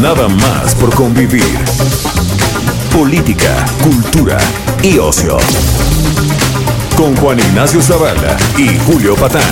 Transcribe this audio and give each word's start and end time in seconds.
Nada 0.00 0.28
más 0.28 0.76
por 0.76 0.94
convivir. 0.94 1.58
Política, 2.94 3.66
cultura 3.82 4.38
y 4.80 4.96
ocio. 4.96 5.38
Con 6.96 7.16
Juan 7.16 7.40
Ignacio 7.40 7.82
Zavala 7.82 8.36
y 8.56 8.78
Julio 8.86 9.16
Patán. 9.16 9.42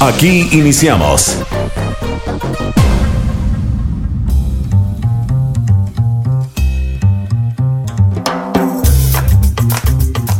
Aquí 0.00 0.48
iniciamos. 0.50 1.38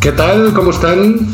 ¿Qué 0.00 0.10
tal? 0.10 0.52
¿Cómo 0.52 0.70
están? 0.70 1.28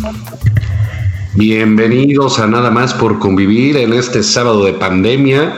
Bienvenidos 1.34 2.38
a 2.38 2.46
Nada 2.46 2.70
más 2.70 2.92
por 2.92 3.18
convivir 3.18 3.78
en 3.78 3.94
este 3.94 4.22
sábado 4.22 4.66
de 4.66 4.74
pandemia. 4.74 5.54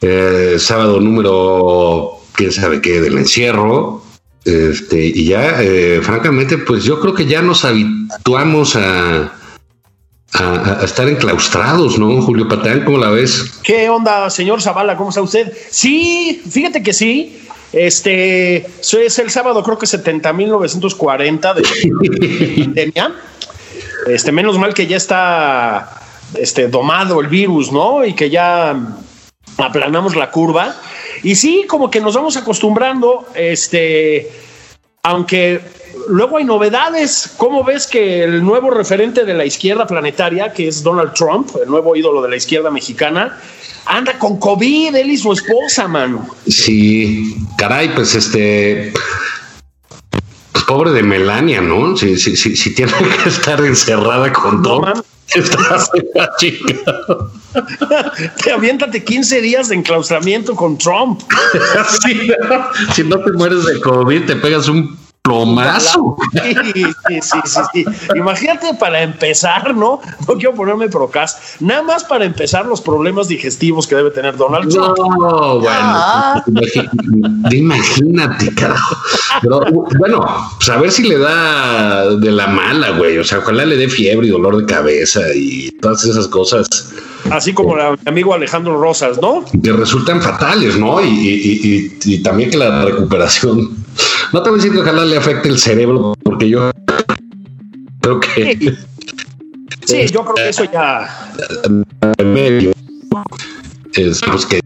Eh, 0.00 0.56
sábado 0.58 1.00
número, 1.00 2.18
quién 2.32 2.52
sabe 2.52 2.80
qué, 2.80 3.00
del 3.00 3.18
encierro. 3.18 4.02
Este, 4.44 5.04
y 5.04 5.26
ya, 5.26 5.62
eh, 5.62 6.00
francamente, 6.02 6.58
pues 6.58 6.84
yo 6.84 6.98
creo 7.00 7.14
que 7.14 7.26
ya 7.26 7.42
nos 7.42 7.64
habituamos 7.64 8.74
a, 8.76 9.32
a, 10.32 10.80
a 10.80 10.84
estar 10.84 11.06
enclaustrados, 11.08 11.98
¿no, 11.98 12.22
Julio 12.22 12.48
Patán? 12.48 12.84
¿Cómo 12.84 12.96
la 12.98 13.10
ves? 13.10 13.60
¿Qué 13.62 13.90
onda, 13.90 14.30
señor 14.30 14.62
Zavala? 14.62 14.96
¿Cómo 14.96 15.10
está 15.10 15.20
usted? 15.20 15.52
Sí, 15.70 16.42
fíjate 16.48 16.82
que 16.82 16.92
sí. 16.92 17.36
Este 17.72 18.66
es 18.66 19.18
el 19.18 19.30
sábado, 19.30 19.62
creo 19.62 19.78
que 19.78 19.86
70.940 19.86 21.54
de 21.54 22.64
pandemia. 22.64 23.14
Este, 24.08 24.32
menos 24.32 24.58
mal 24.58 24.74
que 24.74 24.86
ya 24.86 24.96
está 24.96 26.02
este, 26.34 26.68
domado 26.68 27.20
el 27.20 27.28
virus, 27.28 27.70
¿no? 27.70 28.04
Y 28.04 28.14
que 28.14 28.28
ya 28.30 28.76
aplanamos 29.64 30.16
la 30.16 30.30
curva. 30.30 30.74
Y 31.22 31.34
sí, 31.36 31.64
como 31.68 31.90
que 31.90 32.00
nos 32.00 32.14
vamos 32.14 32.36
acostumbrando, 32.36 33.26
este, 33.34 34.30
aunque 35.02 35.60
luego 36.08 36.36
hay 36.38 36.44
novedades. 36.44 37.34
¿Cómo 37.36 37.64
ves 37.64 37.86
que 37.86 38.24
el 38.24 38.44
nuevo 38.44 38.70
referente 38.70 39.24
de 39.24 39.34
la 39.34 39.44
izquierda 39.44 39.86
planetaria, 39.86 40.52
que 40.52 40.68
es 40.68 40.82
Donald 40.82 41.12
Trump, 41.14 41.50
el 41.62 41.68
nuevo 41.68 41.96
ídolo 41.96 42.22
de 42.22 42.30
la 42.30 42.36
izquierda 42.36 42.70
mexicana, 42.70 43.38
anda 43.86 44.18
con 44.18 44.38
COVID, 44.38 44.94
él 44.94 45.10
y 45.10 45.16
su 45.16 45.32
esposa, 45.32 45.88
mano? 45.88 46.28
Sí, 46.46 47.36
caray, 47.56 47.94
pues 47.94 48.14
este. 48.14 48.92
Pobre 50.70 50.92
de 50.92 51.02
Melania, 51.02 51.60
¿no? 51.60 51.96
Si, 51.96 52.16
si, 52.16 52.36
si, 52.36 52.54
si 52.54 52.72
tiene 52.72 52.92
que 53.24 53.28
estar 53.28 53.60
encerrada 53.64 54.32
con 54.32 54.58
No, 54.58 54.62
todo. 54.62 54.80
man. 54.82 55.02
Estás 55.34 55.90
en 55.94 56.06
la 56.14 56.30
chica. 56.38 56.74
Te 58.44 58.52
aviéntate 58.52 59.02
15 59.02 59.40
días 59.40 59.68
de 59.68 59.74
enclaustramiento 59.76 60.54
con 60.54 60.78
Trump. 60.78 61.22
Sí, 62.04 62.30
¿no? 62.48 62.66
Si 62.94 63.02
no 63.02 63.18
te 63.18 63.32
mueres 63.32 63.64
de 63.64 63.80
COVID, 63.80 64.26
te 64.26 64.36
pegas 64.36 64.68
un 64.68 64.96
plomazo. 65.30 66.16
Sí, 66.32 66.84
sí, 67.08 67.20
sí, 67.22 67.60
sí. 67.72 67.84
Imagínate 68.16 68.74
para 68.74 69.02
empezar, 69.02 69.74
¿no? 69.74 70.00
No 70.26 70.34
quiero 70.34 70.54
ponerme 70.54 70.88
procas. 70.88 71.56
Nada 71.60 71.82
más 71.82 72.04
para 72.04 72.24
empezar 72.24 72.66
los 72.66 72.80
problemas 72.80 73.28
digestivos 73.28 73.86
que 73.86 73.94
debe 73.96 74.10
tener 74.10 74.36
Donald 74.36 74.68
Trump. 74.72 74.96
No, 74.98 75.60
bueno, 75.60 76.42
imagínate, 77.50 78.54
carajo. 78.54 78.96
Pero, 79.42 79.60
bueno, 79.98 80.24
pues 80.56 80.68
a 80.68 80.76
ver 80.78 80.90
si 80.90 81.04
le 81.08 81.18
da 81.18 82.10
de 82.16 82.30
la 82.30 82.46
mala, 82.46 82.90
güey. 82.90 83.18
O 83.18 83.24
sea, 83.24 83.38
ojalá 83.38 83.64
le 83.64 83.76
dé 83.76 83.88
fiebre 83.88 84.26
y 84.26 84.30
dolor 84.30 84.56
de 84.58 84.66
cabeza 84.66 85.20
y 85.34 85.70
todas 85.80 86.04
esas 86.04 86.28
cosas 86.28 86.68
Así 87.30 87.52
como 87.52 87.74
mi 87.76 87.82
amigo 88.06 88.32
Alejandro 88.34 88.80
Rosas, 88.80 89.18
¿no? 89.20 89.44
que 89.62 89.72
resultan 89.72 90.22
fatales, 90.22 90.78
¿no? 90.78 91.02
Y, 91.04 91.08
y- 91.08 91.60
y- 92.02 92.14
y 92.14 92.22
también 92.22 92.50
que 92.50 92.56
la 92.56 92.84
recuperación. 92.84 93.76
No 94.32 94.42
te 94.42 94.50
voy 94.50 94.58
a 94.58 94.62
decir 94.62 94.72
que 94.72 94.80
ojalá 94.80 95.04
le 95.04 95.16
afecte 95.16 95.48
el 95.48 95.58
cerebro, 95.58 96.14
porque 96.22 96.48
yo 96.48 96.70
creo 98.00 98.20
que 98.20 98.76
Sí, 99.86 100.06
yo 100.06 100.22
creo 100.22 100.34
que 100.34 100.48
eso 100.48 100.64
ya. 100.64 101.08
medio 102.22 102.72
es 103.94 104.20
pues, 104.24 104.46
que 104.46 104.60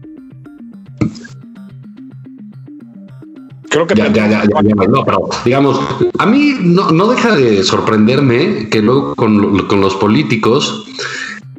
Creo 3.69 3.87
que 3.87 3.95
Ya, 3.95 4.07
ya, 4.07 4.27
ya, 4.29 4.43
no, 4.87 5.03
pero 5.03 5.29
digamos, 5.43 5.79
a 6.19 6.25
mí 6.25 6.55
no, 6.61 6.91
no 6.91 7.07
deja 7.07 7.35
de 7.35 7.63
sorprenderme 7.63 8.69
que 8.69 8.81
luego 8.81 9.15
con, 9.15 9.67
con 9.67 9.81
los 9.81 9.95
políticos 9.95 10.85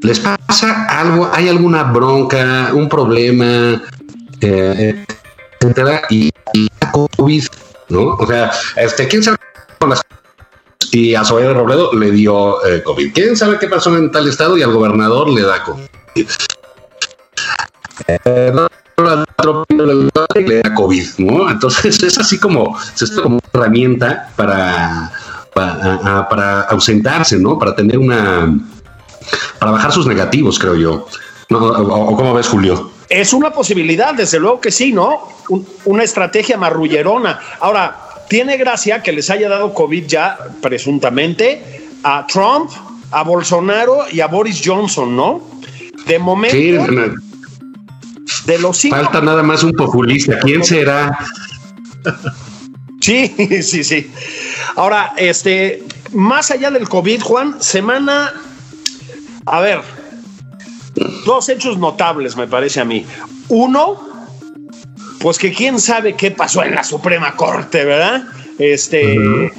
les 0.01 0.21
pasa 0.21 0.87
algo, 0.87 1.29
hay 1.33 1.49
alguna 1.49 1.83
bronca, 1.85 2.71
un 2.73 2.89
problema, 2.89 3.83
eh, 4.41 5.05
etcétera, 5.61 6.03
y, 6.09 6.31
y 6.55 6.69
COVID, 6.93 7.45
¿no? 7.89 8.15
O 8.15 8.27
sea, 8.27 8.53
este, 8.77 9.09
quién 9.09 9.23
sabe 9.23 9.37
con 9.79 9.91
las 9.91 10.03
y 10.93 11.15
a 11.15 11.25
Zoe 11.25 11.53
Robledo 11.53 11.93
le 11.93 12.11
dio 12.11 12.65
eh, 12.65 12.83
COVID. 12.83 13.13
¿Quién 13.13 13.37
sabe 13.37 13.59
qué 13.59 13.67
pasó 13.67 13.95
en 13.97 14.11
tal 14.11 14.29
estado? 14.29 14.57
Y 14.57 14.63
al 14.63 14.73
gobernador 14.73 15.29
le 15.29 15.43
da 15.43 15.63
COVID. 15.63 16.27
Eh, 18.09 18.53
le 20.35 20.63
da 20.63 20.75
COVID, 20.75 21.07
¿no? 21.19 21.51
Entonces 21.51 22.03
es 22.03 22.19
así 22.19 22.39
como, 22.39 22.79
es 23.01 23.11
como 23.11 23.37
una 23.37 23.49
herramienta 23.53 24.31
para, 24.37 25.13
para, 25.53 26.29
para 26.29 26.61
ausentarse, 26.63 27.39
¿no? 27.39 27.59
Para 27.59 27.75
tener 27.75 27.99
una, 27.99 28.59
para 29.59 29.73
bajar 29.73 29.93
sus 29.93 30.07
negativos, 30.07 30.59
creo 30.59 30.77
yo. 30.77 31.07
O 31.51 32.17
cómo 32.17 32.35
ves, 32.35 32.49
Julio? 32.49 32.91
Es 33.09 33.33
una 33.33 33.51
posibilidad, 33.53 34.15
desde 34.15 34.39
luego 34.41 34.61
que 34.61 34.71
sí, 34.71 34.93
¿no? 34.93 35.29
Un- 35.49 35.67
una 35.85 36.03
estrategia 36.03 36.57
marrullerona. 36.57 37.39
Ahora, 37.61 37.97
tiene 38.29 38.57
gracia 38.57 39.03
que 39.03 39.13
les 39.13 39.31
haya 39.31 39.49
dado 39.49 39.73
COVID 39.73 40.07
ya, 40.07 40.37
presuntamente, 40.61 41.89
a 42.03 42.27
Trump, 42.27 42.71
a 43.13 43.23
Bolsonaro 43.23 44.05
y 44.11 44.21
a 44.21 44.27
Boris 44.27 44.61
Johnson, 44.65 45.15
¿no? 45.17 45.43
De 46.07 46.19
momento, 46.19 46.57
Sí, 46.57 46.73
de 48.47 48.59
los 48.59 48.77
cinco. 48.77 48.97
falta 48.97 49.21
nada 49.21 49.43
más 49.45 49.63
un 49.63 49.73
populista. 49.73 50.39
¿Quién 50.41 50.65
será? 50.65 51.17
Sí, 53.01 53.29
sí, 53.63 53.85
sí. 53.85 54.11
Ahora, 54.75 55.13
este, 55.17 55.85
más 56.13 56.51
allá 56.51 56.71
del 56.71 56.89
COVID, 56.89 57.21
Juan, 57.23 57.57
semana. 57.63 58.33
A 59.47 59.61
ver, 59.61 59.81
dos 61.25 61.49
hechos 61.49 61.79
notables, 61.79 62.37
me 62.37 62.47
parece 62.47 62.81
a 62.81 62.85
mí. 62.85 63.05
Uno, 63.49 64.01
pues 65.21 65.39
que 65.39 65.53
quién 65.53 65.79
sabe 65.79 66.15
qué 66.15 66.31
pasó 66.31 66.63
en 66.63 66.75
la 66.75 66.85
Suprema 66.85 67.35
Corte, 67.37 67.85
¿verdad? 67.85 68.25
Este. 68.59 69.51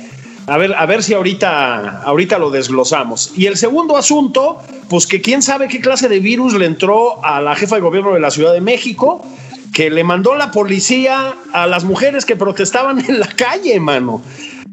A 0.47 0.57
ver, 0.57 0.73
a 0.73 0.85
ver 0.85 1.03
si 1.03 1.13
ahorita, 1.13 2.03
ahorita 2.03 2.39
lo 2.39 2.49
desglosamos. 2.49 3.33
Y 3.35 3.47
el 3.47 3.57
segundo 3.57 3.97
asunto, 3.97 4.59
pues 4.89 5.05
que 5.05 5.19
quién 5.19 5.41
sabe 5.41 5.67
qué 5.67 5.81
clase 5.81 6.07
de 6.07 6.21
virus 6.21 6.53
le 6.53 6.65
entró 6.65 7.23
a 7.23 7.41
la 7.41 7.53
jefa 7.53 7.75
de 7.75 7.81
gobierno 7.81 8.13
de 8.13 8.21
la 8.21 8.31
Ciudad 8.31 8.53
de 8.53 8.61
México, 8.61 9.25
que 9.73 9.89
le 9.89 10.05
mandó 10.05 10.35
la 10.35 10.51
policía 10.51 11.35
a 11.51 11.67
las 11.67 11.83
mujeres 11.83 12.23
que 12.25 12.37
protestaban 12.37 13.03
en 13.09 13.19
la 13.19 13.27
calle, 13.27 13.77
mano. 13.81 14.21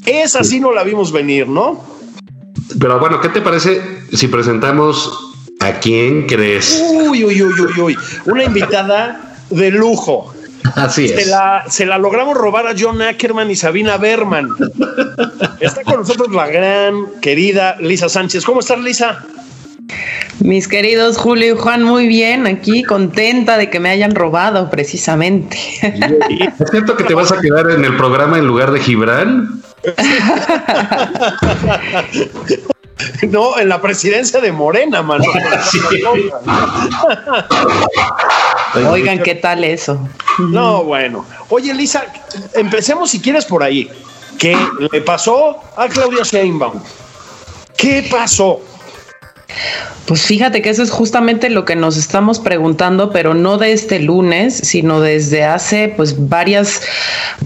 Esa 0.06 0.44
sí 0.44 0.60
no 0.60 0.72
la 0.72 0.84
vimos 0.84 1.10
venir, 1.10 1.48
¿no? 1.48 1.82
Pero 2.78 3.00
bueno, 3.00 3.20
¿qué 3.20 3.30
te 3.30 3.40
parece 3.40 3.82
si 4.12 4.28
presentamos 4.28 5.33
a 5.66 5.80
quién 5.80 6.26
crees? 6.26 6.82
Uy, 6.92 7.24
uy, 7.24 7.42
uy, 7.42 7.52
uy, 7.60 7.80
uy. 7.80 7.96
Una 8.26 8.44
invitada 8.44 9.20
de 9.50 9.70
lujo. 9.70 10.32
Así 10.74 11.08
Se 11.08 11.22
es. 11.22 11.26
la, 11.28 11.64
se 11.68 11.84
la 11.84 11.98
logramos 11.98 12.36
robar 12.36 12.66
a 12.66 12.74
John 12.78 13.02
Ackerman 13.02 13.50
y 13.50 13.56
Sabina 13.56 13.98
Berman. 13.98 14.48
Está 15.60 15.82
con 15.84 15.98
nosotros 15.98 16.32
la 16.32 16.46
gran 16.46 17.06
querida 17.20 17.76
Lisa 17.80 18.08
Sánchez. 18.08 18.44
¿Cómo 18.44 18.60
estás, 18.60 18.78
Lisa? 18.80 19.24
Mis 20.40 20.66
queridos 20.66 21.18
Julio 21.18 21.54
y 21.54 21.58
Juan, 21.58 21.82
muy 21.82 22.08
bien, 22.08 22.46
aquí 22.46 22.82
contenta 22.82 23.58
de 23.58 23.70
que 23.70 23.78
me 23.78 23.90
hayan 23.90 24.14
robado 24.14 24.70
precisamente. 24.70 25.56
¿Es 25.82 26.70
cierto 26.70 26.96
que 26.96 27.04
te 27.04 27.14
vas 27.14 27.30
a 27.30 27.40
quedar 27.40 27.70
en 27.70 27.84
el 27.84 27.96
programa 27.96 28.38
en 28.38 28.46
lugar 28.46 28.72
de 28.72 28.80
Gibran? 28.80 29.62
No, 33.28 33.58
en 33.58 33.68
la 33.68 33.80
presidencia 33.80 34.40
de 34.40 34.52
Morena, 34.52 35.02
mano. 35.02 35.24
Oigan, 38.90 39.22
¿qué 39.22 39.34
tal 39.36 39.64
eso? 39.64 39.98
No, 40.38 40.84
bueno. 40.84 41.24
Oye, 41.48 41.72
Lisa, 41.74 42.06
empecemos 42.54 43.10
si 43.10 43.20
quieres 43.20 43.44
por 43.44 43.62
ahí. 43.62 43.90
¿Qué 44.38 44.56
le 44.92 45.00
pasó 45.00 45.60
a 45.76 45.86
Claudia 45.88 46.24
Sheinbaum? 46.24 46.80
¿Qué 47.76 48.08
pasó? 48.10 48.60
Pues 50.06 50.22
fíjate 50.22 50.60
que 50.60 50.68
eso 50.68 50.82
es 50.82 50.90
justamente 50.90 51.48
lo 51.48 51.64
que 51.64 51.76
nos 51.76 51.96
estamos 51.96 52.38
preguntando, 52.38 53.10
pero 53.10 53.32
no 53.32 53.56
de 53.56 53.72
este 53.72 54.00
lunes, 54.00 54.54
sino 54.54 55.00
desde 55.00 55.44
hace 55.44 55.88
pues 55.96 56.28
varias, 56.28 56.82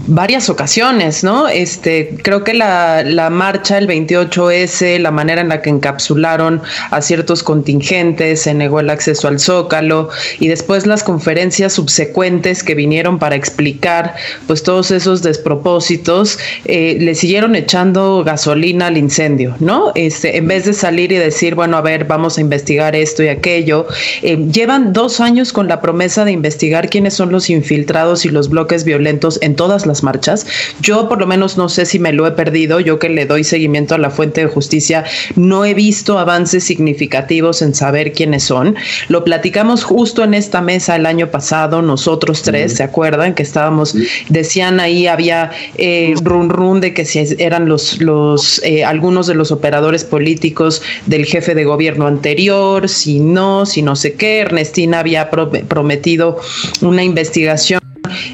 varias 0.07 0.49
ocasiones, 0.49 1.23
¿no? 1.23 1.47
Este, 1.47 2.17
creo 2.21 2.43
que 2.43 2.53
la, 2.53 3.03
la 3.03 3.29
marcha, 3.29 3.77
el 3.77 3.87
28S, 3.87 4.99
la 4.99 5.11
manera 5.11 5.39
en 5.39 5.47
la 5.49 5.61
que 5.61 5.69
encapsularon 5.69 6.61
a 6.91 7.01
ciertos 7.01 7.43
contingentes, 7.43 8.41
se 8.41 8.53
negó 8.53 8.81
el 8.81 8.89
acceso 8.89 9.29
al 9.29 9.39
Zócalo 9.39 10.09
y 10.39 10.49
después 10.49 10.85
las 10.85 11.03
conferencias 11.03 11.71
subsecuentes 11.71 12.63
que 12.63 12.75
vinieron 12.75 13.19
para 13.19 13.35
explicar 13.35 14.15
pues 14.47 14.63
todos 14.63 14.91
esos 14.91 15.23
despropósitos, 15.23 16.37
eh, 16.65 16.97
le 16.99 17.15
siguieron 17.15 17.55
echando 17.55 18.21
gasolina 18.25 18.87
al 18.87 18.97
incendio, 18.97 19.55
¿no? 19.61 19.93
Este, 19.95 20.35
en 20.35 20.47
vez 20.47 20.65
de 20.65 20.73
salir 20.73 21.13
y 21.13 21.15
decir, 21.15 21.55
bueno, 21.55 21.77
a 21.77 21.81
ver, 21.81 21.88
vamos 21.97 22.37
a 22.37 22.41
investigar 22.41 22.95
esto 22.95 23.23
y 23.23 23.27
aquello. 23.27 23.87
Eh, 24.21 24.37
llevan 24.51 24.93
dos 24.93 25.19
años 25.19 25.53
con 25.53 25.67
la 25.67 25.81
promesa 25.81 26.25
de 26.25 26.31
investigar 26.31 26.89
quiénes 26.89 27.13
son 27.13 27.31
los 27.31 27.49
infiltrados 27.49 28.25
y 28.25 28.29
los 28.29 28.49
bloques 28.49 28.83
violentos 28.83 29.39
en 29.41 29.55
todas 29.55 29.85
las 29.85 30.03
marchas. 30.03 30.45
Yo 30.81 31.09
por 31.09 31.19
lo 31.19 31.27
menos 31.27 31.57
no 31.57 31.69
sé 31.69 31.85
si 31.85 31.99
me 31.99 32.13
lo 32.13 32.27
he 32.27 32.31
perdido, 32.31 32.79
yo 32.79 32.99
que 32.99 33.09
le 33.09 33.25
doy 33.25 33.43
seguimiento 33.43 33.95
a 33.95 33.97
la 33.97 34.09
fuente 34.09 34.41
de 34.41 34.47
justicia, 34.47 35.03
no 35.35 35.65
he 35.65 35.73
visto 35.73 36.19
avances 36.19 36.63
significativos 36.63 37.61
en 37.61 37.73
saber 37.73 38.13
quiénes 38.13 38.43
son. 38.43 38.75
Lo 39.07 39.23
platicamos 39.23 39.83
justo 39.83 40.23
en 40.23 40.33
esta 40.33 40.61
mesa 40.61 40.95
el 40.95 41.05
año 41.05 41.27
pasado, 41.31 41.81
nosotros 41.81 42.41
tres, 42.43 42.73
¿se 42.75 42.83
acuerdan? 42.83 43.33
Que 43.33 43.43
estábamos, 43.43 43.95
decían 44.29 44.79
ahí, 44.79 45.07
había 45.07 45.51
eh, 45.77 46.13
run 46.23 46.49
run 46.49 46.81
de 46.81 46.93
que 46.93 47.05
si 47.05 47.19
eran 47.39 47.67
los, 47.67 47.99
los 48.01 48.61
eh, 48.63 48.83
algunos 48.83 49.27
de 49.27 49.35
los 49.35 49.51
operadores 49.51 50.03
políticos 50.03 50.81
del 51.05 51.25
jefe 51.25 51.55
de 51.55 51.63
gobierno 51.63 51.78
anterior, 52.05 52.87
si 52.89 53.19
no, 53.19 53.65
si 53.65 53.81
no 53.81 53.95
sé 53.95 54.13
qué. 54.13 54.39
Ernestina 54.39 54.99
había 54.99 55.29
prometido 55.29 56.39
una 56.81 57.03
investigación 57.03 57.79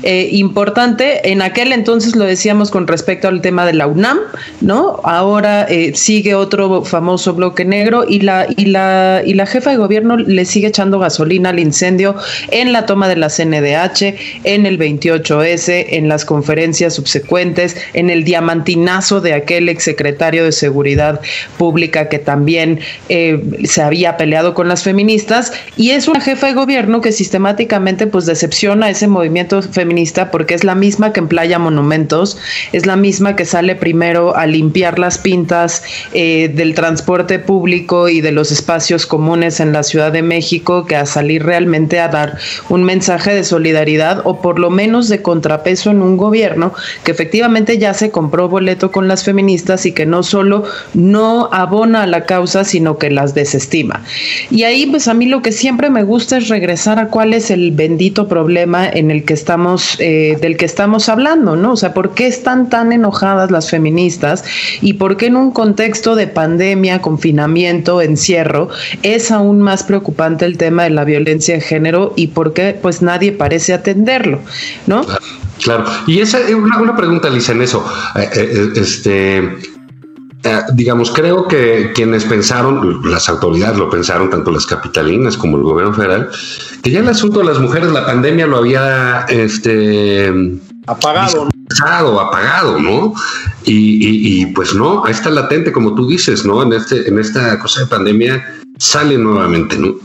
eh, 0.04 0.30
importante. 0.32 1.32
En 1.32 1.42
aquel 1.42 1.72
entonces 1.72 2.16
lo 2.16 2.26
decíamos 2.26 2.72
con 2.72 2.88
respecto 2.88 3.28
al 3.28 3.42
tema 3.42 3.66
de 3.66 3.74
la 3.74 3.88
UNAM, 3.88 4.20
¿no? 4.62 5.00
Ahora 5.04 5.66
eh, 5.70 5.94
sigue 5.96 6.36
otro 6.36 6.84
famoso 6.84 7.34
bloque 7.34 7.66
negro 7.66 8.06
y 8.08 8.22
la, 8.22 8.48
y, 8.56 8.66
la, 8.66 9.22
y 9.26 9.34
la 9.34 9.46
jefa 9.46 9.72
de 9.72 9.78
gobierno 9.78 10.18
le 10.18 10.46
sigue 10.46 10.68
echando 10.68 11.00
gasolina 11.00 11.50
al 11.50 11.60
incendio 11.60 12.16
en 12.52 12.74
la 12.74 12.86
toma 12.86 13.08
de 13.08 13.16
la 13.16 13.30
CNDH, 13.30 14.16
en 14.44 14.66
el 14.66 14.80
28S, 14.80 15.86
en 15.90 16.08
las 16.10 16.26
conferencias 16.26 16.96
subsecuentes, 16.96 17.78
en 17.94 18.10
el 18.10 18.24
diamantinazo 18.24 19.22
de 19.22 19.34
aquel 19.34 19.70
exsecretario 19.70 20.46
de 20.46 20.52
Seguridad 20.52 21.22
Pública 21.58 22.10
que 22.10 22.20
también 22.20 22.80
eh, 23.10 23.42
se 23.64 23.82
había 23.82 24.18
peleado 24.18 24.54
con 24.54 24.68
las 24.68 24.84
feministas 24.84 25.54
y 25.78 25.92
es 25.92 26.08
una 26.08 26.22
jefa 26.22 26.48
de 26.48 26.54
gobierno 26.54 27.02
que 27.02 27.12
sistemáticamente 27.12 28.08
pues 28.08 28.26
decepciona 28.26 28.90
ese 28.90 29.08
movimiento 29.08 29.62
feminista 29.76 30.32
porque 30.32 30.56
es 30.56 30.64
la 30.64 30.74
misma 30.74 31.14
que 31.14 31.20
en 31.20 31.28
Playa 31.28 31.60
Monumentos, 31.60 32.38
es 32.72 32.88
la 32.88 32.96
misma 32.96 33.36
que 33.36 33.46
sale 33.46 33.76
primero 33.76 34.36
a 34.36 34.48
limpiar 34.48 34.98
las 34.98 35.20
pintas 35.20 35.84
eh, 36.14 36.52
del 36.54 36.74
transporte 36.74 37.38
público 37.38 38.10
y 38.10 38.22
de 38.22 38.32
los 38.32 38.52
espacios 38.52 39.06
comunes 39.06 39.60
en 39.60 39.74
la 39.74 39.84
Ciudad 39.84 40.12
de 40.12 40.24
México 40.24 40.86
que 40.86 40.96
a 40.96 41.06
salir 41.06 41.44
realmente 41.44 42.00
a 42.00 42.08
dar 42.08 42.38
un 42.70 42.84
mensaje 42.84 43.34
de 43.34 43.44
solidaridad 43.44 44.22
o 44.24 44.42
por 44.42 44.58
lo 44.58 44.70
menos 44.70 45.10
de 45.10 45.22
contrapeso 45.22 45.92
en 45.92 46.02
un 46.02 46.18
gobierno 46.18 46.74
que 47.04 47.12
efectivamente 47.12 47.78
ya 47.78 47.94
se 47.94 48.10
compró 48.10 48.50
boleto 48.50 48.92
con 48.92 49.08
las 49.08 49.24
feministas 49.24 49.86
y 49.86 49.92
que 49.92 50.06
no 50.06 50.24
solo 50.24 50.64
no 50.94 51.50
abona 51.52 52.04
a 52.04 52.08
la 52.08 52.26
causa, 52.26 52.64
sino 52.64 52.98
que 52.98 53.10
las 53.10 53.34
desestima. 53.34 54.04
Y 54.50 54.64
ahí 54.64 54.86
pues 54.86 55.08
a 55.08 55.14
mí 55.14 55.26
lo 55.26 55.42
que 55.42 55.52
siempre 55.52 55.90
me 55.90 56.04
gusta 56.04 56.38
es 56.38 56.48
regresar 56.48 57.00
a 57.00 57.10
cuál 57.10 57.34
es 57.34 57.52
el 57.52 57.72
bendito 57.72 58.28
problema 58.28 58.88
en 58.88 59.12
el 59.12 59.26
que 59.26 59.34
estamos, 59.34 59.65
eh, 60.00 60.38
del 60.42 60.58
que 60.58 60.66
estamos 60.66 61.10
hablando, 61.10 61.56
¿no? 61.56 61.74
O 61.74 61.76
sea, 61.76 61.94
¿por 61.94 62.14
qué 62.14 62.28
están 62.28 62.70
tan 62.70 62.92
enojadas 62.92 63.52
las 63.52 63.70
feministas 63.70 64.44
y 64.82 64.94
por 64.94 65.18
qué 65.18 65.28
en 65.28 65.36
un 65.36 65.52
contexto 65.52 66.16
de 66.16 66.28
pandemia, 66.28 67.02
confinamiento, 67.02 68.02
encierro, 68.02 68.70
es 69.04 69.32
aún 69.32 69.62
más 69.62 69.84
preocupante 69.84 70.46
el 70.46 70.58
tema 70.58 70.84
de 70.84 70.92
la 70.92 71.04
violencia 71.04 71.56
de 71.56 71.62
género 71.62 72.14
y 72.16 72.28
por 72.28 72.54
qué 72.54 72.78
pues 72.80 73.02
nadie 73.02 73.32
parece 73.32 73.74
atenderlo, 73.74 74.40
¿no? 74.88 75.06
Claro, 75.64 75.86
y 76.06 76.20
esa 76.20 76.40
es 76.40 76.54
una, 76.54 76.80
una 76.80 76.96
pregunta, 76.96 77.30
Lisa, 77.30 77.54
en 77.54 77.62
eso. 77.62 77.86
Eh, 78.16 78.30
eh, 78.36 78.68
este 78.76 79.75
eh, 80.46 80.62
digamos, 80.74 81.10
creo 81.10 81.48
que 81.48 81.92
quienes 81.96 82.24
pensaron, 82.24 83.02
las 83.10 83.28
autoridades 83.30 83.80
lo 83.80 83.90
pensaron, 83.90 84.30
tanto 84.30 84.52
las 84.52 84.68
capitalinas 84.68 85.38
como 85.38 85.58
el 85.58 85.64
gobierno 85.64 85.92
federal, 85.92 86.30
que 86.84 86.92
ya 86.92 87.00
el 87.00 87.08
asunto 87.10 87.40
de 87.40 87.46
las 87.46 87.58
mujeres, 87.58 87.92
la 87.92 88.06
pandemia 88.06 88.46
lo 88.46 88.58
había 88.58 89.26
este, 89.28 90.32
apagado. 90.86 91.50
apagado, 92.20 92.80
¿no? 92.80 93.16
Y, 93.64 94.42
y, 94.42 94.46
pues 94.54 94.76
no, 94.76 95.08
está 95.08 95.32
latente, 95.32 95.72
como 95.72 95.96
tú 95.96 96.08
dices, 96.08 96.46
¿no? 96.46 96.62
En, 96.62 96.74
este, 96.74 97.10
en 97.10 97.18
esta 97.18 97.58
cosa 97.58 97.82
de 97.82 97.88
pandemia 97.88 98.46
sale 98.78 99.18
nuevamente, 99.18 99.80
¿no? 99.80 99.96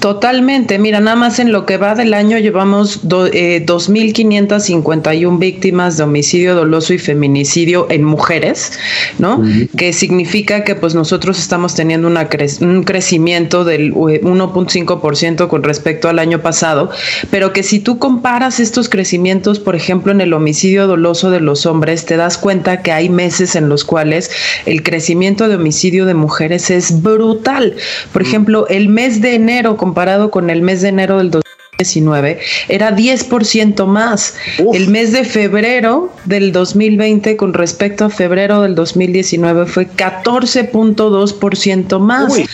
Totalmente. 0.00 0.78
Mira, 0.78 1.00
nada 1.00 1.16
más 1.16 1.38
en 1.38 1.52
lo 1.52 1.66
que 1.66 1.76
va 1.76 1.94
del 1.94 2.14
año 2.14 2.38
llevamos 2.38 3.08
do, 3.08 3.26
eh, 3.26 3.64
2.551 3.64 5.38
víctimas 5.38 5.96
de 5.96 6.04
homicidio 6.04 6.54
doloso 6.54 6.92
y 6.92 6.98
feminicidio 6.98 7.86
en 7.90 8.04
mujeres, 8.04 8.72
¿no? 9.18 9.36
Uh 9.36 9.44
-huh. 9.44 9.68
Que 9.76 9.92
significa 9.92 10.64
que 10.64 10.74
pues 10.74 10.94
nosotros 10.94 11.38
estamos 11.38 11.74
teniendo 11.74 12.06
una 12.08 12.28
cre 12.28 12.46
un 12.60 12.84
crecimiento 12.84 13.64
del 13.64 13.94
1.5% 13.94 15.48
con 15.48 15.62
respecto 15.62 16.08
al 16.08 16.18
año 16.18 16.42
pasado, 16.42 16.90
pero 17.30 17.52
que 17.52 17.62
si 17.62 17.78
tú 17.78 17.98
comparas 17.98 18.60
estos 18.60 18.88
crecimientos, 18.88 19.58
por 19.58 19.74
ejemplo, 19.74 20.12
en 20.12 20.20
el 20.20 20.34
homicidio 20.34 20.86
doloso 20.86 21.30
de 21.30 21.40
los 21.40 21.64
hombres, 21.64 22.04
te 22.04 22.16
das 22.16 22.36
cuenta 22.36 22.82
que 22.82 22.92
hay 22.92 23.08
meses 23.08 23.56
en 23.56 23.68
los 23.68 23.84
cuales 23.84 24.30
el 24.66 24.82
crecimiento 24.82 25.48
de 25.48 25.56
homicidio 25.56 26.04
de 26.04 26.14
mujeres 26.14 26.70
es 26.70 27.02
brutal. 27.02 27.74
Por 28.12 28.22
ejemplo, 28.22 28.66
el 28.68 28.88
mes 28.88 29.20
de 29.20 29.38
enero 29.44 29.76
comparado 29.76 30.30
con 30.30 30.48
el 30.48 30.62
mes 30.62 30.80
de 30.80 30.88
enero 30.88 31.18
del 31.18 31.30
2019 31.78 32.38
era 32.68 32.94
10% 32.94 33.86
más. 33.86 34.34
Uf. 34.58 34.74
El 34.74 34.88
mes 34.88 35.12
de 35.12 35.24
febrero 35.24 36.12
del 36.24 36.52
2020 36.52 37.36
con 37.36 37.52
respecto 37.52 38.06
a 38.06 38.10
febrero 38.10 38.62
del 38.62 38.74
2019 38.74 39.66
fue 39.66 39.88
14.2% 39.88 42.00
más. 42.00 42.32
Uy. 42.32 42.46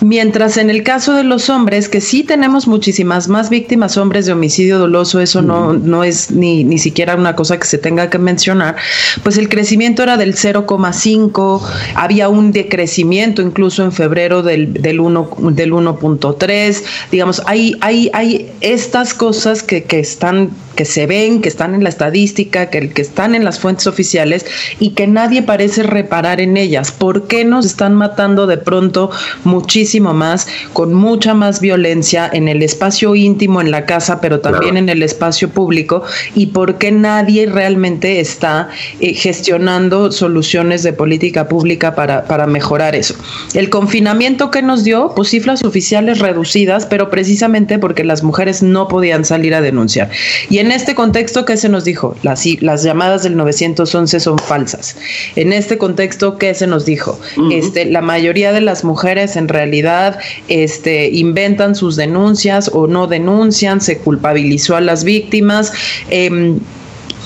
Mientras 0.00 0.56
en 0.56 0.70
el 0.70 0.82
caso 0.82 1.14
de 1.14 1.24
los 1.24 1.50
hombres, 1.50 1.88
que 1.88 2.00
sí 2.00 2.22
tenemos 2.22 2.66
muchísimas 2.66 3.28
más 3.28 3.50
víctimas 3.50 3.96
hombres 3.96 4.26
de 4.26 4.32
homicidio 4.32 4.78
doloso, 4.78 5.20
eso 5.20 5.42
no, 5.42 5.72
no 5.72 6.04
es 6.04 6.30
ni, 6.30 6.64
ni 6.64 6.78
siquiera 6.78 7.14
una 7.14 7.34
cosa 7.34 7.58
que 7.58 7.66
se 7.66 7.78
tenga 7.78 8.10
que 8.10 8.18
mencionar, 8.18 8.76
pues 9.22 9.38
el 9.38 9.48
crecimiento 9.48 10.02
era 10.02 10.16
del 10.16 10.34
0,5, 10.34 11.62
había 11.94 12.28
un 12.28 12.52
decrecimiento 12.52 13.42
incluso 13.42 13.84
en 13.84 13.92
febrero 13.92 14.42
del, 14.42 14.72
del 14.74 15.00
1.3, 15.00 15.54
del 15.54 15.72
1.3, 15.72 16.82
digamos, 17.10 17.42
hay, 17.46 17.74
hay, 17.80 18.10
hay 18.12 18.50
estas 18.60 19.14
cosas 19.14 19.62
que, 19.62 19.84
que 19.84 20.00
están 20.00 20.50
que 20.76 20.84
se 20.84 21.06
ven, 21.06 21.40
que 21.40 21.48
están 21.48 21.74
en 21.74 21.82
la 21.82 21.88
estadística, 21.88 22.70
que, 22.70 22.90
que 22.90 23.02
están 23.02 23.34
en 23.34 23.44
las 23.44 23.58
fuentes 23.58 23.86
oficiales 23.88 24.46
y 24.78 24.90
que 24.90 25.06
nadie 25.06 25.42
parece 25.42 25.82
reparar 25.82 26.40
en 26.40 26.56
ellas. 26.56 26.92
¿Por 26.92 27.26
qué 27.26 27.44
nos 27.44 27.66
están 27.66 27.94
matando 27.94 28.46
de 28.46 28.58
pronto 28.58 29.10
muchísimo 29.42 30.12
más, 30.12 30.46
con 30.74 30.94
mucha 30.94 31.34
más 31.34 31.60
violencia 31.60 32.30
en 32.32 32.46
el 32.46 32.62
espacio 32.62 33.16
íntimo, 33.16 33.60
en 33.60 33.70
la 33.70 33.86
casa, 33.86 34.20
pero 34.20 34.40
también 34.40 34.72
claro. 34.72 34.78
en 34.78 34.88
el 34.90 35.02
espacio 35.02 35.48
público? 35.48 36.02
¿Y 36.34 36.48
por 36.48 36.76
qué 36.78 36.92
nadie 36.92 37.46
realmente 37.46 38.20
está 38.20 38.68
eh, 39.00 39.14
gestionando 39.14 40.12
soluciones 40.12 40.82
de 40.82 40.92
política 40.92 41.48
pública 41.48 41.94
para, 41.94 42.24
para 42.24 42.46
mejorar 42.46 42.94
eso? 42.94 43.14
El 43.54 43.70
confinamiento 43.70 44.50
que 44.50 44.60
nos 44.60 44.84
dio, 44.84 45.12
pues 45.16 45.30
cifras 45.30 45.64
oficiales 45.64 46.18
reducidas, 46.18 46.84
pero 46.84 47.08
precisamente 47.08 47.78
porque 47.78 48.04
las 48.04 48.22
mujeres 48.22 48.45
mujeres 48.46 48.62
no 48.62 48.88
podían 48.88 49.24
salir 49.24 49.54
a 49.54 49.60
denunciar. 49.60 50.10
Y 50.50 50.58
en 50.58 50.70
este 50.70 50.94
contexto, 50.94 51.44
¿qué 51.44 51.56
se 51.56 51.68
nos 51.68 51.84
dijo? 51.84 52.16
Las, 52.22 52.44
las 52.60 52.82
llamadas 52.82 53.22
del 53.22 53.36
911 53.36 54.20
son 54.20 54.38
falsas. 54.38 54.96
En 55.34 55.52
este 55.52 55.78
contexto, 55.78 56.38
¿qué 56.38 56.54
se 56.54 56.66
nos 56.66 56.84
dijo? 56.84 57.18
este, 57.50 57.86
la 57.86 58.02
mayoría 58.02 58.52
de 58.52 58.60
las 58.60 58.84
mujeres 58.84 59.36
en 59.36 59.48
realidad 59.48 60.18
este, 60.48 61.08
inventan 61.10 61.74
sus 61.74 61.96
denuncias 61.96 62.70
o 62.72 62.86
no 62.86 63.06
denuncian, 63.06 63.80
se 63.80 63.98
culpabilizó 63.98 64.76
a 64.76 64.80
las 64.80 65.04
víctimas. 65.04 65.72
Em, 66.10 66.60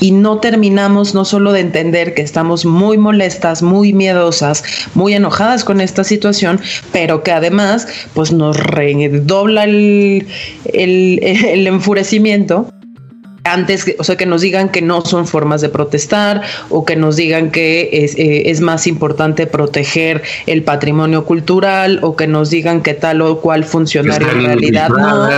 y 0.00 0.12
no 0.12 0.38
terminamos 0.38 1.14
no 1.14 1.24
solo 1.24 1.52
de 1.52 1.60
entender 1.60 2.14
que 2.14 2.22
estamos 2.22 2.64
muy 2.64 2.98
molestas, 2.98 3.62
muy 3.62 3.92
miedosas, 3.92 4.64
muy 4.94 5.14
enojadas 5.14 5.64
con 5.64 5.80
esta 5.80 6.04
situación, 6.04 6.60
pero 6.92 7.22
que 7.22 7.32
además 7.32 7.86
pues 8.14 8.32
nos 8.32 8.56
redobla 8.56 9.64
el, 9.64 10.26
el 10.72 11.66
enfurecimiento 11.66 12.72
antes, 13.44 13.94
o 13.98 14.04
sea, 14.04 14.16
que 14.16 14.26
nos 14.26 14.42
digan 14.42 14.68
que 14.68 14.82
no 14.82 15.04
son 15.04 15.26
formas 15.26 15.60
de 15.60 15.68
protestar 15.68 16.42
o 16.68 16.84
que 16.84 16.96
nos 16.96 17.16
digan 17.16 17.50
que 17.50 17.88
es, 17.92 18.16
eh, 18.16 18.50
es, 18.50 18.60
más 18.60 18.86
importante 18.86 19.46
proteger 19.46 20.22
el 20.46 20.62
patrimonio 20.62 21.24
cultural 21.24 22.00
o 22.02 22.16
que 22.16 22.26
nos 22.26 22.50
digan 22.50 22.82
que 22.82 22.94
tal 22.94 23.22
o 23.22 23.40
cual 23.40 23.64
funcionario 23.64 24.30
en 24.30 24.44
realidad 24.44 24.90
no. 24.90 25.30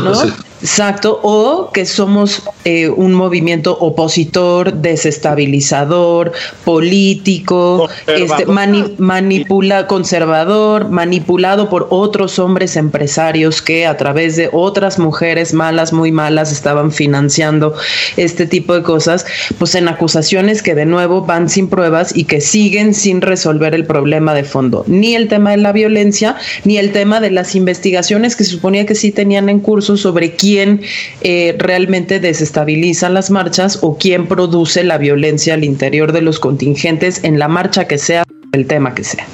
¿no? 0.00 0.47
Exacto, 0.60 1.20
o 1.22 1.70
que 1.72 1.86
somos 1.86 2.42
eh, 2.64 2.88
un 2.88 3.14
movimiento 3.14 3.78
opositor, 3.78 4.72
desestabilizador, 4.74 6.32
político, 6.64 7.88
este, 8.08 8.44
manipula, 8.46 9.86
conservador, 9.86 10.90
manipulado 10.90 11.70
por 11.70 11.86
otros 11.90 12.40
hombres 12.40 12.76
empresarios 12.76 13.62
que 13.62 13.86
a 13.86 13.96
través 13.96 14.34
de 14.34 14.50
otras 14.52 14.98
mujeres 14.98 15.54
malas, 15.54 15.92
muy 15.92 16.10
malas, 16.10 16.50
estaban 16.50 16.90
financiando 16.90 17.74
este 18.16 18.46
tipo 18.46 18.74
de 18.74 18.82
cosas, 18.82 19.26
pues 19.58 19.76
en 19.76 19.86
acusaciones 19.86 20.62
que 20.62 20.74
de 20.74 20.86
nuevo 20.86 21.22
van 21.22 21.48
sin 21.48 21.68
pruebas 21.68 22.16
y 22.16 22.24
que 22.24 22.40
siguen 22.40 22.94
sin 22.94 23.20
resolver 23.20 23.74
el 23.74 23.86
problema 23.86 24.34
de 24.34 24.42
fondo, 24.42 24.82
ni 24.88 25.14
el 25.14 25.28
tema 25.28 25.52
de 25.52 25.58
la 25.58 25.70
violencia, 25.70 26.34
ni 26.64 26.78
el 26.78 26.90
tema 26.90 27.20
de 27.20 27.30
las 27.30 27.54
investigaciones 27.54 28.34
que 28.34 28.42
se 28.42 28.50
suponía 28.50 28.86
que 28.86 28.96
sí 28.96 29.12
tenían 29.12 29.48
en 29.48 29.60
curso 29.60 29.96
sobre 29.96 30.34
quién 30.34 30.47
quién 30.48 30.80
eh, 31.20 31.54
realmente 31.58 32.20
desestabiliza 32.20 33.10
las 33.10 33.30
marchas 33.30 33.80
o 33.82 33.98
quién 33.98 34.26
produce 34.26 34.82
la 34.82 34.96
violencia 34.96 35.52
al 35.52 35.62
interior 35.62 36.12
de 36.12 36.22
los 36.22 36.40
contingentes 36.40 37.22
en 37.22 37.38
la 37.38 37.48
marcha 37.48 37.86
que 37.86 37.98
sea, 37.98 38.24
el 38.52 38.66
tema 38.66 38.94
que 38.94 39.04
sea. 39.04 39.26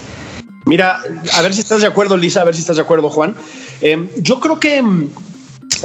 Mira, 0.67 0.99
a 1.35 1.43
ver 1.43 1.55
si 1.55 1.61
estás 1.61 1.83
de 1.83 1.87
acuerdo, 1.87 2.17
Lisa, 2.17 2.41
a 2.41 2.45
ver 2.45 2.57
si 2.57 2.63
estás 2.63 2.75
de 2.75 2.83
acuerdo, 2.83 3.11
Juan. 3.11 3.37
Eh, 3.81 4.09
yo 4.17 4.41
creo 4.41 4.59
que 4.59 4.83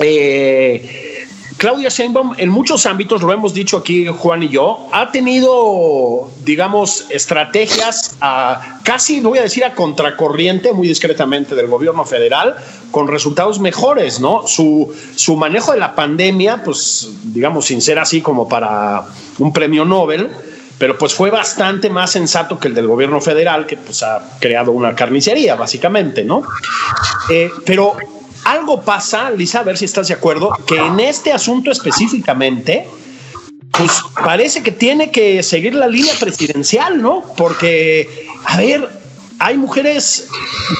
eh, 0.02 1.09
Claudia 1.60 1.90
Sheinbaum, 1.90 2.36
en 2.38 2.50
muchos 2.50 2.86
ámbitos, 2.86 3.22
lo 3.22 3.34
hemos 3.34 3.54
dicho 3.54 3.76
aquí 3.76 4.08
Juan 4.08 4.44
y 4.44 4.48
yo, 4.48 4.88
ha 4.94 5.12
tenido, 5.12 6.32
digamos, 6.46 7.06
estrategias 7.10 8.16
a 8.22 8.80
casi, 8.84 9.20
voy 9.20 9.40
a 9.40 9.42
decir, 9.42 9.66
a 9.66 9.76
contracorriente, 9.76 10.72
muy 10.72 10.88
discretamente, 10.88 11.56
del 11.56 11.68
gobierno 11.68 12.06
federal, 12.06 12.56
con 12.92 13.10
resultados 13.10 13.60
mejores, 13.60 14.22
¿no? 14.22 14.48
Su, 14.48 14.96
su 15.18 15.36
manejo 15.36 15.74
de 15.74 15.80
la 15.80 15.96
pandemia, 15.96 16.64
pues, 16.64 17.10
digamos, 17.26 17.66
sin 17.66 17.82
ser 17.82 18.00
así 18.00 18.22
como 18.22 18.48
para 18.48 19.04
un 19.38 19.52
premio 19.52 19.84
Nobel, 19.84 20.30
pero 20.78 20.98
pues 20.98 21.14
fue 21.14 21.30
bastante 21.30 21.90
más 21.90 22.10
sensato 22.14 22.58
que 22.58 22.70
el 22.70 22.74
del 22.74 22.88
gobierno 22.88 23.20
federal, 23.20 23.66
que 23.66 23.76
pues 23.76 24.02
ha 24.02 24.38
creado 24.40 24.72
una 24.72 24.96
carnicería, 24.96 25.56
básicamente, 25.56 26.24
¿no? 26.24 26.42
Eh, 27.30 27.50
pero 27.66 27.98
algo 28.46 28.82
pasa, 28.82 29.30
Lisa, 29.32 29.60
a 29.60 29.64
ver 29.64 29.78
si 29.78 29.86
estás 29.86 30.08
de 30.08 30.14
acuerdo, 30.14 30.52
que 30.66 30.78
en 30.78 31.00
este 31.00 31.32
asunto 31.32 31.72
específicamente, 31.72 32.88
pues 33.72 33.92
parece 34.24 34.64
que 34.64 34.72
tiene 34.72 35.12
que 35.12 35.44
seguir 35.44 35.76
la 35.76 35.88
línea 35.88 36.14
presidencial, 36.20 37.02
¿no? 37.02 37.24
Porque, 37.38 38.28
a 38.46 38.58
ver, 38.58 38.90
hay 39.40 39.58
mujeres 39.58 40.28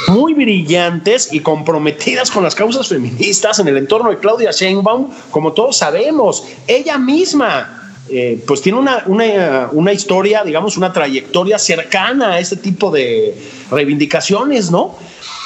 muy 0.10 0.34
brillantes 0.34 1.32
y 1.32 1.40
comprometidas 1.40 2.30
con 2.30 2.44
las 2.44 2.56
causas 2.56 2.90
feministas 2.90 3.60
en 3.60 3.68
el 3.70 3.78
entorno 3.78 4.10
de 4.10 4.18
Claudia 4.18 4.52
Sheinbaum, 4.52 5.10
como 5.32 5.54
todos 5.54 5.78
sabemos. 5.78 6.44
Ella 6.68 6.98
misma 6.98 7.94
eh, 8.10 8.44
pues 8.46 8.62
tiene 8.62 8.80
una, 8.80 9.04
una, 9.06 9.70
una, 9.72 9.94
historia, 9.94 10.44
digamos, 10.44 10.76
una 10.78 10.92
trayectoria 10.92 11.60
cercana 11.60 12.34
a 12.34 12.40
este 12.40 12.58
tipo 12.58 12.90
de 12.92 13.38
reivindicaciones, 13.70 14.72
¿no? 14.72 14.98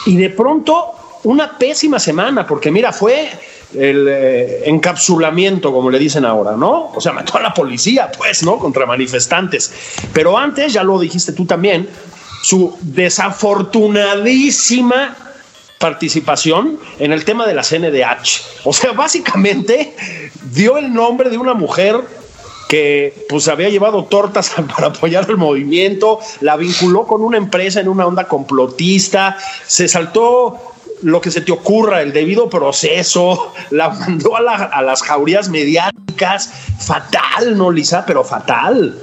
Y 0.05 0.15
de 0.15 0.29
pronto 0.29 0.93
una 1.23 1.57
pésima 1.57 1.99
semana, 1.99 2.45
porque 2.45 2.71
mira, 2.71 2.91
fue 2.91 3.29
el 3.73 4.07
eh, 4.07 4.69
encapsulamiento, 4.69 5.71
como 5.71 5.89
le 5.89 5.99
dicen 5.99 6.25
ahora, 6.25 6.55
¿no? 6.55 6.91
O 6.93 7.01
sea, 7.01 7.13
mató 7.13 7.37
a 7.37 7.41
la 7.41 7.53
policía, 7.53 8.11
pues, 8.15 8.43
¿no? 8.43 8.59
Contra 8.59 8.85
manifestantes. 8.85 9.73
Pero 10.13 10.37
antes, 10.37 10.73
ya 10.73 10.83
lo 10.83 10.99
dijiste 10.99 11.33
tú 11.33 11.45
también, 11.45 11.89
su 12.43 12.77
desafortunadísima 12.81 15.15
participación 15.79 16.79
en 16.99 17.11
el 17.11 17.25
tema 17.25 17.47
de 17.47 17.53
la 17.53 17.63
CNDH. 17.63 18.65
O 18.65 18.73
sea, 18.73 18.91
básicamente 18.91 19.95
dio 20.51 20.77
el 20.77 20.93
nombre 20.93 21.29
de 21.29 21.37
una 21.37 21.53
mujer 21.53 22.01
que 22.69 23.25
pues 23.29 23.47
había 23.47 23.69
llevado 23.69 24.05
tortas 24.05 24.51
para 24.75 24.87
apoyar 24.87 25.29
el 25.29 25.37
movimiento, 25.37 26.19
la 26.41 26.57
vinculó 26.57 27.05
con 27.05 27.21
una 27.21 27.37
empresa 27.37 27.79
en 27.79 27.87
una 27.87 28.07
onda 28.07 28.27
complotista, 28.27 29.37
se 29.67 29.87
saltó 29.87 30.72
lo 31.03 31.21
que 31.21 31.31
se 31.31 31.41
te 31.41 31.51
ocurra, 31.51 32.01
el 32.01 32.13
debido 32.13 32.49
proceso, 32.49 33.53
la 33.71 33.89
mandó 33.89 34.35
a, 34.35 34.55
a 34.55 34.81
las 34.81 35.03
jaurías 35.03 35.49
mediáticas, 35.49 36.49
fatal, 36.79 37.57
¿no, 37.57 37.71
Lisa? 37.71 38.05
Pero 38.05 38.23
fatal. 38.23 38.99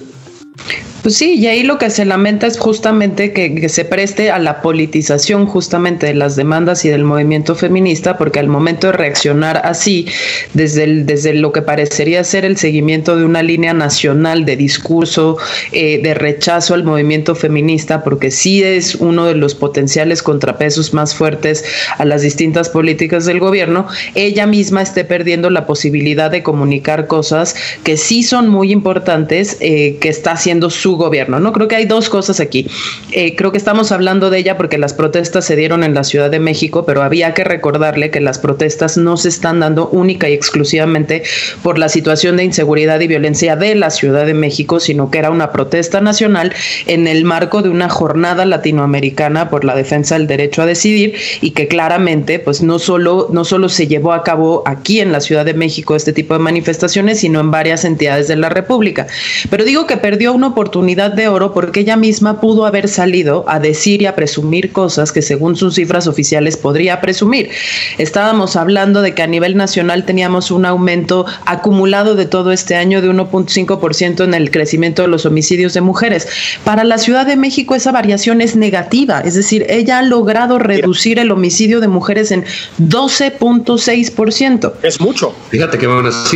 Pues 1.02 1.16
sí, 1.16 1.36
y 1.38 1.46
ahí 1.46 1.62
lo 1.62 1.78
que 1.78 1.88
se 1.88 2.04
lamenta 2.04 2.46
es 2.46 2.58
justamente 2.58 3.32
que, 3.32 3.68
se 3.70 3.86
preste 3.86 4.30
a 4.30 4.38
la 4.38 4.60
politización 4.60 5.46
justamente 5.46 6.06
de 6.06 6.14
las 6.14 6.36
demandas 6.36 6.84
y 6.84 6.90
del 6.90 7.04
movimiento 7.04 7.54
feminista, 7.54 8.18
porque 8.18 8.38
al 8.38 8.48
momento 8.48 8.88
de 8.88 8.92
reaccionar 8.92 9.62
así, 9.64 10.06
desde, 10.52 11.04
desde 11.04 11.32
lo 11.32 11.52
que 11.52 11.62
parecería 11.62 12.22
ser 12.22 12.44
el 12.44 12.58
seguimiento 12.58 13.16
de 13.16 13.24
una 13.24 13.42
línea 13.42 13.72
nacional 13.72 14.44
de 14.44 14.56
discurso, 14.56 15.38
eh, 15.72 16.00
de 16.02 16.12
rechazo 16.12 16.74
al 16.74 16.84
movimiento 16.84 17.34
feminista, 17.34 18.04
porque 18.04 18.30
sí 18.30 18.62
es 18.62 18.94
uno 18.94 19.24
de 19.24 19.36
los 19.36 19.54
potenciales 19.54 20.22
contrapesos 20.22 20.92
más 20.92 21.14
fuertes 21.14 21.64
a 21.96 22.04
las 22.04 22.20
distintas 22.20 22.68
políticas 22.68 23.24
del 23.24 23.40
gobierno, 23.40 23.86
ella 24.14 24.46
misma 24.46 24.82
esté 24.82 25.04
perdiendo 25.04 25.48
la 25.48 25.66
posibilidad 25.66 26.30
de 26.30 26.42
comunicar 26.42 27.06
cosas 27.06 27.54
que 27.84 27.96
sí 27.96 28.22
son 28.22 28.48
muy 28.48 28.70
importantes, 28.70 29.56
eh, 29.60 29.96
que 29.98 30.10
está 30.10 30.32
haciendo 30.32 30.68
su 30.68 30.89
gobierno. 30.96 31.40
No 31.40 31.52
creo 31.52 31.68
que 31.68 31.76
hay 31.76 31.86
dos 31.86 32.08
cosas 32.08 32.40
aquí. 32.40 32.66
Eh, 33.12 33.36
creo 33.36 33.52
que 33.52 33.58
estamos 33.58 33.92
hablando 33.92 34.30
de 34.30 34.38
ella 34.38 34.56
porque 34.56 34.78
las 34.78 34.94
protestas 34.94 35.44
se 35.44 35.56
dieron 35.56 35.84
en 35.84 35.94
la 35.94 36.04
Ciudad 36.04 36.30
de 36.30 36.40
México, 36.40 36.84
pero 36.84 37.02
había 37.02 37.34
que 37.34 37.44
recordarle 37.44 38.10
que 38.10 38.20
las 38.20 38.38
protestas 38.38 38.96
no 38.96 39.16
se 39.16 39.28
están 39.28 39.60
dando 39.60 39.88
única 39.88 40.28
y 40.28 40.32
exclusivamente 40.32 41.22
por 41.62 41.78
la 41.78 41.88
situación 41.88 42.36
de 42.36 42.44
inseguridad 42.44 43.00
y 43.00 43.06
violencia 43.06 43.56
de 43.56 43.74
la 43.74 43.90
Ciudad 43.90 44.26
de 44.26 44.34
México, 44.34 44.80
sino 44.80 45.10
que 45.10 45.18
era 45.18 45.30
una 45.30 45.52
protesta 45.52 46.00
nacional 46.00 46.52
en 46.86 47.06
el 47.06 47.24
marco 47.24 47.62
de 47.62 47.68
una 47.68 47.88
jornada 47.88 48.44
latinoamericana 48.44 49.50
por 49.50 49.64
la 49.64 49.74
defensa 49.74 50.16
del 50.16 50.26
derecho 50.26 50.62
a 50.62 50.66
decidir 50.66 51.14
y 51.40 51.50
que 51.50 51.68
claramente 51.68 52.38
pues 52.38 52.62
no 52.62 52.78
solo 52.78 53.28
no 53.32 53.44
solo 53.44 53.68
se 53.68 53.86
llevó 53.86 54.12
a 54.12 54.22
cabo 54.22 54.62
aquí 54.66 55.00
en 55.00 55.12
la 55.12 55.20
Ciudad 55.20 55.44
de 55.44 55.54
México 55.54 55.96
este 55.96 56.12
tipo 56.12 56.34
de 56.34 56.40
manifestaciones, 56.40 57.20
sino 57.20 57.40
en 57.40 57.50
varias 57.50 57.84
entidades 57.84 58.28
de 58.28 58.36
la 58.36 58.48
República. 58.48 59.06
Pero 59.50 59.64
digo 59.64 59.86
que 59.86 59.96
perdió 59.96 60.32
una 60.32 60.48
oportunidad 60.48 60.79
oportunidad 60.80 61.12
de 61.12 61.28
oro 61.28 61.52
porque 61.52 61.80
ella 61.80 61.96
misma 61.96 62.40
pudo 62.40 62.64
haber 62.64 62.88
salido 62.88 63.44
a 63.46 63.60
decir 63.60 64.00
y 64.00 64.06
a 64.06 64.16
presumir 64.16 64.72
cosas 64.72 65.12
que 65.12 65.20
según 65.20 65.54
sus 65.54 65.74
cifras 65.74 66.06
oficiales 66.06 66.56
podría 66.56 67.02
presumir. 67.02 67.50
Estábamos 67.98 68.56
hablando 68.56 69.02
de 69.02 69.14
que 69.14 69.20
a 69.22 69.26
nivel 69.26 69.58
nacional 69.58 70.06
teníamos 70.06 70.50
un 70.50 70.64
aumento 70.64 71.26
acumulado 71.44 72.14
de 72.14 72.24
todo 72.24 72.50
este 72.50 72.76
año 72.76 73.02
de 73.02 73.10
1.5% 73.10 74.24
en 74.24 74.32
el 74.32 74.50
crecimiento 74.50 75.02
de 75.02 75.08
los 75.08 75.26
homicidios 75.26 75.74
de 75.74 75.82
mujeres. 75.82 76.26
Para 76.64 76.82
la 76.82 76.96
Ciudad 76.96 77.26
de 77.26 77.36
México 77.36 77.74
esa 77.74 77.92
variación 77.92 78.40
es 78.40 78.56
negativa, 78.56 79.20
es 79.20 79.34
decir, 79.34 79.66
ella 79.68 79.98
ha 79.98 80.02
logrado 80.02 80.58
reducir 80.58 81.18
el 81.18 81.30
homicidio 81.30 81.80
de 81.80 81.88
mujeres 81.88 82.30
en 82.30 82.46
12.6%. 82.78 84.72
Es 84.82 84.98
mucho. 84.98 85.34
Fíjate 85.50 85.76
que 85.76 85.90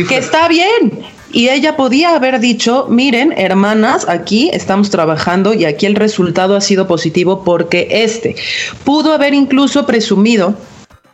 Que 0.07 0.17
está 0.17 0.47
bien, 0.47 1.03
y 1.35 1.49
ella 1.49 1.75
podía 1.75 2.15
haber 2.15 2.39
dicho, 2.39 2.87
miren, 2.89 3.33
hermanas, 3.35 4.07
aquí 4.07 4.49
estamos 4.53 4.89
trabajando 4.89 5.53
y 5.53 5.65
aquí 5.65 5.85
el 5.85 5.95
resultado 5.95 6.55
ha 6.55 6.61
sido 6.61 6.87
positivo 6.87 7.43
porque 7.43 7.89
este 7.91 8.37
pudo 8.85 9.11
haber 9.11 9.33
incluso 9.33 9.85
presumido 9.85 10.55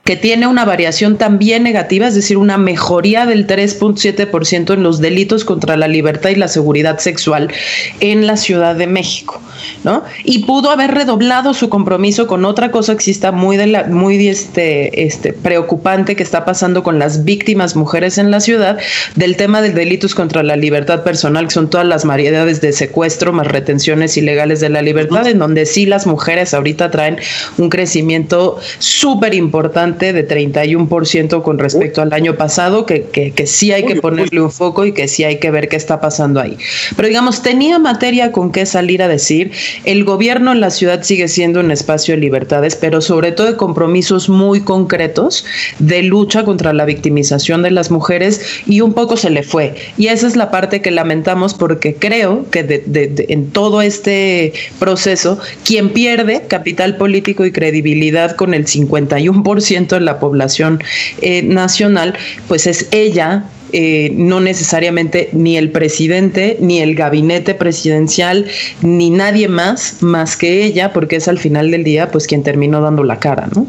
que 0.04 0.16
tiene 0.16 0.48
una 0.48 0.66
variación 0.66 1.18
también 1.18 1.62
negativa, 1.62 2.08
es 2.08 2.16
decir, 2.16 2.38
una 2.38 2.58
mejoría 2.58 3.28
del 3.28 3.46
3.7% 3.46 4.74
en 4.74 4.82
los 4.82 5.00
delitos 5.00 5.46
contra 5.46 5.78
la 5.78 5.88
libertad 5.88 6.32
y 6.32 6.36
la 6.36 6.48
seguridad 6.48 6.98
sexual 6.98 7.52
en 8.00 8.26
la 8.26 8.36
Ciudad 8.36 8.76
de 8.76 8.88
México, 8.88 9.40
¿no? 9.84 10.04
Y 10.24 10.40
pudo 10.40 10.72
haber 10.72 10.92
redoblado 10.92 11.54
su 11.54 11.70
compromiso 11.70 12.26
con 12.26 12.46
otra 12.46 12.72
cosa 12.72 12.96
que 12.96 13.04
sí 13.04 13.12
está 13.12 13.32
muy, 13.32 13.58
de 13.58 13.68
la, 13.68 13.84
muy 13.84 14.28
este, 14.28 15.04
este, 15.04 15.34
preocupante 15.34 16.16
que 16.16 16.24
está 16.24 16.46
pasando 16.46 16.82
con 16.82 16.98
las 16.98 17.24
víctimas 17.24 17.76
mujeres 17.76 18.18
en 18.18 18.32
la 18.32 18.40
ciudad, 18.40 18.80
del 19.16 19.38
tema 19.38 19.62
de 19.62 19.70
delitos 19.70 20.16
contra 20.16 20.42
la 20.42 20.56
libertad 20.56 21.04
personal, 21.04 21.46
que 21.46 21.54
son 21.54 21.70
todas 21.70 21.86
las 21.86 22.06
variedades 22.06 22.60
de 22.60 22.74
secuestro 22.74 23.34
más 23.34 23.48
retenciones 23.48 24.18
ilegales 24.18 24.62
de 24.62 24.70
la 24.70 24.82
libertad, 24.82 25.28
en 25.28 25.38
donde 25.38 25.68
sí 25.68 25.86
las 25.86 26.08
mujeres 26.08 26.56
ahorita 26.56 26.90
traen 26.90 27.18
un 27.60 27.70
crecimiento 27.70 28.58
súper 28.80 29.36
importante 29.36 29.91
de 30.00 30.28
31% 30.28 31.42
con 31.44 31.60
respecto 31.60 32.02
al 32.02 32.14
año 32.14 32.36
pasado, 32.36 32.86
que, 32.86 33.04
que, 33.04 33.48
sí 33.48 33.72
hay 33.72 33.86
que 33.86 33.96
ponerle 33.96 34.42
un 34.42 34.52
foco 34.52 34.86
y 34.86 34.94
que 34.94 35.08
sí 35.08 35.24
hay 35.24 35.40
que 35.40 35.52
ver 35.52 35.70
qué 35.70 35.76
está 35.76 36.00
pasando 36.00 36.40
ahí. 36.40 36.58
Pero 36.96 37.08
digamos, 37.08 37.42
tenía 37.42 37.80
materia 37.80 38.32
con 38.32 38.52
qué 38.52 38.66
salir 38.66 39.02
a 39.02 39.08
decir, 39.08 39.52
el 39.84 40.04
gobierno 40.04 40.52
en 40.52 40.62
la 40.62 40.70
ciudad 40.70 41.04
sigue 41.04 41.28
siendo 41.28 41.60
un 41.60 41.72
espacio 41.72 42.16
de 42.16 42.22
libertades, 42.22 42.76
pero 42.76 43.02
sobre 43.02 43.32
todo 43.32 43.48
de 43.48 43.58
compromisos 43.58 44.30
muy 44.30 44.62
concretos 44.62 45.46
de 45.80 46.04
lucha 46.04 46.44
contra 46.44 46.74
la 46.74 46.86
victimización 46.86 47.62
de 47.64 47.72
las 47.72 47.92
mujeres 47.92 48.42
y 48.66 48.82
un 48.82 48.94
poco 48.94 49.18
se 49.18 49.30
le 49.30 49.44
fue. 49.44 49.76
Y 49.98 50.08
esa 50.08 50.28
es 50.28 50.36
la 50.36 50.52
parte 50.52 50.82
que 50.82 50.92
lamentamos 50.92 51.54
porque 51.54 51.96
creo 51.96 52.46
que 52.50 52.84
en 53.30 53.52
todo 53.52 53.82
este 53.82 54.54
proceso, 54.80 55.40
quien 55.66 55.90
pierde 55.90 56.44
capital 56.48 56.98
político 56.98 57.46
y 57.46 57.52
credibilidad 57.52 58.36
con 58.36 58.54
el 58.54 58.66
51% 58.66 59.81
de 59.88 60.02
la 60.02 60.20
población 60.20 60.84
eh, 61.22 61.44
nacional, 61.44 62.16
pues 62.48 62.68
es 62.68 62.88
ella 62.92 63.46
eh, 63.74 64.12
no 64.14 64.42
necesariamente 64.42 65.30
ni 65.32 65.56
el 65.56 65.72
presidente, 65.72 66.58
ni 66.60 66.80
el 66.80 66.94
gabinete 66.94 67.54
presidencial, 67.54 68.46
ni 68.82 69.10
nadie 69.10 69.48
más, 69.48 70.02
más 70.02 70.36
que 70.36 70.66
ella, 70.66 70.92
porque 70.92 71.16
es 71.16 71.30
al 71.30 71.40
final 71.40 71.72
del 71.72 71.86
día, 71.86 72.12
pues 72.12 72.28
quien 72.28 72.44
terminó 72.44 72.82
dando 72.82 73.04
la 73.06 73.20
cara, 73.20 73.48
¿no? 73.56 73.66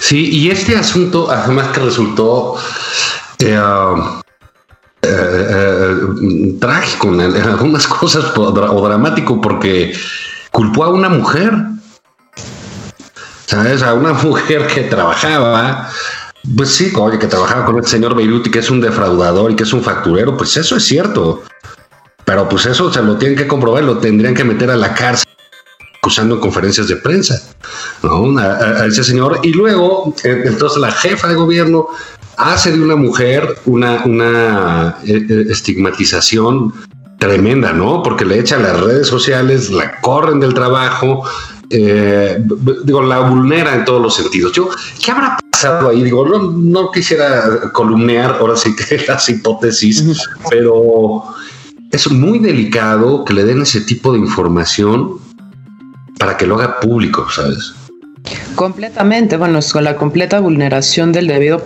Sí, 0.00 0.28
y 0.30 0.50
este 0.50 0.76
asunto, 0.76 1.30
además 1.30 1.68
que 1.68 1.80
resultó 1.80 2.56
eh, 3.38 3.58
trágico 6.60 7.08
en 7.08 7.20
algunas 7.20 7.86
cosas 8.00 8.36
o 8.36 8.86
dramático, 8.86 9.40
porque 9.40 9.92
culpó 10.52 10.84
a 10.84 10.88
una 10.90 11.08
mujer 11.08 11.54
¿sabes? 13.48 13.82
A 13.82 13.94
una 13.94 14.12
mujer 14.24 14.66
que 14.66 14.82
trabajaba, 14.82 15.88
pues 16.56 16.70
sí, 16.70 16.92
oye, 16.96 17.18
que 17.18 17.26
trabajaba 17.26 17.64
con 17.64 17.78
el 17.78 17.86
señor 17.86 18.14
Beiruti, 18.14 18.50
que 18.50 18.60
es 18.60 18.70
un 18.70 18.80
defraudador 18.80 19.50
y 19.50 19.56
que 19.56 19.64
es 19.64 19.72
un 19.72 19.82
facturero, 19.82 20.36
pues 20.36 20.56
eso 20.56 20.76
es 20.76 20.84
cierto. 20.84 21.42
Pero 22.24 22.48
pues 22.48 22.66
eso 22.66 22.92
se 22.92 23.02
lo 23.02 23.16
tienen 23.16 23.38
que 23.38 23.46
comprobar, 23.46 23.84
lo 23.84 23.98
tendrían 23.98 24.34
que 24.34 24.44
meter 24.44 24.70
a 24.70 24.76
la 24.76 24.94
cárcel 24.94 25.26
acusando 25.98 26.34
en 26.34 26.40
conferencias 26.40 26.86
de 26.88 26.96
prensa, 26.96 27.42
¿no? 28.02 28.38
A, 28.38 28.86
ese 28.86 29.02
señor. 29.02 29.40
Y 29.42 29.52
luego, 29.52 30.14
eh, 30.24 30.42
entonces 30.44 30.78
la 30.78 30.92
jefa 30.92 31.28
de 31.28 31.34
gobierno 31.34 31.88
hace 32.36 32.70
de 32.70 32.80
una 32.80 32.96
mujer 32.96 33.56
una, 33.64 34.04
una 34.04 34.98
eh, 35.04 35.26
eh, 35.28 35.46
estigmatización 35.48 36.74
tremenda, 37.18 37.72
¿no? 37.72 38.02
Porque 38.02 38.26
le 38.26 38.38
echan 38.38 38.62
las 38.62 38.78
redes 38.78 39.08
sociales, 39.08 39.70
la 39.70 40.00
corren 40.02 40.38
del 40.38 40.54
trabajo, 40.54 41.24
eh, 41.70 42.42
digo, 42.84 43.02
la 43.02 43.20
vulnera 43.20 43.74
en 43.74 43.84
todos 43.84 44.00
los 44.00 44.14
sentidos. 44.14 44.52
Yo, 44.52 44.68
¿qué 45.04 45.10
habrá 45.10 45.38
pasado 45.50 45.90
ahí? 45.90 46.02
Digo, 46.02 46.24
no, 46.26 46.90
quisiera 46.90 47.70
columnear 47.72 48.36
ahora 48.40 48.56
sí 48.56 48.74
que 48.74 48.98
las 49.08 49.28
hipótesis, 49.28 50.04
pero 50.50 51.24
es 51.90 52.10
muy 52.10 52.38
delicado 52.38 53.24
que 53.24 53.34
le 53.34 53.44
den 53.44 53.62
ese 53.62 53.80
tipo 53.82 54.12
de 54.12 54.18
información 54.18 55.18
para 56.18 56.36
que 56.36 56.46
lo 56.46 56.56
haga 56.56 56.80
público, 56.80 57.26
¿sabes? 57.30 57.74
Completamente, 58.54 59.36
bueno, 59.36 59.58
es 59.58 59.72
con 59.72 59.84
la 59.84 59.96
completa 59.96 60.40
vulneración 60.40 61.12
del 61.12 61.28
debido 61.28 61.62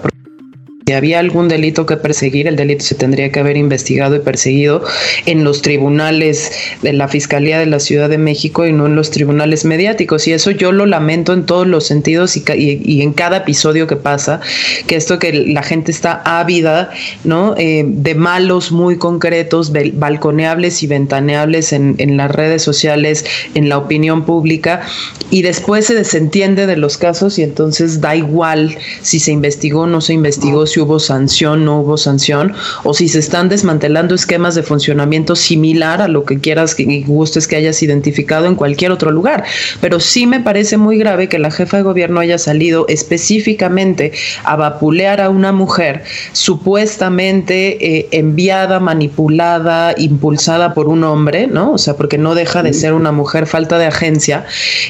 si 0.86 0.94
había 0.94 1.20
algún 1.20 1.48
delito 1.48 1.86
que 1.86 1.96
perseguir, 1.96 2.48
el 2.48 2.56
delito 2.56 2.84
se 2.84 2.96
tendría 2.96 3.30
que 3.30 3.38
haber 3.38 3.56
investigado 3.56 4.16
y 4.16 4.18
perseguido 4.18 4.82
en 5.26 5.44
los 5.44 5.62
tribunales 5.62 6.50
de 6.82 6.92
la 6.92 7.06
Fiscalía 7.06 7.58
de 7.60 7.66
la 7.66 7.78
Ciudad 7.78 8.08
de 8.08 8.18
México 8.18 8.66
y 8.66 8.72
no 8.72 8.86
en 8.86 8.96
los 8.96 9.12
tribunales 9.12 9.64
mediáticos. 9.64 10.26
Y 10.26 10.32
eso 10.32 10.50
yo 10.50 10.72
lo 10.72 10.86
lamento 10.86 11.34
en 11.34 11.46
todos 11.46 11.68
los 11.68 11.86
sentidos 11.86 12.36
y, 12.36 13.00
en 13.02 13.12
cada 13.12 13.38
episodio 13.38 13.86
que 13.86 13.96
pasa, 13.96 14.40
que 14.86 14.96
esto 14.96 15.20
que 15.20 15.32
la 15.32 15.62
gente 15.62 15.92
está 15.92 16.20
ávida, 16.24 16.90
¿no? 17.22 17.54
Eh, 17.58 17.84
de 17.86 18.14
malos 18.16 18.72
muy 18.72 18.96
concretos, 18.96 19.72
balconeables 19.72 20.82
y 20.82 20.88
ventaneables 20.88 21.72
en, 21.72 21.94
en 21.98 22.16
las 22.16 22.30
redes 22.30 22.62
sociales, 22.62 23.24
en 23.54 23.68
la 23.68 23.78
opinión 23.78 24.24
pública, 24.24 24.82
y 25.30 25.42
después 25.42 25.86
se 25.86 25.94
desentiende 25.94 26.66
de 26.66 26.76
los 26.76 26.98
casos 26.98 27.38
y 27.38 27.42
entonces 27.42 28.00
da 28.00 28.16
igual 28.16 28.76
si 29.00 29.20
se 29.20 29.30
investigó 29.30 29.82
o 29.82 29.86
no 29.86 30.00
se 30.00 30.12
investigó 30.12 30.66
si 30.72 30.80
hubo 30.80 30.98
sanción, 30.98 31.64
no 31.64 31.80
hubo 31.80 31.96
sanción, 31.96 32.54
o 32.82 32.94
si 32.94 33.08
se 33.08 33.18
están 33.18 33.48
desmantelando 33.48 34.14
esquemas 34.14 34.54
de 34.54 34.62
funcionamiento 34.62 35.36
similar 35.36 36.02
a 36.02 36.08
lo 36.08 36.24
que 36.24 36.38
quieras 36.38 36.74
y 36.78 37.02
gustes 37.04 37.46
que 37.46 37.56
hayas 37.56 37.82
identificado 37.82 38.46
en 38.46 38.54
cualquier 38.54 38.90
otro 38.92 39.10
lugar. 39.10 39.44
Pero 39.80 40.00
sí 40.00 40.26
me 40.26 40.40
parece 40.40 40.76
muy 40.76 40.98
grave 40.98 41.28
que 41.28 41.38
la 41.38 41.50
jefa 41.50 41.76
de 41.76 41.82
gobierno 41.82 42.20
haya 42.20 42.38
salido 42.38 42.86
específicamente 42.88 44.12
a 44.44 44.56
vapulear 44.56 45.20
a 45.20 45.30
una 45.30 45.52
mujer 45.52 46.02
supuestamente 46.32 47.98
eh, 47.98 48.08
enviada, 48.12 48.80
manipulada, 48.80 49.94
impulsada 49.96 50.74
por 50.74 50.88
un 50.88 51.04
hombre, 51.04 51.46
¿no? 51.46 51.72
O 51.72 51.78
sea, 51.78 51.94
porque 51.94 52.18
no 52.18 52.34
deja 52.34 52.62
de 52.62 52.72
ser 52.72 52.92
una 52.94 53.12
mujer 53.12 53.46
falta 53.46 53.78
de 53.78 53.86
agencia. 53.86 54.44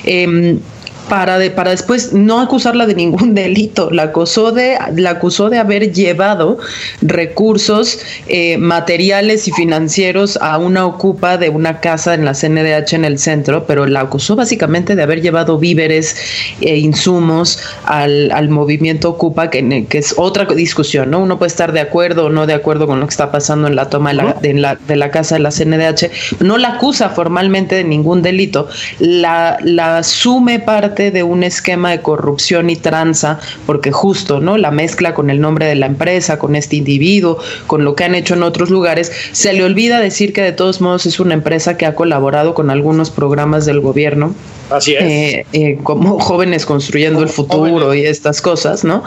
Em, 0.04 0.60
para, 1.08 1.38
de, 1.38 1.50
para 1.50 1.70
después 1.70 2.12
no 2.12 2.40
acusarla 2.40 2.86
de 2.86 2.94
ningún 2.94 3.34
delito. 3.42 3.90
La 3.90 4.04
acusó 4.04 4.52
de, 4.52 4.78
la 4.94 5.10
acusó 5.10 5.50
de 5.50 5.58
haber 5.58 5.92
llevado 5.92 6.58
recursos 7.00 7.98
eh, 8.28 8.56
materiales 8.58 9.48
y 9.48 9.52
financieros 9.52 10.38
a 10.40 10.58
una 10.58 10.86
ocupa 10.86 11.38
de 11.38 11.50
una 11.50 11.80
casa 11.80 12.14
en 12.14 12.24
la 12.24 12.32
CNDH 12.34 12.94
en 12.94 13.04
el 13.04 13.18
centro, 13.18 13.66
pero 13.66 13.86
la 13.86 14.00
acusó 14.00 14.36
básicamente 14.36 14.94
de 14.96 15.02
haber 15.02 15.22
llevado 15.22 15.58
víveres 15.58 16.16
e 16.60 16.78
insumos 16.78 17.58
al, 17.84 18.30
al 18.32 18.48
movimiento 18.48 19.10
Ocupa, 19.10 19.50
que, 19.50 19.86
que, 19.88 19.98
es 19.98 20.14
otra 20.16 20.44
discusión, 20.46 21.10
¿no? 21.10 21.20
Uno 21.20 21.38
puede 21.38 21.48
estar 21.48 21.72
de 21.72 21.80
acuerdo 21.80 22.26
o 22.26 22.28
no 22.30 22.46
de 22.46 22.54
acuerdo 22.54 22.86
con 22.86 23.00
lo 23.00 23.06
que 23.06 23.10
está 23.10 23.30
pasando 23.30 23.68
en 23.68 23.76
la 23.76 23.88
toma 23.88 24.10
de 24.10 24.16
la, 24.16 24.32
de 24.34 24.54
la, 24.54 24.74
de 24.76 24.96
la 24.96 25.10
casa 25.10 25.36
de 25.36 25.40
la 25.40 25.50
CNDH. 25.50 26.40
No 26.40 26.58
la 26.58 26.74
acusa 26.74 27.10
formalmente 27.10 27.74
de 27.74 27.84
ningún 27.84 28.22
delito, 28.22 28.68
la, 28.98 29.58
la 29.62 29.98
asume 29.98 30.60
parte 30.60 31.01
de 31.10 31.22
un 31.22 31.42
esquema 31.42 31.90
de 31.90 32.00
corrupción 32.00 32.70
y 32.70 32.76
tranza, 32.76 33.40
porque 33.66 33.92
justo, 33.92 34.40
¿no? 34.40 34.56
La 34.56 34.70
mezcla 34.70 35.14
con 35.14 35.30
el 35.30 35.40
nombre 35.40 35.66
de 35.66 35.74
la 35.74 35.86
empresa, 35.86 36.38
con 36.38 36.56
este 36.56 36.76
individuo, 36.76 37.38
con 37.66 37.84
lo 37.84 37.94
que 37.94 38.04
han 38.04 38.14
hecho 38.14 38.34
en 38.34 38.42
otros 38.42 38.70
lugares, 38.70 39.12
se 39.32 39.52
le 39.52 39.64
olvida 39.64 40.00
decir 40.00 40.32
que 40.32 40.42
de 40.42 40.52
todos 40.52 40.80
modos 40.80 41.06
es 41.06 41.20
una 41.20 41.34
empresa 41.34 41.76
que 41.76 41.86
ha 41.86 41.94
colaborado 41.94 42.54
con 42.54 42.70
algunos 42.70 43.10
programas 43.10 43.66
del 43.66 43.80
gobierno 43.80 44.34
Así 44.72 44.94
es. 44.94 45.02
Eh, 45.02 45.46
eh, 45.52 45.78
como 45.82 46.18
jóvenes 46.18 46.66
construyendo 46.66 47.22
el 47.22 47.28
futuro 47.28 47.94
y 47.94 48.04
estas 48.04 48.40
cosas, 48.40 48.84
¿no? 48.84 49.02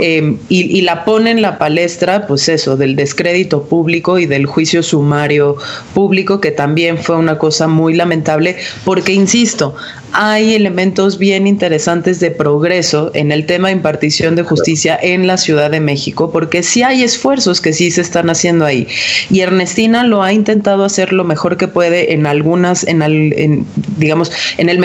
Eh, 0.00 0.36
y, 0.48 0.78
y, 0.78 0.80
la 0.82 1.04
pone 1.04 1.30
en 1.30 1.42
la 1.42 1.58
palestra, 1.58 2.26
pues 2.26 2.48
eso, 2.48 2.76
del 2.76 2.96
descrédito 2.96 3.64
público 3.64 4.18
y 4.18 4.26
del 4.26 4.46
juicio 4.46 4.82
sumario 4.82 5.56
público, 5.94 6.40
que 6.40 6.50
también 6.50 6.98
fue 6.98 7.16
una 7.16 7.38
cosa 7.38 7.68
muy 7.68 7.94
lamentable, 7.94 8.56
porque, 8.84 9.12
insisto, 9.12 9.74
hay 10.16 10.54
elementos 10.54 11.18
bien 11.18 11.48
interesantes 11.48 12.20
de 12.20 12.30
progreso 12.30 13.10
en 13.14 13.32
el 13.32 13.46
tema 13.46 13.68
de 13.68 13.74
impartición 13.74 14.36
de 14.36 14.44
justicia 14.44 14.96
en 15.02 15.26
la 15.26 15.36
Ciudad 15.36 15.72
de 15.72 15.80
México, 15.80 16.30
porque 16.30 16.62
sí 16.62 16.84
hay 16.84 17.02
esfuerzos 17.02 17.60
que 17.60 17.72
sí 17.72 17.90
se 17.90 18.00
están 18.00 18.30
haciendo 18.30 18.64
ahí. 18.64 18.86
Y 19.28 19.40
Ernestina 19.40 20.04
lo 20.04 20.22
ha 20.22 20.32
intentado 20.32 20.84
hacer 20.84 21.12
lo 21.12 21.24
mejor 21.24 21.56
que 21.56 21.66
puede 21.66 22.12
en 22.12 22.28
algunas, 22.28 22.86
en, 22.86 23.02
en 23.02 23.66
digamos, 23.98 24.30
en 24.56 24.68
el 24.68 24.78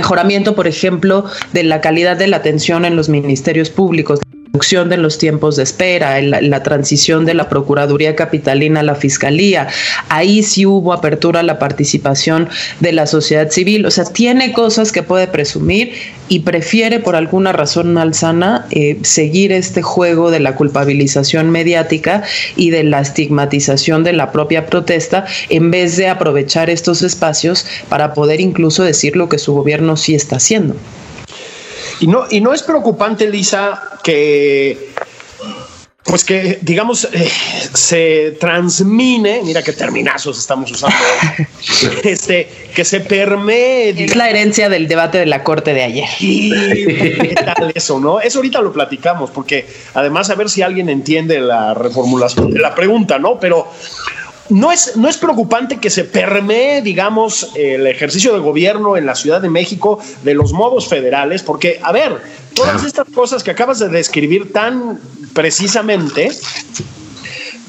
por 0.55 0.67
ejemplo, 0.67 1.25
de 1.53 1.63
la 1.63 1.81
calidad 1.81 2.17
de 2.17 2.27
la 2.27 2.37
atención 2.37 2.85
en 2.85 2.95
los 2.95 3.09
ministerios 3.09 3.69
públicos 3.69 4.19
reducción 4.51 4.89
de 4.89 4.97
los 4.97 5.19
tiempos 5.19 5.57
de 5.57 5.63
espera, 5.63 6.19
la, 6.21 6.63
transición 6.63 7.23
de 7.23 7.35
la 7.35 7.49
Procuraduría 7.49 8.15
Capitalina 8.15 8.79
a 8.79 8.83
la 8.83 8.95
Fiscalía. 8.95 9.67
Ahí 10.09 10.41
sí 10.41 10.65
hubo 10.65 10.91
apertura 10.91 11.41
a 11.41 11.43
la 11.43 11.59
participación 11.59 12.49
de 12.79 12.91
la 12.91 13.05
sociedad 13.05 13.51
civil. 13.51 13.85
O 13.85 13.91
sea, 13.91 14.05
tiene 14.05 14.51
cosas 14.51 14.91
que 14.91 15.03
puede 15.03 15.27
presumir 15.27 15.93
y 16.29 16.39
prefiere 16.39 16.99
por 16.99 17.15
alguna 17.15 17.51
razón 17.51 17.93
malsana 17.93 18.65
eh, 18.71 18.97
seguir 19.03 19.51
este 19.51 19.83
juego 19.83 20.31
de 20.31 20.39
la 20.39 20.55
culpabilización 20.55 21.51
mediática 21.51 22.23
y 22.55 22.71
de 22.71 22.83
la 22.83 23.01
estigmatización 23.01 24.03
de 24.03 24.13
la 24.13 24.31
propia 24.31 24.65
protesta 24.65 25.25
en 25.49 25.69
vez 25.69 25.95
de 25.95 26.07
aprovechar 26.07 26.71
estos 26.71 27.03
espacios 27.03 27.67
para 27.87 28.15
poder 28.15 28.41
incluso 28.41 28.83
decir 28.83 29.15
lo 29.15 29.29
que 29.29 29.37
su 29.37 29.53
gobierno 29.53 29.95
sí 29.95 30.15
está 30.15 30.37
haciendo. 30.37 30.75
Y 31.99 32.07
no, 32.07 32.25
y 32.29 32.41
no 32.41 32.53
es 32.53 32.63
preocupante, 32.63 33.29
Lisa, 33.29 33.81
que 34.03 34.93
pues 36.09 36.23
que, 36.23 36.57
digamos, 36.61 37.07
eh, 37.13 37.29
se 37.73 38.37
transmine, 38.39 39.41
mira 39.43 39.61
qué 39.61 39.73
terminazos 39.73 40.39
estamos 40.39 40.71
usando, 40.71 40.97
este, 42.03 42.47
que 42.73 42.83
se 42.83 43.01
permee. 43.01 43.89
Es 43.89 44.15
la 44.15 44.27
herencia 44.27 44.69
del 44.69 44.87
debate 44.87 45.19
de 45.19 45.27
la 45.27 45.43
corte 45.43 45.73
de 45.73 45.83
ayer. 45.83 46.09
Y 46.19 46.49
qué 46.49 47.35
tal 47.35 47.71
eso, 47.75 47.99
¿no? 47.99 48.19
Eso 48.19 48.39
ahorita 48.39 48.59
lo 48.61 48.73
platicamos, 48.73 49.29
porque 49.29 49.67
además 49.93 50.31
a 50.31 50.35
ver 50.35 50.49
si 50.49 50.63
alguien 50.63 50.89
entiende 50.89 51.39
la 51.39 51.75
reformulación 51.75 52.51
de 52.51 52.59
la 52.59 52.73
pregunta, 52.73 53.19
¿no? 53.19 53.39
Pero 53.39 53.71
no 54.49 54.71
es, 54.71 54.97
no 54.97 55.07
es 55.07 55.17
preocupante 55.17 55.77
que 55.77 55.89
se 55.89 56.03
permee, 56.03 56.81
digamos, 56.81 57.51
el 57.55 57.87
ejercicio 57.87 58.33
de 58.33 58.39
gobierno 58.39 58.97
en 58.97 59.05
la 59.05 59.15
Ciudad 59.15 59.41
de 59.41 59.49
México 59.49 59.99
de 60.23 60.33
los 60.33 60.53
modos 60.53 60.87
federales, 60.87 61.43
porque, 61.43 61.79
a 61.83 61.91
ver, 61.91 62.21
todas 62.53 62.83
estas 62.83 63.07
cosas 63.13 63.43
que 63.43 63.51
acabas 63.51 63.79
de 63.79 63.89
describir 63.89 64.51
tan 64.51 64.99
precisamente, 65.33 66.31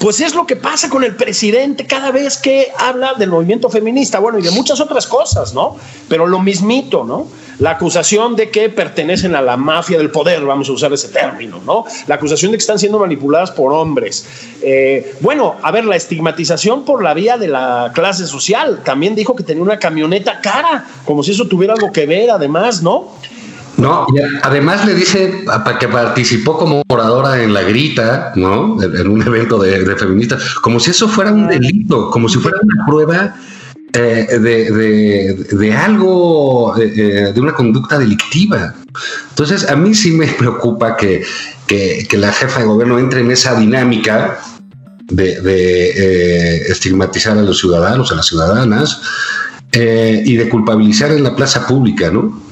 pues 0.01 0.19
es 0.23 0.35
lo 0.35 0.47
que 0.47 0.57
pasa 0.57 0.89
con 0.89 1.05
el 1.05 1.15
presidente 1.15 1.87
cada 1.87 2.11
vez 2.11 2.39
que 2.39 2.73
habla 2.79 3.13
del 3.15 3.29
movimiento 3.29 3.69
feminista, 3.69 4.19
bueno, 4.19 4.39
y 4.39 4.43
de 4.43 4.51
muchas 4.51 4.81
otras 4.81 5.07
cosas, 5.07 5.53
¿no? 5.53 5.77
Pero 6.09 6.27
lo 6.27 6.41
mismito, 6.41 7.05
¿no? 7.05 7.29
La 7.59 7.73
acusación 7.73 8.35
de 8.35 8.51
que 8.51 8.71
pertenecen 8.71 9.35
a 9.35 9.43
la 9.43 9.59
mafia 9.59 9.99
del 9.99 10.11
poder, 10.11 10.43
vamos 10.43 10.71
a 10.71 10.73
usar 10.73 10.91
ese 10.95 11.09
término, 11.09 11.61
¿no? 11.67 11.85
La 12.07 12.15
acusación 12.15 12.51
de 12.51 12.57
que 12.57 12.63
están 12.63 12.79
siendo 12.79 12.99
manipuladas 12.99 13.51
por 13.51 13.75
hombres. 13.75 14.27
Eh, 14.63 15.17
bueno, 15.21 15.57
a 15.63 15.71
ver, 15.71 15.85
la 15.85 15.97
estigmatización 15.97 16.87
por 16.87 17.03
la 17.03 17.13
vía 17.13 17.37
de 17.37 17.49
la 17.49 17.93
clase 17.95 18.27
social. 18.27 18.81
También 18.83 19.15
dijo 19.15 19.37
que 19.37 19.43
tenía 19.43 19.63
una 19.63 19.79
camioneta 19.79 20.41
cara, 20.41 20.87
como 21.05 21.23
si 21.23 21.33
eso 21.33 21.47
tuviera 21.47 21.75
algo 21.75 21.93
que 21.93 22.07
ver, 22.07 22.31
además, 22.31 22.83
¿no? 22.83 23.20
No, 23.81 24.07
además 24.43 24.85
le 24.85 24.95
dice 24.95 25.43
que 25.79 25.89
participó 25.89 26.59
como 26.59 26.83
oradora 26.89 27.43
en 27.43 27.55
la 27.55 27.63
grita, 27.63 28.33
¿no? 28.37 28.81
En 28.83 29.09
un 29.09 29.23
evento 29.23 29.59
de, 29.59 29.97
feministas, 29.97 30.55
como 30.57 30.79
si 30.79 30.91
eso 30.91 31.09
fuera 31.09 31.33
un 31.33 31.49
delito, 31.49 32.11
como 32.11 32.29
si 32.29 32.39
fuera 32.39 32.59
una 32.63 32.87
prueba 32.87 33.35
eh, 33.93 34.39
de, 34.39 35.73
algo, 35.73 36.77
eh, 36.77 36.93
eh, 36.95 37.33
de 37.33 37.41
una 37.41 37.55
conducta 37.55 37.99
delictiva. 37.99 38.75
Entonces, 39.31 39.69
a 39.69 39.77
mí 39.77 39.95
sí 39.95 40.13
me 40.13 40.27
preocupa 40.27 40.97
que, 40.97 41.25
la 42.13 42.33
jefa 42.33 42.61
de 42.61 42.67
gobierno 42.67 42.99
entre 42.99 43.21
en 43.21 43.31
esa 43.31 43.59
dinámica 43.59 44.39
de, 45.09 46.67
estigmatizar 46.69 47.39
a 47.39 47.43
los 47.43 47.59
ciudadanos, 47.59 48.13
a 48.13 48.17
las 48.17 48.27
ciudadanas, 48.27 49.01
y 49.73 50.37
de 50.37 50.49
culpabilizar 50.51 51.13
en 51.13 51.25
la 51.25 51.35
plaza 51.35 51.67
pública, 51.67 52.11
¿no? 52.11 52.50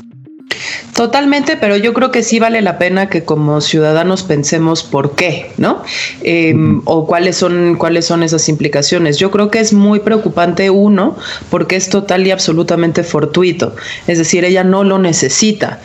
Totalmente, 0.99 1.57
pero 1.57 1.77
yo 1.77 1.95
creo 1.95 2.11
que 2.11 2.25
sí 2.25 2.41
vale 2.41 2.61
la 2.61 2.77
pena 2.77 3.09
que 3.09 3.23
como 3.23 3.61
ciudadanos 3.61 4.25
pensemos 4.25 4.83
por 4.83 5.15
qué, 5.15 5.53
¿no? 5.57 5.85
Em, 6.23 6.83
o 6.87 7.07
cuáles 7.07 7.37
son, 7.37 7.77
cuáles 7.77 8.05
son 8.05 8.25
esas 8.25 8.49
implicaciones. 8.49 9.17
Yo 9.17 9.31
creo 9.31 9.49
que 9.49 9.61
es 9.61 9.73
muy 9.73 10.01
preocupante 10.01 10.71
uno, 10.71 11.17
porque 11.51 11.77
es 11.77 11.89
total 11.89 12.27
y 12.27 12.33
absolutamente 12.33 13.05
fortuito. 13.05 13.77
Es 14.09 14.19
decir, 14.19 14.45
ella 14.45 14.65
no 14.65 14.83
lo 14.83 14.99
necesita. 14.99 15.79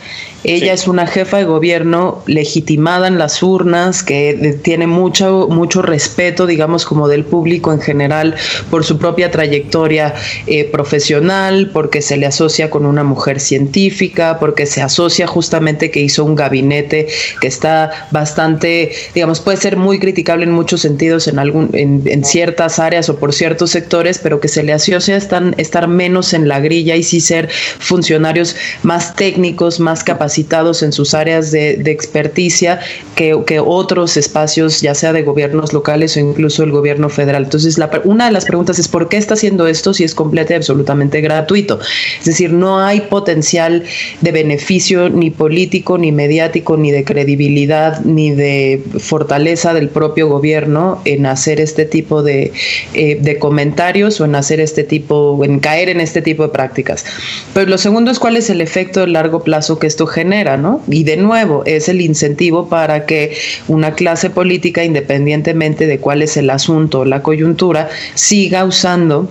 Ella 0.44 0.74
es 0.74 0.86
una 0.86 1.06
jefa 1.06 1.38
de 1.38 1.44
gobierno 1.44 2.22
legitimada 2.26 3.08
en 3.08 3.18
las 3.18 3.42
urnas, 3.42 4.02
que 4.02 4.58
tiene 4.62 4.86
mucho, 4.86 5.48
mucho 5.50 5.80
respeto, 5.80 6.46
digamos, 6.46 6.84
como 6.84 7.08
del 7.08 7.24
público 7.24 7.72
en 7.72 7.80
general, 7.80 8.34
por 8.70 8.84
su 8.84 8.98
propia 8.98 9.30
trayectoria 9.30 10.14
eh, 10.46 10.64
profesional, 10.64 11.70
porque 11.72 12.02
se 12.02 12.18
le 12.18 12.26
asocia 12.26 12.68
con 12.68 12.84
una 12.84 13.04
mujer 13.04 13.40
científica, 13.40 14.38
porque 14.38 14.66
se 14.66 14.82
asocia 14.82 15.26
justamente 15.26 15.90
que 15.90 16.00
hizo 16.00 16.24
un 16.24 16.34
gabinete 16.34 17.08
que 17.40 17.48
está 17.48 18.08
bastante, 18.10 18.92
digamos, 19.14 19.40
puede 19.40 19.56
ser 19.56 19.78
muy 19.78 19.98
criticable 19.98 20.44
en 20.44 20.52
muchos 20.52 20.82
sentidos 20.82 21.26
en, 21.26 21.38
algún, 21.38 21.70
en, 21.72 22.24
ciertas 22.24 22.78
áreas 22.78 23.08
o 23.08 23.16
por 23.16 23.32
ciertos 23.32 23.70
sectores, 23.70 24.18
pero 24.18 24.40
que 24.40 24.48
se 24.48 24.62
le 24.62 24.74
asocia 24.74 25.16
estar, 25.16 25.54
estar 25.56 25.88
menos 25.88 26.34
en 26.34 26.48
la 26.48 26.60
grilla 26.60 26.96
y 26.96 27.02
sí 27.02 27.20
ser 27.20 27.48
funcionarios 27.78 28.56
más 28.82 29.14
técnicos, 29.16 29.80
más 29.80 30.04
capacitados 30.34 30.82
en 30.82 30.92
sus 30.92 31.14
áreas 31.14 31.52
de, 31.52 31.72
experticia 31.86 32.80
que, 33.14 33.34
otros 33.64 34.16
espacios, 34.16 34.80
ya 34.80 34.94
sea 34.94 35.12
de 35.12 35.22
gobiernos 35.22 35.72
locales 35.72 36.16
o 36.16 36.20
incluso 36.20 36.64
el 36.64 36.72
gobierno 36.72 37.08
federal. 37.08 37.44
Entonces, 37.44 37.78
la, 37.78 37.88
una 38.04 38.26
de 38.26 38.32
las 38.32 38.44
preguntas 38.44 38.78
es 38.78 38.88
por 38.88 39.08
qué 39.08 39.16
está 39.16 39.34
haciendo 39.34 39.66
esto 39.68 39.94
si 39.94 40.02
es 40.02 40.14
completo 40.14 40.52
y 40.52 40.56
absolutamente 40.56 41.20
gratuito. 41.20 41.78
Es 42.18 42.24
decir, 42.24 42.52
no 42.52 42.80
hay 42.80 43.02
potencial 43.02 43.84
de 44.20 44.32
beneficio 44.32 45.08
ni 45.08 45.30
político, 45.30 45.98
ni 45.98 46.10
mediático, 46.10 46.76
ni 46.76 46.90
de 46.90 47.04
credibilidad, 47.04 48.00
ni 48.00 48.32
de 48.32 48.82
fortaleza 48.98 49.72
del 49.72 49.88
propio 49.88 50.28
gobierno 50.28 51.00
en 51.04 51.26
hacer 51.26 51.60
este 51.60 51.84
tipo 51.84 52.22
de, 52.22 52.52
eh, 52.94 53.18
de 53.20 53.38
comentarios 53.38 54.20
o 54.20 54.24
en 54.24 54.34
hacer 54.34 54.58
este 54.58 54.82
tipo, 54.82 55.44
en 55.44 55.60
caer 55.60 55.90
en 55.90 56.00
este 56.00 56.22
tipo 56.22 56.42
de 56.42 56.48
prácticas. 56.48 57.04
Pero 57.52 57.70
lo 57.70 57.78
segundo 57.78 58.10
es 58.10 58.18
cuál 58.18 58.36
es 58.36 58.50
el 58.50 58.60
efecto 58.60 59.00
de 59.00 59.06
largo 59.06 59.44
plazo 59.44 59.78
que 59.78 59.86
esto 59.86 60.06
genera 60.06 60.23
¿no? 60.56 60.82
Y 60.88 61.04
de 61.04 61.16
nuevo, 61.16 61.62
es 61.66 61.88
el 61.88 62.00
incentivo 62.00 62.68
para 62.68 63.06
que 63.06 63.36
una 63.68 63.94
clase 63.94 64.30
política, 64.30 64.84
independientemente 64.84 65.86
de 65.86 65.98
cuál 65.98 66.22
es 66.22 66.36
el 66.36 66.50
asunto 66.50 67.00
o 67.00 67.04
la 67.04 67.22
coyuntura, 67.22 67.88
siga 68.14 68.64
usando 68.64 69.28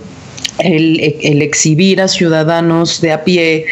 el, 0.58 1.00
el, 1.22 1.42
exhibir 1.42 2.00
a 2.00 2.08
ciudadanos 2.08 3.00
de 3.00 3.12
a 3.12 3.24
pie 3.24 3.66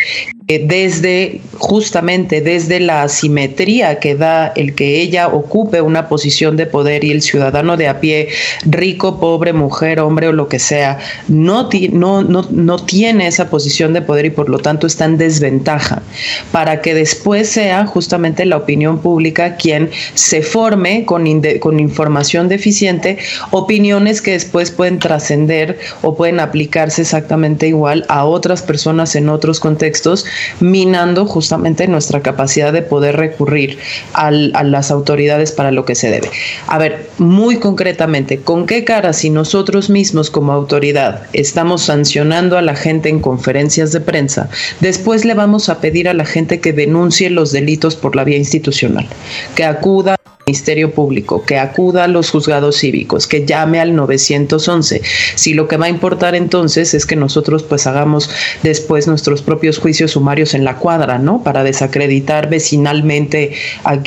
eh, 0.48 0.62
desde 0.66 1.40
justamente 1.58 2.40
desde 2.40 2.80
la 2.80 3.02
asimetría 3.02 3.98
que 3.98 4.14
da 4.14 4.52
el 4.56 4.74
que 4.74 5.00
ella 5.00 5.28
ocupe 5.28 5.80
una 5.80 6.08
posición 6.08 6.56
de 6.56 6.66
poder 6.66 7.04
y 7.04 7.10
el 7.10 7.22
ciudadano 7.22 7.76
de 7.76 7.88
a 7.88 8.00
pie, 8.00 8.28
rico, 8.64 9.20
pobre, 9.20 9.52
mujer, 9.52 10.00
hombre 10.00 10.28
o 10.28 10.32
lo 10.32 10.48
que 10.48 10.58
sea, 10.58 10.98
no, 11.28 11.68
no, 11.92 12.22
no, 12.22 12.46
no 12.50 12.78
tiene 12.78 13.26
esa 13.26 13.50
posición 13.50 13.92
de 13.92 14.02
poder 14.02 14.26
y 14.26 14.30
por 14.30 14.48
lo 14.48 14.58
tanto 14.58 14.86
está 14.86 15.04
en 15.04 15.18
desventaja, 15.18 16.02
para 16.50 16.80
que 16.80 16.94
después 16.94 17.48
sea 17.48 17.86
justamente 17.86 18.44
la 18.44 18.56
opinión 18.56 18.98
pública 18.98 19.56
quien 19.56 19.90
se 20.14 20.42
forme 20.42 21.04
con, 21.04 21.24
con 21.60 21.80
información 21.80 22.48
deficiente, 22.48 23.18
opiniones 23.50 24.22
que 24.22 24.32
después 24.32 24.70
pueden 24.70 24.98
trascender 24.98 25.78
o 26.02 26.16
pueden 26.16 26.40
aplicarse 26.40 27.02
exactamente 27.02 27.68
igual 27.68 28.04
a 28.08 28.24
otras 28.24 28.62
personas 28.62 29.14
en 29.16 29.28
otros 29.28 29.60
contextos 29.60 30.24
minando 30.60 31.26
justamente 31.26 31.51
nuestra 31.88 32.22
capacidad 32.22 32.72
de 32.72 32.82
poder 32.82 33.16
recurrir 33.16 33.78
a 34.14 34.30
las 34.30 34.90
autoridades 34.90 35.52
para 35.52 35.70
lo 35.70 35.84
que 35.84 35.94
se 35.94 36.10
debe. 36.10 36.30
A 36.66 36.78
ver, 36.78 37.10
muy 37.18 37.56
concretamente, 37.56 38.38
¿con 38.38 38.66
qué 38.66 38.84
cara 38.84 39.12
si 39.12 39.30
nosotros 39.30 39.90
mismos 39.90 40.30
como 40.30 40.52
autoridad 40.52 41.22
estamos 41.32 41.82
sancionando 41.82 42.56
a 42.56 42.62
la 42.62 42.74
gente 42.74 43.08
en 43.08 43.20
conferencias 43.20 43.92
de 43.92 44.00
prensa, 44.00 44.48
después 44.80 45.24
le 45.24 45.34
vamos 45.34 45.68
a 45.68 45.80
pedir 45.80 46.08
a 46.08 46.14
la 46.14 46.24
gente 46.24 46.60
que 46.60 46.72
denuncie 46.72 47.30
los 47.30 47.52
delitos 47.52 47.96
por 47.96 48.16
la 48.16 48.24
vía 48.24 48.38
institucional, 48.38 49.06
que 49.54 49.64
acuda 49.64 50.16
Ministerio 50.46 50.90
Público, 50.90 51.44
que 51.44 51.58
acuda 51.58 52.04
a 52.04 52.08
los 52.08 52.30
juzgados 52.30 52.78
cívicos, 52.78 53.28
que 53.28 53.46
llame 53.46 53.78
al 53.78 53.94
911. 53.94 55.00
Si 55.36 55.54
lo 55.54 55.68
que 55.68 55.76
va 55.76 55.86
a 55.86 55.88
importar 55.88 56.34
entonces 56.34 56.94
es 56.94 57.06
que 57.06 57.14
nosotros 57.14 57.62
pues 57.62 57.86
hagamos 57.86 58.28
después 58.64 59.06
nuestros 59.06 59.40
propios 59.40 59.78
juicios 59.78 60.12
sumarios 60.12 60.54
en 60.54 60.64
la 60.64 60.76
cuadra, 60.76 61.18
¿no? 61.18 61.44
Para 61.44 61.62
desacreditar 61.62 62.50
vecinalmente 62.50 63.52
a, 63.84 64.00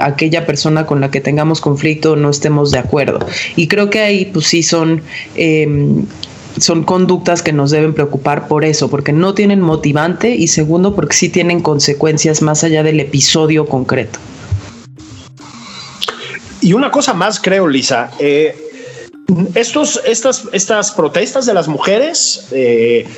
aquella 0.00 0.46
persona 0.46 0.86
con 0.86 1.02
la 1.02 1.10
que 1.10 1.20
tengamos 1.20 1.60
conflicto 1.60 2.12
o 2.12 2.16
no 2.16 2.30
estemos 2.30 2.70
de 2.70 2.78
acuerdo. 2.78 3.18
Y 3.54 3.68
creo 3.68 3.90
que 3.90 4.00
ahí 4.00 4.24
pues 4.24 4.46
sí 4.46 4.62
son... 4.62 5.02
Em, 5.34 6.06
son 6.58 6.82
conductas 6.82 7.42
que 7.42 7.52
nos 7.52 7.70
deben 7.70 7.94
preocupar 7.94 8.48
por 8.48 8.64
eso, 8.64 8.90
porque 8.90 9.12
no 9.12 9.32
tienen 9.32 9.60
motivante 9.60 10.34
y 10.34 10.48
segundo, 10.48 10.96
porque 10.96 11.14
sí 11.14 11.28
tienen 11.28 11.60
consecuencias 11.60 12.42
más 12.42 12.64
allá 12.64 12.82
del 12.82 12.98
episodio 12.98 13.66
concreto. 13.66 14.18
Y 16.68 16.74
una 16.74 16.90
cosa 16.90 17.14
más, 17.14 17.40
creo, 17.40 17.66
Lisa, 17.66 18.10
eh, 18.18 18.54
estos, 19.54 20.02
estas, 20.04 20.44
estas 20.52 20.90
protestas 20.90 21.46
de 21.46 21.54
las 21.54 21.66
mujeres, 21.66 22.46
eh, 22.50 23.08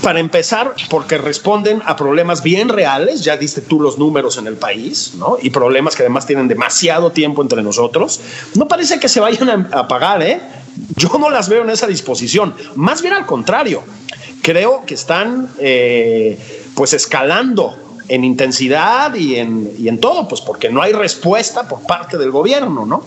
para 0.00 0.18
empezar, 0.18 0.74
porque 0.88 1.18
responden 1.18 1.82
a 1.84 1.94
problemas 1.94 2.42
bien 2.42 2.70
reales, 2.70 3.22
ya 3.22 3.36
diste 3.36 3.60
tú 3.60 3.80
los 3.80 3.98
números 3.98 4.38
en 4.38 4.46
el 4.46 4.56
país, 4.56 5.12
¿no? 5.16 5.36
Y 5.42 5.50
problemas 5.50 5.94
que 5.94 6.04
además 6.04 6.24
tienen 6.24 6.48
demasiado 6.48 7.12
tiempo 7.12 7.42
entre 7.42 7.62
nosotros, 7.62 8.18
no 8.54 8.66
parece 8.66 8.98
que 8.98 9.10
se 9.10 9.20
vayan 9.20 9.68
a 9.70 9.80
apagar, 9.80 10.22
¿eh? 10.22 10.40
Yo 10.96 11.10
no 11.20 11.28
las 11.28 11.50
veo 11.50 11.62
en 11.64 11.68
esa 11.68 11.86
disposición, 11.86 12.54
más 12.76 13.02
bien 13.02 13.12
al 13.12 13.26
contrario, 13.26 13.82
creo 14.40 14.86
que 14.86 14.94
están 14.94 15.50
eh, 15.58 16.38
pues 16.74 16.94
escalando 16.94 17.91
en 18.14 18.24
intensidad 18.24 19.14
y 19.14 19.36
en, 19.36 19.72
y 19.78 19.88
en 19.88 19.98
todo, 19.98 20.28
pues 20.28 20.40
porque 20.40 20.68
no 20.68 20.82
hay 20.82 20.92
respuesta 20.92 21.68
por 21.68 21.82
parte 21.82 22.18
del 22.18 22.30
gobierno, 22.30 22.86
¿no? 22.86 23.04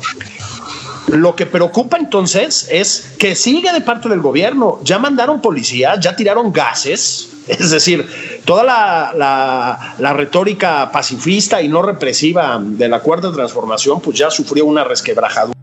Lo 1.07 1.35
que 1.35 1.45
preocupa 1.45 1.97
entonces 1.97 2.67
es 2.71 3.13
que 3.19 3.35
sigue 3.35 3.71
de 3.71 3.81
parte 3.81 4.09
del 4.09 4.21
gobierno. 4.21 4.79
Ya 4.83 4.97
mandaron 4.97 5.41
policías, 5.41 5.99
ya 5.99 6.15
tiraron 6.15 6.51
gases, 6.51 7.29
Es 7.47 7.69
decir, 7.71 8.07
toda 8.45 8.63
la, 8.63 10.13
retórica 10.13 10.91
pacifista 10.91 11.61
y 11.61 11.67
no 11.67 11.81
represiva 11.81 12.59
de 12.61 12.87
la 12.87 12.99
cuarta 12.99 13.31
transformación, 13.31 14.01
pues 14.01 14.17
ya 14.17 14.31
sufrió 14.31 14.65
una 14.65 14.83
resquebrajadura. 14.83 15.54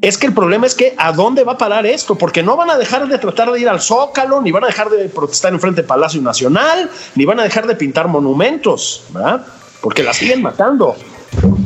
Es 0.00 0.16
que 0.16 0.28
el 0.28 0.34
problema 0.34 0.66
es 0.66 0.76
que 0.76 0.94
a 0.96 1.10
dónde 1.10 1.42
va 1.42 1.52
a 1.52 1.58
parar 1.58 1.84
esto, 1.84 2.14
porque 2.14 2.42
no 2.42 2.56
van 2.56 2.70
a 2.70 2.78
dejar 2.78 3.08
de 3.08 3.18
tratar 3.18 3.50
de 3.50 3.60
ir 3.60 3.68
al 3.68 3.80
Zócalo, 3.80 4.40
ni 4.40 4.52
van 4.52 4.62
a 4.62 4.68
dejar 4.68 4.90
de 4.90 5.08
protestar 5.08 5.52
en 5.52 5.60
frente 5.60 5.80
del 5.80 5.88
Palacio 5.88 6.22
Nacional, 6.22 6.88
ni 7.16 7.24
van 7.24 7.40
a 7.40 7.42
dejar 7.42 7.66
de 7.66 7.74
pintar 7.74 8.06
monumentos, 8.06 9.04
¿verdad? 9.10 9.44
Porque 9.80 10.04
la 10.04 10.12
siguen 10.12 10.42
matando. 10.42 10.94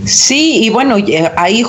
Sí, 0.07 0.65
y 0.65 0.71
bueno, 0.71 0.97
eh, 0.97 1.31
ahí 1.37 1.63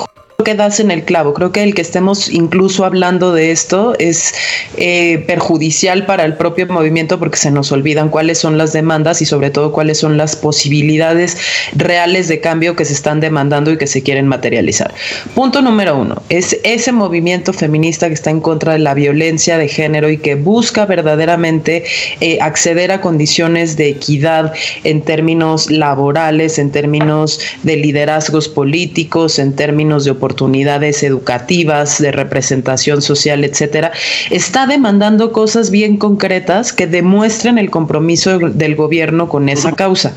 que 0.44 0.54
das 0.54 0.78
en 0.78 0.90
el 0.90 1.04
clavo. 1.04 1.34
Creo 1.34 1.50
que 1.50 1.62
el 1.62 1.74
que 1.74 1.82
estemos 1.82 2.28
incluso 2.28 2.84
hablando 2.84 3.32
de 3.32 3.50
esto 3.50 3.94
es 3.98 4.34
eh, 4.76 5.24
perjudicial 5.26 6.06
para 6.06 6.24
el 6.24 6.36
propio 6.36 6.66
movimiento 6.66 7.18
porque 7.18 7.38
se 7.38 7.50
nos 7.50 7.72
olvidan 7.72 8.10
cuáles 8.10 8.38
son 8.38 8.58
las 8.58 8.72
demandas 8.72 9.22
y 9.22 9.26
sobre 9.26 9.50
todo 9.50 9.72
cuáles 9.72 9.98
son 9.98 10.16
las 10.16 10.36
posibilidades 10.36 11.38
reales 11.74 12.28
de 12.28 12.40
cambio 12.40 12.76
que 12.76 12.84
se 12.84 12.92
están 12.92 13.20
demandando 13.20 13.70
y 13.72 13.78
que 13.78 13.86
se 13.86 14.02
quieren 14.02 14.28
materializar. 14.28 14.92
Punto 15.34 15.62
número 15.62 15.96
uno, 15.98 16.22
es 16.28 16.58
ese 16.62 16.92
movimiento 16.92 17.52
feminista 17.52 18.08
que 18.08 18.14
está 18.14 18.30
en 18.30 18.40
contra 18.40 18.74
de 18.74 18.80
la 18.80 18.94
violencia 18.94 19.58
de 19.58 19.68
género 19.68 20.10
y 20.10 20.18
que 20.18 20.34
busca 20.34 20.86
verdaderamente 20.86 21.84
eh, 22.20 22.38
acceder 22.40 22.92
a 22.92 23.00
condiciones 23.00 23.76
de 23.76 23.88
equidad 23.88 24.52
en 24.84 25.02
términos 25.02 25.70
laborales, 25.70 26.58
en 26.58 26.70
términos 26.70 27.40
de 27.62 27.76
liderazgos 27.76 28.48
políticos, 28.48 29.38
en 29.38 29.56
términos 29.56 30.04
de 30.04 30.10
oportunidades 30.10 30.33
oportunidades 30.34 31.04
educativas, 31.04 32.00
de 32.00 32.10
representación 32.10 33.02
social, 33.02 33.44
etcétera, 33.44 33.92
está 34.30 34.66
demandando 34.66 35.30
cosas 35.30 35.70
bien 35.70 35.96
concretas 35.96 36.72
que 36.72 36.88
demuestren 36.88 37.56
el 37.56 37.70
compromiso 37.70 38.40
del 38.40 38.74
gobierno 38.74 39.28
con 39.28 39.48
esa 39.48 39.72
causa. 39.72 40.12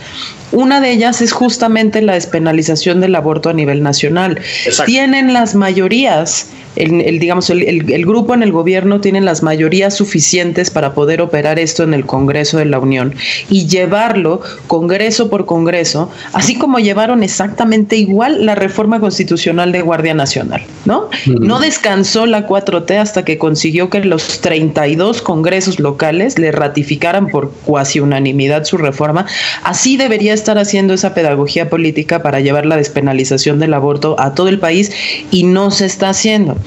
Una 0.52 0.82
de 0.82 0.92
ellas 0.92 1.22
es 1.22 1.34
justamente 1.34 2.02
la 2.02 2.14
despenalización 2.14 3.00
del 3.00 3.14
aborto 3.16 3.50
a 3.50 3.54
nivel 3.54 3.84
nacional. 3.84 4.40
Tienen 4.86 5.34
las 5.34 5.54
mayorías 5.54 6.48
el, 6.78 7.20
digamos, 7.20 7.50
el, 7.50 8.06
grupo 8.06 8.34
en 8.34 8.44
el 8.44 8.52
gobierno 8.52 9.02
tiene 9.02 9.22
las 9.22 9.42
mayorías 9.42 9.96
suficientes 9.96 10.70
para 10.70 10.94
poder 10.94 11.22
operar 11.22 11.60
esto 11.60 11.84
en 11.84 11.94
el 11.94 12.06
Congreso 12.06 12.58
de 12.60 12.66
la 12.66 12.80
Unión 12.80 13.16
y 13.50 13.68
llevarlo 13.68 14.42
Congreso 14.68 15.30
por 15.30 15.46
Congreso, 15.46 16.12
así 16.34 16.56
como 16.56 16.80
llevaron 16.80 17.24
exactamente 17.24 17.96
igual 17.96 18.46
la 18.46 18.56
reforma 18.56 19.00
constitucional 19.00 19.72
de 19.72 19.82
Guardia 19.82 20.07
Nacional, 20.14 20.64
¿no? 20.86 21.10
No 21.26 21.60
descansó 21.60 22.26
la 22.26 22.48
4T 22.48 22.98
hasta 22.98 23.26
que 23.26 23.38
consiguió 23.38 23.90
que 23.90 24.00
los 24.04 24.42
32 24.42 25.22
congresos 25.22 25.80
locales 25.80 26.40
le 26.40 26.52
ratificaran 26.52 27.28
por 27.28 27.52
cuasi 27.52 28.00
unanimidad 28.00 28.66
su 28.66 28.78
reforma. 28.78 29.26
Así 29.64 29.98
debería 29.98 30.34
estar 30.34 30.58
haciendo 30.58 30.94
esa 30.94 31.14
pedagogía 31.14 31.70
política 31.70 32.22
para 32.22 32.40
llevar 32.40 32.66
la 32.66 32.78
despenalización 32.78 33.60
del 33.60 33.74
aborto 33.74 34.16
a 34.20 34.34
todo 34.34 34.50
el 34.50 34.60
país 34.60 34.92
y 35.32 35.44
no 35.44 35.72
se 35.72 35.86
está 35.86 36.10
haciendo. 36.10 36.58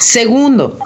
Segundo, 0.00 0.78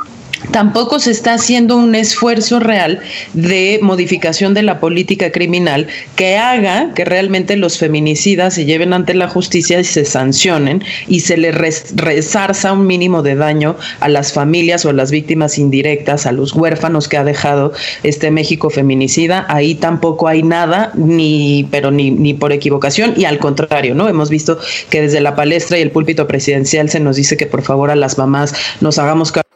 tampoco 0.50 0.98
se 0.98 1.11
está 1.11 1.35
haciendo 1.35 1.76
un 1.76 1.94
esfuerzo 1.94 2.61
real 2.61 3.00
de 3.35 3.79
modificación 3.83 4.55
de 4.55 4.62
la 4.62 4.81
política 4.81 5.31
criminal 5.33 5.87
que 6.16 6.37
haga 6.37 6.92
que 6.94 7.05
realmente 7.05 7.57
los 7.57 7.79
feminicidas 7.79 8.55
se 8.55 8.64
lleven 8.64 8.92
ante 8.92 9.14
la 9.14 9.29
justicia 9.29 9.81
y 9.81 9.85
se 9.85 10.05
sancionen 10.05 10.83
y 11.07 11.20
se 11.20 11.37
les 11.37 11.94
resarza 11.94 12.72
un 12.72 12.87
mínimo 12.87 13.22
de 13.22 13.35
daño 13.35 13.76
a 14.00 14.09
las 14.09 14.33
familias 14.33 14.85
o 14.85 14.90
a 14.90 14.92
las 14.92 15.11
víctimas 15.11 15.59
indirectas, 15.59 16.26
a 16.26 16.33
los 16.33 16.55
huérfanos 16.55 17.09
que 17.09 17.16
ha 17.16 17.24
dejado 17.24 17.72
este 18.03 18.31
México 18.31 18.70
feminicida. 18.70 19.46
Ahí 19.48 19.74
tampoco 19.74 20.29
hay 20.29 20.42
nada, 20.42 20.92
ni, 20.94 21.66
pero 21.70 21.90
ni, 21.90 22.11
ni 22.11 22.35
por 22.35 22.53
equivocación, 22.53 23.14
y 23.16 23.24
al 23.24 23.38
contrario, 23.38 23.94
¿no? 23.94 24.09
Hemos 24.09 24.31
visto 24.31 24.59
que 24.88 25.03
desde 25.03 25.20
la 25.20 25.35
palestra 25.35 25.79
y 25.79 25.83
el 25.83 25.90
púlpito 25.90 26.26
presidencial 26.26 26.90
se 26.90 27.00
nos 27.00 27.16
dice 27.16 27.37
que 27.37 27.46
por 27.46 27.62
favor 27.62 27.90
a 27.90 27.96
las 27.96 28.18
mamás 28.18 28.55
nos 28.81 28.98
hagamos 28.98 29.33
cargo 29.33 29.49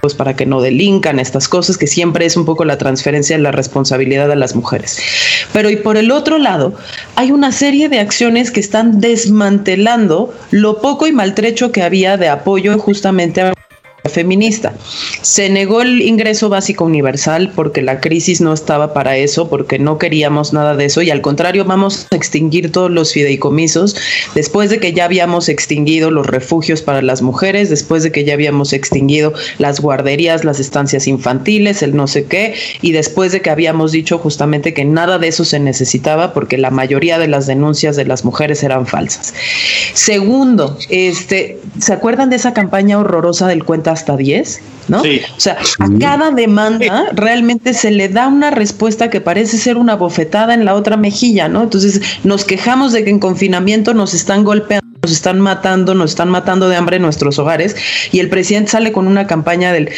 pues 0.00 0.14
para 0.14 0.36
que 0.36 0.46
no 0.46 0.60
delincan 0.60 1.18
estas 1.18 1.48
cosas, 1.48 1.76
que 1.76 1.86
siempre 1.86 2.26
es 2.26 2.36
un 2.36 2.44
poco 2.44 2.64
la 2.64 2.78
transferencia 2.78 3.36
de 3.36 3.42
la 3.42 3.52
responsabilidad 3.52 4.30
a 4.30 4.36
las 4.36 4.54
mujeres. 4.54 4.98
Pero 5.52 5.70
y 5.70 5.76
por 5.76 5.96
el 5.96 6.10
otro 6.10 6.38
lado, 6.38 6.74
hay 7.16 7.32
una 7.32 7.52
serie 7.52 7.88
de 7.88 8.00
acciones 8.00 8.50
que 8.50 8.60
están 8.60 9.00
desmantelando 9.00 10.34
lo 10.50 10.80
poco 10.80 11.06
y 11.06 11.12
maltrecho 11.12 11.72
que 11.72 11.82
había 11.82 12.16
de 12.16 12.28
apoyo 12.28 12.78
justamente 12.78 13.40
a 13.40 13.52
feminista. 14.08 14.74
Se 15.22 15.48
negó 15.50 15.82
el 15.82 16.02
ingreso 16.02 16.48
básico 16.48 16.84
universal 16.84 17.52
porque 17.54 17.82
la 17.82 18.00
crisis 18.00 18.40
no 18.40 18.52
estaba 18.52 18.92
para 18.92 19.16
eso, 19.16 19.48
porque 19.48 19.78
no 19.78 19.98
queríamos 19.98 20.52
nada 20.52 20.74
de 20.74 20.86
eso 20.86 21.02
y 21.02 21.10
al 21.10 21.20
contrario 21.20 21.64
vamos 21.64 22.06
a 22.10 22.16
extinguir 22.16 22.72
todos 22.72 22.90
los 22.90 23.12
fideicomisos 23.12 23.96
después 24.34 24.70
de 24.70 24.78
que 24.78 24.92
ya 24.92 25.04
habíamos 25.04 25.48
extinguido 25.48 26.10
los 26.10 26.26
refugios 26.26 26.82
para 26.82 27.02
las 27.02 27.22
mujeres, 27.22 27.70
después 27.70 28.02
de 28.02 28.12
que 28.12 28.24
ya 28.24 28.34
habíamos 28.34 28.72
extinguido 28.72 29.32
las 29.58 29.80
guarderías, 29.80 30.44
las 30.44 30.60
estancias 30.60 31.06
infantiles, 31.06 31.82
el 31.82 31.96
no 31.96 32.06
sé 32.06 32.24
qué 32.24 32.54
y 32.82 32.92
después 32.92 33.32
de 33.32 33.40
que 33.40 33.50
habíamos 33.50 33.92
dicho 33.92 34.18
justamente 34.18 34.74
que 34.74 34.84
nada 34.84 35.18
de 35.18 35.28
eso 35.28 35.44
se 35.44 35.58
necesitaba 35.58 36.32
porque 36.32 36.58
la 36.58 36.70
mayoría 36.70 37.18
de 37.18 37.28
las 37.28 37.46
denuncias 37.46 37.96
de 37.96 38.04
las 38.04 38.24
mujeres 38.24 38.62
eran 38.62 38.86
falsas. 38.86 39.34
Segundo, 39.94 40.78
este, 40.88 41.58
¿se 41.78 41.92
acuerdan 41.92 42.30
de 42.30 42.36
esa 42.36 42.52
campaña 42.52 42.98
horrorosa 42.98 43.46
del 43.48 43.64
cuenta 43.64 43.92
hasta 43.98 44.16
10, 44.16 44.60
¿no? 44.88 45.02
O 45.02 45.40
sea, 45.40 45.58
a 45.78 45.88
cada 46.00 46.30
demanda 46.30 47.10
realmente 47.12 47.74
se 47.74 47.90
le 47.90 48.08
da 48.08 48.28
una 48.28 48.50
respuesta 48.50 49.10
que 49.10 49.20
parece 49.20 49.58
ser 49.58 49.76
una 49.76 49.96
bofetada 49.96 50.54
en 50.54 50.64
la 50.64 50.74
otra 50.74 50.96
mejilla, 50.96 51.48
¿no? 51.48 51.62
Entonces 51.64 52.00
nos 52.24 52.44
quejamos 52.44 52.92
de 52.92 53.04
que 53.04 53.10
en 53.10 53.18
confinamiento 53.18 53.94
nos 53.94 54.14
están 54.14 54.44
golpeando 54.44 54.87
nos 55.02 55.12
están 55.12 55.40
matando, 55.40 55.94
nos 55.94 56.10
están 56.10 56.28
matando 56.28 56.68
de 56.68 56.76
hambre 56.76 56.96
en 56.96 57.02
nuestros 57.02 57.38
hogares 57.38 57.76
y 58.10 58.18
el 58.18 58.28
presidente 58.28 58.72
sale 58.72 58.90
con 58.90 59.06
una 59.06 59.28
campaña 59.28 59.72
del 59.72 59.90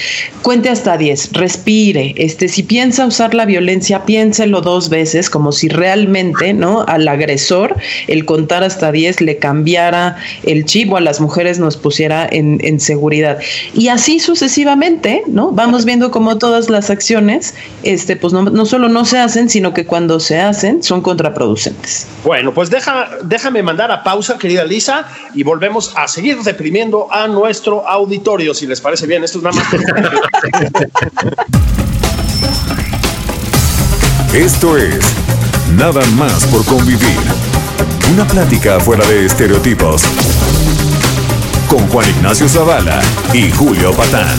cuente 0.43 0.69
hasta 0.69 0.99
10, 0.99 1.33
respire, 1.33 2.15
este 2.19 2.49
si 2.49 2.63
piensa 2.63 3.07
usar 3.07 3.33
la 3.35 3.47
violencia, 3.47 4.05
piénselo 4.05 4.61
dos 4.61 4.91
veces 4.91 5.31
como 5.31 5.53
si 5.53 5.69
realmente, 5.69 6.53
¿no? 6.53 6.85
al 6.87 7.09
agresor 7.09 7.77
el 8.09 8.27
contar 8.27 8.63
hasta 8.63 8.93
10 8.93 9.23
le 9.23 9.39
cambiara 9.39 10.17
el 10.43 10.67
chip 10.67 10.93
o 10.93 10.99
a 10.99 11.01
las 11.01 11.21
mujeres 11.21 11.59
nos 11.59 11.79
pusiera 11.79 12.29
en, 12.31 12.59
en 12.63 12.79
seguridad. 12.79 13.39
Y 13.73 13.89
así 13.89 14.21
sucesivamente, 14.21 15.23
¿no? 15.27 15.53
Vamos 15.53 15.85
viendo 15.85 16.11
cómo 16.11 16.37
todas 16.37 16.69
las 16.69 16.91
acciones 16.91 17.55
este 17.83 18.17
pues 18.17 18.33
no, 18.33 18.43
no 18.43 18.67
solo 18.67 18.89
no 18.89 19.05
se 19.05 19.19
hacen, 19.19 19.49
sino 19.49 19.73
que 19.73 19.87
cuando 19.87 20.21
se 20.21 20.41
hacen 20.41 20.83
son 20.83 21.01
contraproducentes. 21.01 22.07
Bueno, 22.25 22.53
pues 22.53 22.69
deja, 22.69 23.09
déjame 23.25 23.63
mandar 23.63 23.91
a 23.91 24.03
pausa, 24.03 24.37
querida 24.37 24.65
Lisa 24.65 24.90
y 25.35 25.43
volvemos 25.43 25.93
a 25.97 26.09
seguir 26.09 26.39
deprimiendo 26.43 27.09
a 27.13 27.27
nuestro 27.29 27.87
auditorio, 27.89 28.55
si 28.55 28.67
les 28.67 28.81
parece 28.81 29.07
bien. 29.07 29.25
Esto 29.25 29.39
es 29.39 29.45
nada 29.45 29.57
más. 29.57 29.67
Esto 34.33 34.77
es 34.77 35.05
Nada 35.77 36.05
más 36.17 36.47
por 36.47 36.65
convivir. 36.65 37.21
Una 38.13 38.27
plática 38.27 38.81
fuera 38.81 39.07
de 39.07 39.25
estereotipos. 39.27 40.03
Con 41.69 41.87
Juan 41.89 42.09
Ignacio 42.11 42.49
Zavala 42.49 43.01
y 43.33 43.51
Julio 43.53 43.93
Patán. 43.93 44.39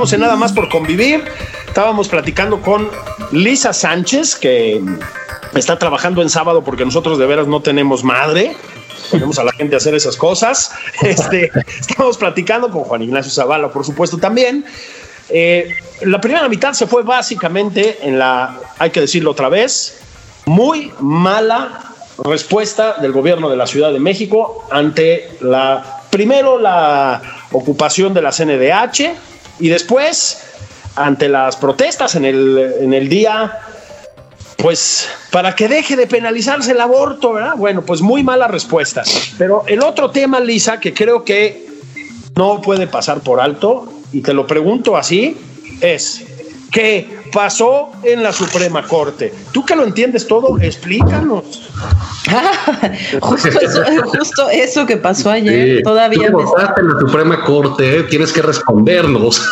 Estamos 0.00 0.14
en 0.14 0.20
nada 0.20 0.36
más 0.36 0.52
por 0.54 0.70
convivir. 0.70 1.22
Estábamos 1.66 2.08
platicando 2.08 2.62
con 2.62 2.88
Lisa 3.32 3.74
Sánchez, 3.74 4.34
que 4.34 4.82
está 5.54 5.78
trabajando 5.78 6.22
en 6.22 6.30
sábado 6.30 6.64
porque 6.64 6.86
nosotros 6.86 7.18
de 7.18 7.26
veras 7.26 7.46
no 7.46 7.60
tenemos 7.60 8.02
madre. 8.02 8.56
ponemos 9.10 9.38
a 9.38 9.44
la 9.44 9.52
gente 9.52 9.74
a 9.74 9.76
hacer 9.76 9.94
esas 9.94 10.16
cosas. 10.16 10.72
Este, 11.02 11.50
estamos 11.78 12.16
platicando 12.16 12.70
con 12.70 12.84
Juan 12.84 13.02
Ignacio 13.02 13.30
Zavala, 13.30 13.70
por 13.70 13.84
supuesto, 13.84 14.16
también. 14.16 14.64
Eh, 15.28 15.68
la 16.00 16.18
primera 16.18 16.48
mitad 16.48 16.72
se 16.72 16.86
fue 16.86 17.02
básicamente 17.02 17.98
en 18.00 18.18
la, 18.18 18.58
hay 18.78 18.88
que 18.88 19.02
decirlo 19.02 19.32
otra 19.32 19.50
vez, 19.50 20.00
muy 20.46 20.90
mala 21.00 21.92
respuesta 22.24 22.94
del 23.02 23.12
gobierno 23.12 23.50
de 23.50 23.56
la 23.58 23.66
Ciudad 23.66 23.92
de 23.92 24.00
México 24.00 24.66
ante 24.70 25.28
la, 25.42 26.04
primero 26.08 26.58
la 26.58 27.20
ocupación 27.52 28.14
de 28.14 28.22
la 28.22 28.30
CNDH 28.30 29.28
y 29.60 29.68
después 29.68 30.42
ante 30.96 31.28
las 31.28 31.56
protestas 31.56 32.14
en 32.16 32.24
el, 32.24 32.74
en 32.80 32.92
el 32.94 33.08
día 33.08 33.60
pues 34.56 35.08
para 35.30 35.54
que 35.54 35.68
deje 35.68 35.96
de 35.96 36.06
penalizarse 36.06 36.72
el 36.72 36.80
aborto, 36.80 37.32
¿verdad? 37.32 37.54
Bueno, 37.56 37.82
pues 37.82 38.02
muy 38.02 38.22
mala 38.22 38.46
respuesta. 38.46 39.02
Pero 39.38 39.64
el 39.66 39.82
otro 39.82 40.10
tema, 40.10 40.38
Lisa, 40.40 40.78
que 40.80 40.92
creo 40.92 41.24
que 41.24 41.66
no 42.36 42.60
puede 42.60 42.86
pasar 42.86 43.20
por 43.20 43.40
alto, 43.40 43.90
y 44.12 44.20
te 44.20 44.34
lo 44.34 44.46
pregunto 44.46 44.96
así, 44.96 45.36
es, 45.80 46.24
¿qué 46.70 47.19
pasó 47.32 47.92
en 48.02 48.22
la 48.22 48.32
Suprema 48.32 48.86
Corte? 48.86 49.32
Tú 49.52 49.64
que 49.64 49.76
lo 49.76 49.84
entiendes 49.84 50.26
todo, 50.26 50.58
explícanos. 50.60 51.70
justo, 53.20 54.48
eso, 54.50 54.86
que 54.86 54.96
pasó 54.96 55.30
ayer, 55.30 55.82
todavía. 55.82 56.30
Tú 56.30 56.40
en 56.76 56.88
la 56.88 57.00
Suprema 57.00 57.44
Corte, 57.44 57.98
¿eh? 57.98 58.02
tienes 58.04 58.32
que 58.32 58.42
respondernos. 58.42 59.42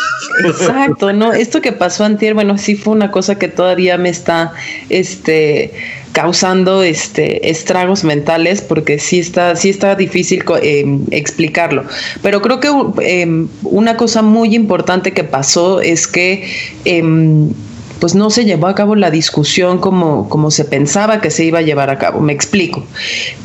Exacto, 0.45 1.11
no, 1.13 1.33
esto 1.33 1.61
que 1.61 1.71
pasó 1.71 2.05
antier, 2.05 2.33
bueno, 2.33 2.57
sí 2.57 2.75
fue 2.75 2.93
una 2.93 3.11
cosa 3.11 3.35
que 3.35 3.47
todavía 3.47 3.97
me 3.97 4.09
está, 4.09 4.53
este, 4.89 5.73
causando 6.11 6.81
este 6.83 7.49
estragos 7.49 8.03
mentales 8.03 8.61
porque 8.61 8.99
sí 8.99 9.19
está 9.19 9.55
sí 9.55 9.69
está 9.69 9.95
difícil 9.95 10.43
eh, 10.61 10.85
explicarlo 11.11 11.85
pero 12.21 12.41
creo 12.41 12.59
que 12.59 12.69
eh, 13.03 13.45
una 13.63 13.95
cosa 13.95 14.21
muy 14.21 14.55
importante 14.55 15.13
que 15.13 15.23
pasó 15.23 15.81
es 15.81 16.07
que 16.07 16.49
em, 16.85 17.53
pues 17.99 18.15
no 18.15 18.29
se 18.29 18.45
llevó 18.45 18.67
a 18.67 18.75
cabo 18.75 18.95
la 18.95 19.11
discusión 19.11 19.79
como, 19.79 20.29
como 20.29 20.51
se 20.51 20.65
pensaba 20.65 21.21
que 21.21 21.31
se 21.31 21.43
iba 21.45 21.59
a 21.59 21.63
llevar 21.63 21.89
a 21.89 21.97
cabo. 21.97 22.21
Me 22.21 22.33
explico. 22.33 22.85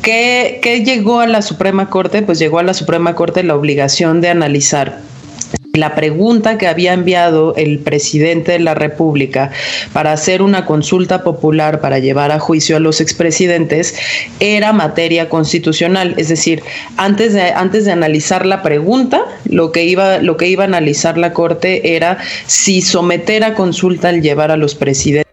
¿Qué, 0.01 0.59
¿Qué 0.61 0.83
llegó 0.83 1.19
a 1.19 1.27
la 1.27 1.41
Suprema 1.41 1.89
Corte? 1.89 2.21
Pues 2.21 2.39
llegó 2.39 2.59
a 2.59 2.63
la 2.63 2.73
Suprema 2.73 3.15
Corte 3.15 3.43
la 3.43 3.55
obligación 3.55 4.21
de 4.21 4.29
analizar 4.29 4.99
la 5.77 5.95
pregunta 5.95 6.57
que 6.57 6.67
había 6.67 6.93
enviado 6.93 7.55
el 7.55 7.79
presidente 7.79 8.53
de 8.53 8.59
la 8.59 8.75
República 8.75 9.51
para 9.93 10.11
hacer 10.11 10.41
una 10.41 10.65
consulta 10.65 11.23
popular 11.23 11.81
para 11.81 11.99
llevar 11.99 12.31
a 12.31 12.39
juicio 12.39 12.77
a 12.77 12.79
los 12.79 13.01
expresidentes 13.01 13.95
era 14.39 14.73
materia 14.73 15.29
constitucional, 15.29 16.13
es 16.17 16.29
decir, 16.29 16.63
antes 16.97 17.33
de 17.33 17.51
antes 17.51 17.85
de 17.85 17.91
analizar 17.91 18.45
la 18.45 18.61
pregunta, 18.61 19.23
lo 19.45 19.71
que 19.71 19.85
iba 19.85 20.19
lo 20.19 20.37
que 20.37 20.47
iba 20.47 20.63
a 20.63 20.67
analizar 20.67 21.17
la 21.17 21.33
Corte 21.33 21.95
era 21.95 22.17
si 22.45 22.81
someter 22.81 23.43
a 23.43 23.53
consulta 23.55 24.09
al 24.09 24.21
llevar 24.21 24.51
a 24.51 24.57
los 24.57 24.75
presidentes 24.75 25.24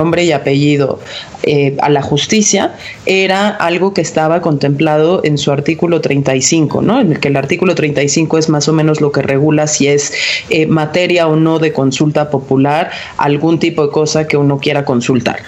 nombre 0.00 0.24
y 0.24 0.32
apellido 0.32 0.98
eh, 1.42 1.76
a 1.80 1.88
la 1.88 2.02
justicia 2.02 2.74
era 3.06 3.48
algo 3.48 3.94
que 3.94 4.02
estaba 4.02 4.42
contemplado 4.42 5.22
en 5.24 5.38
su 5.38 5.52
artículo 5.52 6.02
35, 6.02 6.82
¿no? 6.82 7.00
En 7.00 7.12
el 7.12 7.20
que 7.20 7.28
el 7.28 7.36
artículo 7.36 7.74
35 7.74 8.36
es 8.36 8.48
más 8.50 8.68
o 8.68 8.74
menos 8.74 9.00
lo 9.00 9.10
que 9.10 9.22
regula 9.22 9.66
si 9.66 9.88
es 9.88 10.12
eh, 10.50 10.66
materia 10.66 11.28
o 11.28 11.36
no 11.36 11.58
de 11.58 11.72
consulta 11.72 12.30
popular, 12.30 12.90
algún 13.16 13.58
tipo 13.58 13.86
de 13.86 13.90
cosa 13.90 14.26
que 14.26 14.36
uno 14.36 14.58
quiera 14.58 14.84
consultar. 14.84 15.42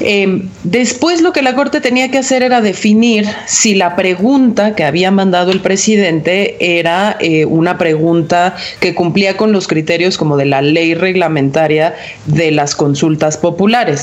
Eh, 0.00 0.42
después 0.64 1.22
lo 1.22 1.32
que 1.32 1.40
la 1.42 1.54
Corte 1.54 1.80
tenía 1.80 2.10
que 2.10 2.18
hacer 2.18 2.42
era 2.42 2.60
definir 2.60 3.26
si 3.46 3.74
la 3.74 3.96
pregunta 3.96 4.74
que 4.74 4.84
había 4.84 5.10
mandado 5.10 5.50
el 5.50 5.60
presidente 5.60 6.78
era 6.78 7.18
una 7.48 7.78
pregunta 7.78 8.56
que 8.80 8.94
cumplía 8.94 9.36
con 9.36 9.52
los 9.52 9.66
criterios 9.66 10.18
como 10.18 10.36
de 10.36 10.44
la 10.44 10.62
ley 10.62 10.94
reglamentaria 10.94 11.94
de 12.26 12.50
las 12.50 12.74
consultas 12.74 13.36
populares, 13.36 13.49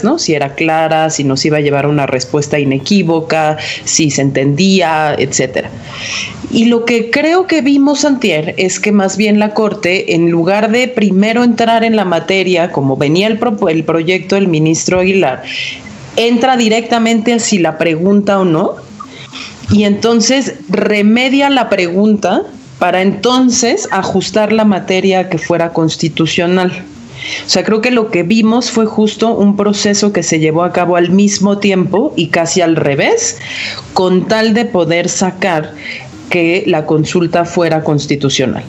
¿no? 0.03 0.19
Si 0.19 0.33
era 0.33 0.55
clara 0.55 1.09
si 1.09 1.23
nos 1.23 1.43
iba 1.45 1.57
a 1.57 1.61
llevar 1.61 1.87
una 1.87 2.05
respuesta 2.05 2.59
inequívoca, 2.59 3.57
si 3.83 4.11
se 4.11 4.21
entendía, 4.21 5.15
etcétera. 5.17 5.69
Y 6.51 6.65
lo 6.65 6.85
que 6.85 7.09
creo 7.09 7.45
que 7.47 7.61
vimos 7.61 8.05
antier 8.05 8.53
es 8.57 8.79
que 8.79 8.91
más 8.91 9.17
bien 9.17 9.39
la 9.39 9.53
Corte, 9.53 10.15
en 10.15 10.29
lugar 10.29 10.71
de 10.71 10.87
primero 10.87 11.43
entrar 11.43 11.83
en 11.83 11.95
la 11.95 12.05
materia, 12.05 12.71
como 12.71 12.95
venía 12.95 13.27
el, 13.27 13.39
el 13.69 13.83
proyecto 13.83 14.35
del 14.35 14.47
ministro 14.47 14.99
Aguilar, 14.99 15.43
entra 16.15 16.55
directamente 16.55 17.33
a 17.33 17.39
si 17.39 17.59
la 17.59 17.77
pregunta 17.77 18.39
o 18.39 18.45
no, 18.45 18.75
y 19.71 19.83
entonces 19.83 20.55
remedia 20.69 21.49
la 21.49 21.69
pregunta 21.69 22.43
para 22.79 23.01
entonces 23.01 23.87
ajustar 23.91 24.53
la 24.53 24.63
materia 24.63 25.29
que 25.29 25.37
fuera 25.37 25.73
constitucional. 25.73 26.85
O 27.45 27.49
sea, 27.49 27.63
creo 27.63 27.81
que 27.81 27.91
lo 27.91 28.09
que 28.09 28.23
vimos 28.23 28.71
fue 28.71 28.85
justo 28.85 29.33
un 29.33 29.55
proceso 29.55 30.13
que 30.13 30.23
se 30.23 30.39
llevó 30.39 30.63
a 30.63 30.71
cabo 30.71 30.95
al 30.95 31.09
mismo 31.09 31.57
tiempo 31.59 32.13
y 32.15 32.27
casi 32.27 32.61
al 32.61 32.75
revés, 32.75 33.37
con 33.93 34.27
tal 34.27 34.53
de 34.53 34.65
poder 34.65 35.09
sacar 35.09 35.73
que 36.29 36.63
la 36.67 36.85
consulta 36.85 37.45
fuera 37.45 37.83
constitucional. 37.83 38.63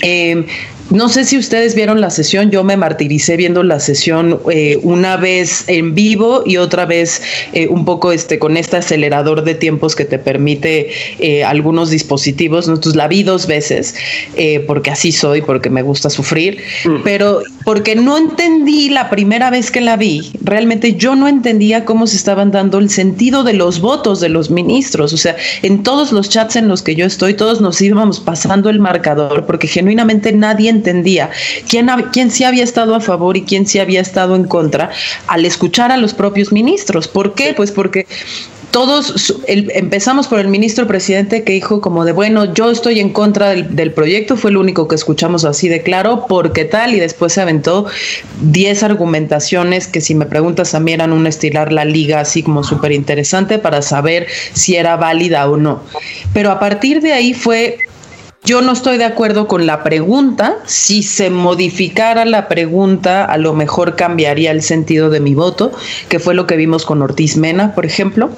Eh, 0.00 0.46
no 0.90 1.08
sé 1.08 1.24
si 1.24 1.38
ustedes 1.38 1.74
vieron 1.74 2.00
la 2.00 2.10
sesión, 2.10 2.50
yo 2.50 2.62
me 2.62 2.76
martiricé 2.76 3.36
viendo 3.36 3.62
la 3.62 3.80
sesión 3.80 4.40
eh, 4.50 4.78
una 4.82 5.16
vez 5.16 5.64
en 5.66 5.94
vivo 5.94 6.42
y 6.44 6.58
otra 6.58 6.84
vez 6.84 7.22
eh, 7.52 7.68
un 7.68 7.84
poco 7.84 8.12
este 8.12 8.38
con 8.38 8.56
este 8.56 8.76
acelerador 8.76 9.44
de 9.44 9.54
tiempos 9.54 9.94
que 9.96 10.04
te 10.04 10.18
permite 10.18 10.90
eh, 11.18 11.42
algunos 11.42 11.90
dispositivos. 11.90 12.68
Entonces 12.68 12.96
la 12.96 13.08
vi 13.08 13.22
dos 13.22 13.46
veces 13.46 13.94
porque 14.66 14.90
así 14.90 15.12
soy, 15.12 15.42
porque 15.42 15.70
me 15.70 15.82
gusta 15.82 16.10
sufrir, 16.10 16.58
mm. 16.84 17.02
pero 17.02 17.42
porque 17.64 17.96
no 17.96 18.18
entendí 18.18 18.90
la 18.90 19.08
primera 19.08 19.50
vez 19.50 19.70
que 19.70 19.80
la 19.80 19.96
vi, 19.96 20.32
realmente 20.42 20.94
yo 20.94 21.14
no 21.14 21.28
entendía 21.28 21.84
cómo 21.84 22.06
se 22.06 22.16
estaban 22.16 22.50
dando 22.50 22.78
el 22.78 22.90
sentido 22.90 23.42
de 23.42 23.54
los 23.54 23.80
votos 23.80 24.20
de 24.20 24.28
los 24.28 24.50
ministros. 24.50 25.12
O 25.12 25.16
sea, 25.16 25.36
en 25.62 25.82
todos 25.82 26.12
los 26.12 26.28
chats 26.28 26.56
en 26.56 26.68
los 26.68 26.82
que 26.82 26.94
yo 26.94 27.06
estoy, 27.06 27.34
todos 27.34 27.60
nos 27.60 27.80
íbamos 27.80 28.20
pasando 28.20 28.68
el 28.68 28.80
marcador 28.80 29.46
porque 29.46 29.66
genuinamente 29.66 30.32
nadie 30.32 30.73
entendía 30.74 31.30
quién, 31.68 31.88
quién 32.12 32.30
sí 32.30 32.44
había 32.44 32.64
estado 32.64 32.94
a 32.94 33.00
favor 33.00 33.36
y 33.36 33.42
quién 33.42 33.66
sí 33.66 33.78
había 33.78 34.00
estado 34.00 34.36
en 34.36 34.44
contra 34.44 34.90
al 35.26 35.44
escuchar 35.44 35.92
a 35.92 35.96
los 35.96 36.14
propios 36.14 36.52
ministros. 36.52 37.08
¿Por 37.08 37.34
qué? 37.34 37.54
Pues 37.56 37.70
porque 37.70 38.06
todos 38.74 39.32
empezamos 39.46 40.26
por 40.26 40.40
el 40.40 40.48
ministro 40.48 40.88
presidente 40.88 41.44
que 41.44 41.52
dijo 41.52 41.80
como 41.80 42.04
de 42.04 42.10
bueno 42.10 42.52
yo 42.54 42.72
estoy 42.72 42.98
en 42.98 43.10
contra 43.10 43.50
del, 43.50 43.92
proyecto 43.92 44.36
fue 44.36 44.50
el 44.50 44.56
único 44.56 44.88
que 44.88 44.96
escuchamos 44.96 45.44
así 45.44 45.68
de 45.68 45.82
claro 45.84 46.26
porque 46.28 46.64
tal 46.64 46.92
y 46.92 46.98
después 46.98 47.34
se 47.34 47.40
aventó 47.40 47.86
10 48.42 48.82
argumentaciones 48.82 49.86
que 49.86 50.00
si 50.00 50.16
me 50.16 50.26
preguntas 50.26 50.74
a 50.74 50.80
mí 50.80 50.92
eran 50.92 51.12
un 51.12 51.28
estilar 51.28 51.72
la 51.72 51.84
liga 51.84 52.18
así 52.18 52.42
como 52.42 52.64
súper 52.64 52.90
interesante 52.90 53.60
para 53.60 53.80
saber 53.80 54.26
si 54.54 54.74
era 54.74 54.96
válida 54.96 55.48
o 55.48 55.56
no 55.56 55.84
pero 56.32 56.50
a 56.50 56.58
partir 56.58 57.00
de 57.00 57.12
ahí 57.12 57.32
fue 57.32 57.78
yo 58.44 58.60
no 58.60 58.72
estoy 58.72 58.98
de 58.98 59.04
acuerdo 59.04 59.48
con 59.48 59.66
la 59.66 59.82
pregunta. 59.82 60.58
Si 60.66 61.02
se 61.02 61.30
modificara 61.30 62.26
la 62.26 62.46
pregunta, 62.46 63.24
a 63.24 63.38
lo 63.38 63.54
mejor 63.54 63.96
cambiaría 63.96 64.50
el 64.50 64.62
sentido 64.62 65.08
de 65.08 65.20
mi 65.20 65.34
voto, 65.34 65.72
que 66.10 66.18
fue 66.18 66.34
lo 66.34 66.46
que 66.46 66.56
vimos 66.56 66.84
con 66.84 67.00
Ortiz 67.00 67.38
Mena, 67.38 67.74
por 67.74 67.86
ejemplo. 67.86 68.30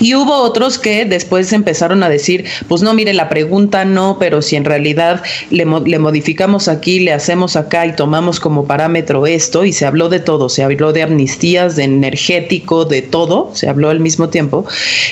Y 0.00 0.14
hubo 0.14 0.34
otros 0.34 0.78
que 0.78 1.04
después 1.04 1.52
empezaron 1.52 2.02
a 2.02 2.08
decir, 2.08 2.44
pues 2.68 2.82
no, 2.82 2.94
mire, 2.94 3.12
la 3.12 3.28
pregunta 3.28 3.84
no, 3.84 4.18
pero 4.18 4.42
si 4.42 4.56
en 4.56 4.64
realidad 4.64 5.22
le, 5.50 5.64
le, 5.86 5.98
modificamos 5.98 6.68
aquí, 6.68 7.00
le 7.00 7.12
hacemos 7.12 7.56
acá 7.56 7.86
y 7.86 7.94
tomamos 7.94 8.40
como 8.40 8.66
parámetro 8.66 9.26
esto, 9.26 9.64
y 9.64 9.72
se 9.72 9.86
habló 9.86 10.08
de 10.08 10.20
todo, 10.20 10.48
se 10.48 10.64
habló 10.64 10.92
de 10.92 11.02
amnistías, 11.02 11.76
de 11.76 11.84
energético, 11.84 12.84
de 12.84 13.02
todo, 13.02 13.50
se 13.54 13.68
habló 13.68 13.90
al 13.90 14.00
mismo 14.00 14.28
tiempo. 14.30 14.64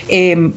Eh, 0.08 0.52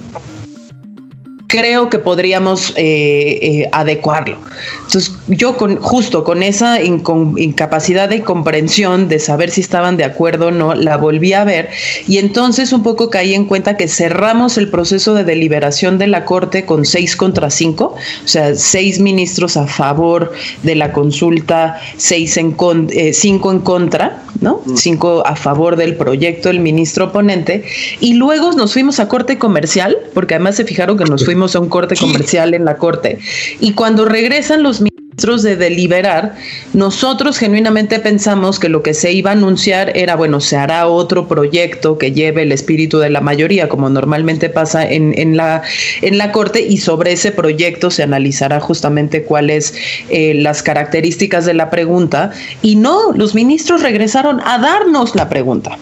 creo 1.50 1.90
que 1.90 1.98
podríamos 1.98 2.74
eh, 2.78 3.40
eh, 3.42 3.70
adecuarlo. 3.72 4.38
Entonces, 4.86 5.16
yo 5.28 5.58
con, 5.58 5.78
justo 5.78 6.24
con 6.24 6.44
esa 6.44 6.80
incapacidad 6.82 8.08
de 8.08 8.22
comprensión 8.22 9.08
de 9.08 9.18
saber 9.18 9.50
si 9.50 9.62
estaban 9.62 9.98
de 9.98 10.04
acuerdo 10.04 10.48
o 10.48 10.52
no, 10.52 10.76
la 10.76 10.98
volví 10.98 11.34
a 11.34 11.44
ver 11.44 11.70
y 12.08 12.20
entonces 12.20 12.72
un 12.72 12.84
poco 12.84 13.10
caí 13.10 13.34
en 13.34 13.46
cuenta 13.46 13.78
que 13.78 13.88
cerramos 13.88 14.60
el 14.60 14.70
proceso 14.70 15.16
de 15.16 15.24
deliberación 15.24 15.98
de 15.98 16.06
la 16.06 16.24
Corte 16.24 16.66
con 16.66 16.86
seis 16.86 17.16
contra 17.16 17.50
cinco, 17.50 17.96
o 18.24 18.28
sea, 18.28 18.54
seis 18.54 19.00
ministros 19.00 19.58
a 19.58 19.66
favor 19.66 20.32
de 20.62 20.76
la 20.76 20.94
consulta, 20.94 21.80
seis 21.98 22.38
en 22.38 22.56
eh, 22.92 23.12
cinco 23.14 23.52
en 23.52 23.60
contra, 23.60 24.24
¿no? 24.40 24.62
Mm. 24.66 24.78
Cinco 24.78 25.24
a 25.26 25.36
favor 25.36 25.76
del 25.78 25.96
proyecto 25.96 26.50
del 26.50 26.60
ministro 26.60 27.06
oponente 27.06 27.66
y 28.00 28.14
luego 28.14 28.52
nos 28.52 28.74
fuimos 28.74 29.00
a 29.00 29.08
Corte 29.08 29.40
Comercial, 29.40 29.98
porque 30.14 30.36
además 30.36 30.56
se 30.56 30.66
fijaron 30.66 30.98
que 30.98 31.06
nos 31.06 31.26
fuimos 31.26 31.39
a 31.56 31.60
un 31.60 31.70
corte 31.70 31.96
comercial 31.96 32.54
en 32.54 32.66
la 32.66 32.78
corte. 32.78 33.20
Y 33.60 33.74
cuando 33.74 34.06
regresan 34.06 34.64
los 34.64 34.82
de 35.20 35.58
deliberar, 35.58 36.36
nosotros 36.74 37.38
genuinamente 37.38 38.00
pensamos 38.00 38.58
que 38.58 38.70
lo 38.70 38.82
que 38.82 38.94
se 38.94 39.12
iba 39.12 39.32
a 39.32 39.34
anunciar 39.34 39.92
era, 39.98 40.16
bueno, 40.16 40.40
se 40.40 40.56
hará 40.56 40.88
otro 40.88 41.28
proyecto 41.28 41.98
que 41.98 42.14
lleve 42.14 42.44
el 42.44 42.54
espíritu 42.54 43.00
de 43.00 43.10
la 43.10 43.20
mayoría, 43.20 43.68
como 43.68 43.90
normalmente 43.90 44.50
pasa 44.50 44.90
en, 44.90 45.36
la, 45.36 45.62
en 46.02 46.18
la 46.18 46.32
Corte, 46.32 46.62
y 46.62 46.78
sobre 46.78 47.12
ese 47.12 47.34
proyecto 47.34 47.92
se 47.92 48.04
analizará 48.04 48.62
justamente 48.62 49.24
cuáles 49.24 49.74
eh, 50.10 50.36
las 50.36 50.64
características 50.64 51.46
de 51.46 51.54
la 51.54 51.70
pregunta. 51.70 52.32
Y 52.62 52.78
no, 52.78 53.12
los 53.12 53.36
ministros 53.36 53.84
regresaron 53.84 54.40
a 54.46 54.58
darnos 54.58 55.16
la 55.16 55.28
pregunta. 55.28 55.78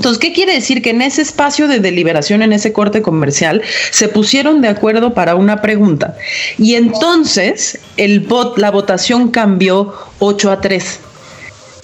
Entonces, 0.00 0.18
¿qué 0.18 0.32
quiere 0.32 0.54
decir? 0.54 0.80
Que 0.80 0.90
en 0.90 1.02
ese 1.02 1.20
espacio 1.20 1.68
de 1.68 1.78
deliberación, 1.78 2.40
en 2.40 2.54
ese 2.54 2.72
corte 2.72 3.02
comercial, 3.02 3.60
se 3.90 4.08
pusieron 4.08 4.62
de 4.62 4.68
acuerdo 4.68 5.12
para 5.12 5.34
una 5.34 5.60
pregunta. 5.60 6.16
Y 6.56 6.76
entonces 6.76 7.78
el 7.98 8.26
la 8.56 8.70
votación 8.70 9.30
cambió 9.30 9.92
8 10.18 10.52
a 10.52 10.60
3 10.62 11.00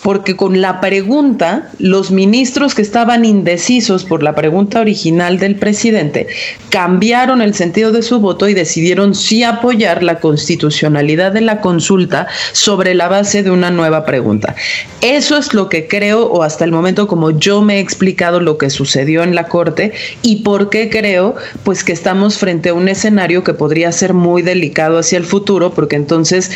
porque 0.06 0.36
con 0.36 0.60
la 0.60 0.80
pregunta, 0.80 1.68
los 1.80 2.12
ministros 2.12 2.76
que 2.76 2.82
estaban 2.82 3.24
indecisos 3.24 4.04
por 4.04 4.22
la 4.22 4.36
pregunta 4.36 4.80
original 4.80 5.40
del 5.40 5.56
presidente 5.56 6.28
cambiaron 6.68 7.42
el 7.42 7.54
sentido 7.54 7.90
de 7.90 8.02
su 8.02 8.20
voto 8.20 8.48
y 8.48 8.54
decidieron 8.54 9.16
sí 9.16 9.42
apoyar 9.42 10.04
la 10.04 10.20
constitucionalidad 10.20 11.32
de 11.32 11.40
la 11.40 11.60
consulta 11.60 12.28
sobre 12.52 12.94
la 12.94 13.08
base 13.08 13.42
de 13.42 13.50
una 13.50 13.72
nueva 13.72 14.06
pregunta. 14.06 14.54
Eso 15.00 15.36
es 15.36 15.54
lo 15.54 15.68
que 15.68 15.88
creo, 15.88 16.26
o 16.26 16.44
hasta 16.44 16.64
el 16.64 16.70
momento 16.70 17.08
como 17.08 17.32
yo 17.32 17.60
me 17.60 17.78
he 17.78 17.80
explicado 17.80 18.38
lo 18.38 18.58
que 18.58 18.70
sucedió 18.70 19.24
en 19.24 19.34
la 19.34 19.48
Corte 19.48 19.90
y 20.22 20.44
por 20.44 20.70
qué 20.70 20.88
creo, 20.88 21.34
pues 21.64 21.82
que 21.82 21.90
estamos 21.90 22.38
frente 22.38 22.68
a 22.68 22.74
un 22.74 22.86
escenario 22.86 23.42
que 23.42 23.54
podría 23.54 23.90
ser 23.90 24.14
muy 24.14 24.42
delicado 24.42 24.98
hacia 24.98 25.18
el 25.18 25.24
futuro, 25.24 25.74
porque 25.74 25.96
entonces... 25.96 26.52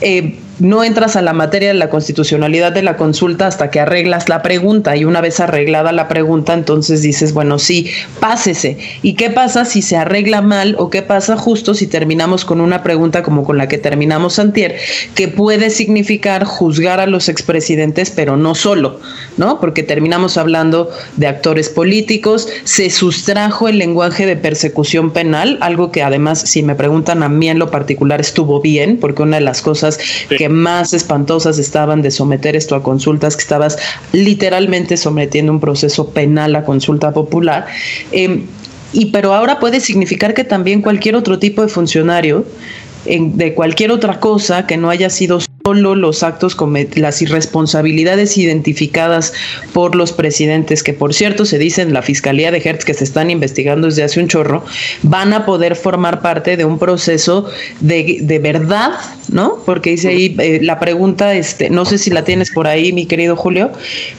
Eh, 0.00 0.38
no 0.58 0.84
entras 0.84 1.16
a 1.16 1.22
la 1.22 1.32
materia 1.32 1.68
de 1.68 1.74
la 1.74 1.90
constitucionalidad 1.90 2.72
de 2.72 2.82
la 2.82 2.96
consulta 2.96 3.46
hasta 3.46 3.70
que 3.70 3.80
arreglas 3.80 4.28
la 4.28 4.42
pregunta 4.42 4.96
y 4.96 5.04
una 5.04 5.20
vez 5.20 5.40
arreglada 5.40 5.92
la 5.92 6.08
pregunta 6.08 6.54
entonces 6.54 7.02
dices, 7.02 7.32
bueno, 7.32 7.58
sí, 7.58 7.90
pásese. 8.20 8.78
¿Y 9.02 9.14
qué 9.14 9.30
pasa 9.30 9.64
si 9.64 9.82
se 9.82 9.96
arregla 9.96 10.42
mal 10.42 10.76
o 10.78 10.90
qué 10.90 11.02
pasa 11.02 11.36
justo 11.36 11.74
si 11.74 11.86
terminamos 11.86 12.44
con 12.44 12.60
una 12.60 12.82
pregunta 12.82 13.22
como 13.22 13.44
con 13.44 13.58
la 13.58 13.68
que 13.68 13.78
terminamos 13.78 14.38
antier, 14.38 14.76
que 15.14 15.28
puede 15.28 15.70
significar 15.70 16.44
juzgar 16.44 17.00
a 17.00 17.06
los 17.06 17.28
expresidentes, 17.28 18.10
pero 18.10 18.36
no 18.36 18.54
solo, 18.54 19.00
¿no? 19.36 19.60
Porque 19.60 19.82
terminamos 19.82 20.36
hablando 20.36 20.90
de 21.16 21.26
actores 21.26 21.68
políticos, 21.68 22.48
se 22.64 22.90
sustrajo 22.90 23.68
el 23.68 23.78
lenguaje 23.78 24.26
de 24.26 24.36
persecución 24.36 25.10
penal, 25.12 25.58
algo 25.60 25.90
que 25.90 26.02
además, 26.02 26.40
si 26.40 26.62
me 26.62 26.74
preguntan 26.74 27.22
a 27.22 27.28
mí 27.28 27.48
en 27.48 27.58
lo 27.58 27.70
particular, 27.70 28.20
estuvo 28.20 28.60
bien, 28.60 28.98
porque 28.98 29.22
una 29.22 29.36
de 29.36 29.42
las 29.42 29.62
cosas 29.62 29.98
que 30.28 30.45
más 30.48 30.92
espantosas 30.92 31.58
estaban 31.58 32.02
de 32.02 32.10
someter 32.10 32.56
esto 32.56 32.74
a 32.74 32.82
consultas, 32.82 33.36
que 33.36 33.42
estabas 33.42 33.78
literalmente 34.12 34.96
sometiendo 34.96 35.52
un 35.52 35.60
proceso 35.60 36.10
penal 36.10 36.54
a 36.56 36.64
consulta 36.64 37.12
popular. 37.12 37.66
Em, 38.12 38.46
y 38.92 39.06
pero 39.06 39.34
ahora 39.34 39.58
puede 39.58 39.80
significar 39.80 40.34
que 40.34 40.44
también 40.44 40.82
cualquier 40.82 41.16
otro 41.16 41.38
tipo 41.38 41.62
de 41.62 41.68
funcionario 41.68 42.44
de 43.06 43.54
cualquier 43.54 43.92
otra 43.92 44.18
cosa 44.18 44.66
que 44.66 44.76
no 44.76 44.90
haya 44.90 45.10
sido 45.10 45.38
solo 45.66 45.96
los 45.96 46.22
actos, 46.22 46.56
las 46.94 47.22
irresponsabilidades 47.22 48.38
identificadas 48.38 49.32
por 49.72 49.96
los 49.96 50.12
presidentes, 50.12 50.84
que 50.84 50.92
por 50.92 51.12
cierto 51.12 51.44
se 51.44 51.58
dice 51.58 51.82
en 51.82 51.92
la 51.92 52.02
Fiscalía 52.02 52.52
de 52.52 52.62
Hertz 52.64 52.84
que 52.84 52.94
se 52.94 53.02
están 53.02 53.32
investigando 53.32 53.88
desde 53.88 54.04
hace 54.04 54.20
un 54.20 54.28
chorro, 54.28 54.64
van 55.02 55.32
a 55.32 55.44
poder 55.44 55.74
formar 55.74 56.22
parte 56.22 56.56
de 56.56 56.64
un 56.64 56.78
proceso 56.78 57.48
de, 57.80 58.18
de 58.20 58.38
verdad, 58.38 58.92
¿no? 59.32 59.58
Porque 59.66 59.90
dice 59.90 60.10
ahí 60.10 60.36
eh, 60.38 60.60
la 60.62 60.78
pregunta, 60.78 61.34
este, 61.34 61.68
no 61.68 61.84
sé 61.84 61.98
si 61.98 62.10
la 62.10 62.22
tienes 62.22 62.52
por 62.52 62.68
ahí, 62.68 62.92
mi 62.92 63.06
querido 63.06 63.34
Julio, 63.34 63.72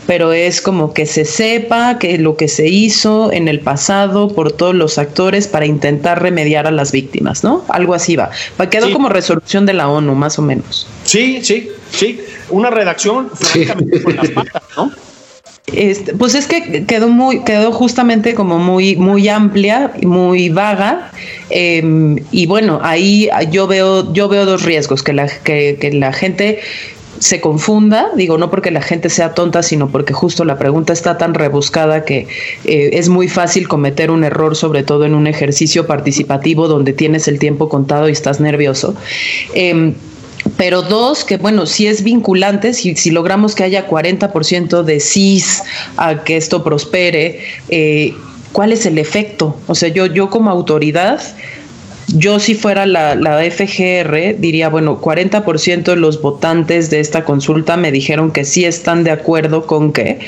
pero 0.06 0.34
es 0.34 0.60
como 0.60 0.94
que 0.94 1.06
se 1.06 1.24
sepa 1.24 1.98
que 1.98 2.18
lo 2.18 2.36
que 2.36 2.50
se 2.50 2.68
hizo 2.68 3.32
en 3.32 3.48
el 3.48 3.62
pasado 3.62 4.28
por 4.28 4.52
todos 4.52 4.76
los 4.76 4.98
actores 4.98 5.48
para 5.48 5.66
intentar 5.66 6.22
remediar 6.22 6.68
a 6.68 6.72
las 6.72 6.92
víctimas, 6.92 7.46
¿no? 7.46 7.64
Algo 7.70 7.94
así 7.94 8.18
va. 8.18 8.32
Quedó 8.70 8.92
como 8.92 9.08
resolución 9.08 9.66
de 9.66 9.72
la 9.72 9.88
ONU, 9.88 10.14
más 10.14 10.38
o 10.40 10.42
menos. 10.42 10.88
Sí, 11.08 11.40
sí, 11.42 11.70
sí. 11.92 12.20
Una 12.50 12.70
redacción 12.70 13.30
francamente 13.34 14.04
con 14.04 14.16
las 14.16 14.30
patas, 14.30 14.64
¿no? 14.76 14.92
Este, 15.74 16.14
pues 16.14 16.34
es 16.34 16.48
que 16.48 16.86
quedó 16.86 17.10
muy, 17.10 17.44
quedó 17.44 17.74
justamente 17.74 18.34
como 18.34 18.58
muy, 18.58 18.96
muy 18.96 19.28
amplia, 19.28 19.94
muy 20.02 20.50
vaga. 20.50 21.12
Em, 21.50 22.18
y 22.32 22.46
bueno, 22.46 22.80
ahí 22.84 23.30
yo 23.52 23.68
veo, 23.68 24.14
yo 24.14 24.30
veo 24.30 24.46
dos 24.46 24.64
riesgos, 24.64 25.04
que 25.04 25.14
la, 25.14 25.28
que, 25.28 25.78
que 25.80 25.92
la 25.92 26.14
gente 26.14 26.60
se 27.20 27.42
confunda, 27.42 28.12
digo, 28.16 28.38
no 28.38 28.50
porque 28.50 28.72
la 28.72 28.82
gente 28.82 29.10
sea 29.10 29.34
tonta, 29.34 29.64
sino 29.64 29.90
porque 29.90 30.14
justo 30.14 30.46
la 30.46 30.58
pregunta 30.58 30.94
está 30.94 31.18
tan 31.18 31.34
rebuscada 31.34 32.06
que 32.06 32.28
eh, 32.64 32.90
es 32.94 33.10
muy 33.10 33.28
fácil 33.28 33.68
cometer 33.68 34.12
un 34.12 34.24
error, 34.24 34.56
sobre 34.56 34.84
todo 34.84 35.06
en 35.06 35.16
un 35.16 35.28
ejercicio 35.28 35.88
participativo 35.88 36.68
donde 36.68 36.94
tienes 36.94 37.28
el 37.28 37.40
tiempo 37.40 37.70
contado 37.70 38.10
y 38.10 38.12
estás 38.12 38.40
nervioso. 38.40 38.96
Em, 39.54 39.96
pero 40.56 40.82
dos, 40.82 41.24
que 41.24 41.38
bueno, 41.38 41.66
si 41.66 41.88
es 41.88 42.04
vinculante, 42.04 42.74
si, 42.74 42.96
si 42.96 43.12
logramos 43.12 43.56
que 43.56 43.64
haya 43.64 43.88
40% 43.88 44.84
de 44.84 45.00
CIS 45.00 45.64
a 45.98 46.24
que 46.24 46.38
esto 46.38 46.64
prospere, 46.64 47.42
eh, 47.70 48.14
¿cuál 48.52 48.72
es 48.72 48.86
el 48.86 48.98
efecto? 48.98 49.58
O 49.68 49.76
sea, 49.76 49.90
yo, 49.90 50.06
yo 50.06 50.30
como 50.30 50.50
autoridad 50.50 51.22
yo 52.08 52.40
si 52.40 52.56
fuera 52.56 52.86
la, 52.86 53.16
la 53.16 53.40
FGR 53.40 54.40
diría, 54.40 54.70
bueno, 54.70 55.02
40% 55.02 55.84
de 55.84 55.96
los 55.98 56.22
votantes 56.22 56.90
de 56.90 57.02
esta 57.02 57.26
consulta 57.26 57.76
me 57.76 57.92
dijeron 57.92 58.32
que 58.32 58.46
sí 58.46 58.64
están 58.64 59.04
de 59.04 59.12
acuerdo 59.12 59.66
con 59.66 59.92
que. 59.92 60.20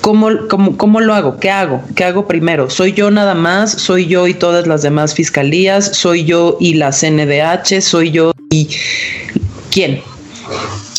¿Cómo, 0.00 0.30
cómo, 0.48 0.76
cómo 0.76 1.00
lo 1.00 1.14
hago? 1.14 1.38
¿Qué 1.38 1.48
hago? 1.50 1.80
¿Qué 1.94 2.02
hago 2.02 2.26
primero? 2.26 2.70
¿Soy 2.70 2.92
yo 2.92 3.10
nada 3.12 3.34
más? 3.34 3.70
¿Soy 3.70 4.06
yo 4.06 4.26
y 4.26 4.34
todas 4.34 4.66
las 4.66 4.82
demás 4.82 5.14
fiscalías? 5.14 5.96
¿Soy 5.96 6.24
yo 6.24 6.56
y 6.58 6.74
la 6.74 6.90
CNDH? 6.90 7.80
¿Soy 7.82 8.10
yo 8.10 8.32
y 8.50 8.68
quién? 9.72 10.02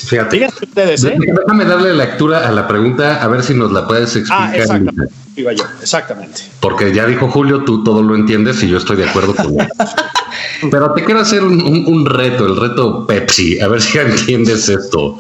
Fíjate, 0.06 0.48
ustedes, 0.62 1.04
¿eh? 1.06 1.16
déjame 1.18 1.66
darle 1.66 1.94
lectura 1.94 2.48
a 2.48 2.52
la 2.52 2.68
pregunta, 2.68 3.24
a 3.24 3.28
ver 3.28 3.44
si 3.44 3.54
nos 3.54 3.72
la 3.72 3.88
puedes 3.88 4.16
ah, 4.30 4.52
explicar. 4.54 4.94
Ah, 5.00 5.06
iba 5.36 5.54
yo, 5.54 5.64
exactamente. 5.82 6.42
Porque 6.60 6.94
ya 6.94 7.06
dijo 7.06 7.30
Julio, 7.30 7.64
tú 7.64 7.84
todo 7.84 8.04
lo 8.04 8.16
entiendes 8.16 8.62
y 8.64 8.68
yo 8.68 8.78
estoy 8.78 8.98
de 8.98 9.10
acuerdo 9.10 9.34
con 9.36 9.60
él. 9.60 9.68
Pero 10.72 10.94
te 10.94 11.04
quiero 11.04 11.22
hacer 11.22 11.44
un, 11.44 12.06
reto, 12.06 12.46
el 12.46 12.58
reto 12.58 13.06
Pepsi, 13.08 13.60
a 13.60 13.68
ver 13.68 13.82
si 13.82 13.98
entiendes 13.98 14.70
esto. 14.70 15.20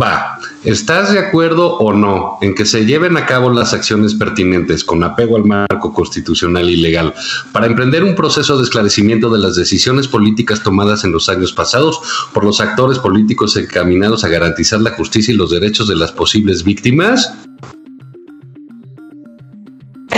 Va, 0.00 0.38
¿estás 0.64 1.12
de 1.12 1.18
acuerdo 1.18 1.76
o 1.76 1.92
no 1.92 2.38
en 2.40 2.54
que 2.54 2.64
se 2.64 2.86
lleven 2.86 3.18
a 3.18 3.26
cabo 3.26 3.50
las 3.50 3.74
acciones 3.74 4.14
pertinentes 4.14 4.84
con 4.84 5.04
apego 5.04 5.36
al 5.36 5.44
marco 5.44 5.92
constitucional 5.92 6.70
y 6.70 6.76
legal 6.76 7.12
para 7.52 7.66
emprender 7.66 8.02
un 8.02 8.14
proceso 8.14 8.56
de 8.56 8.64
esclarecimiento 8.64 9.28
de 9.28 9.38
las 9.38 9.54
decisiones 9.54 10.08
políticas 10.08 10.62
tomadas 10.62 11.04
en 11.04 11.12
los 11.12 11.28
años 11.28 11.52
pasados 11.52 12.00
por 12.32 12.44
los 12.44 12.60
actores 12.62 12.98
políticos 13.00 13.54
encaminados 13.58 14.24
a 14.24 14.28
garantizar 14.28 14.80
la 14.80 14.92
justicia 14.92 15.34
y 15.34 15.36
los 15.36 15.50
derechos 15.50 15.88
de 15.88 15.96
las 15.96 16.10
posibles 16.10 16.64
víctimas? 16.64 17.34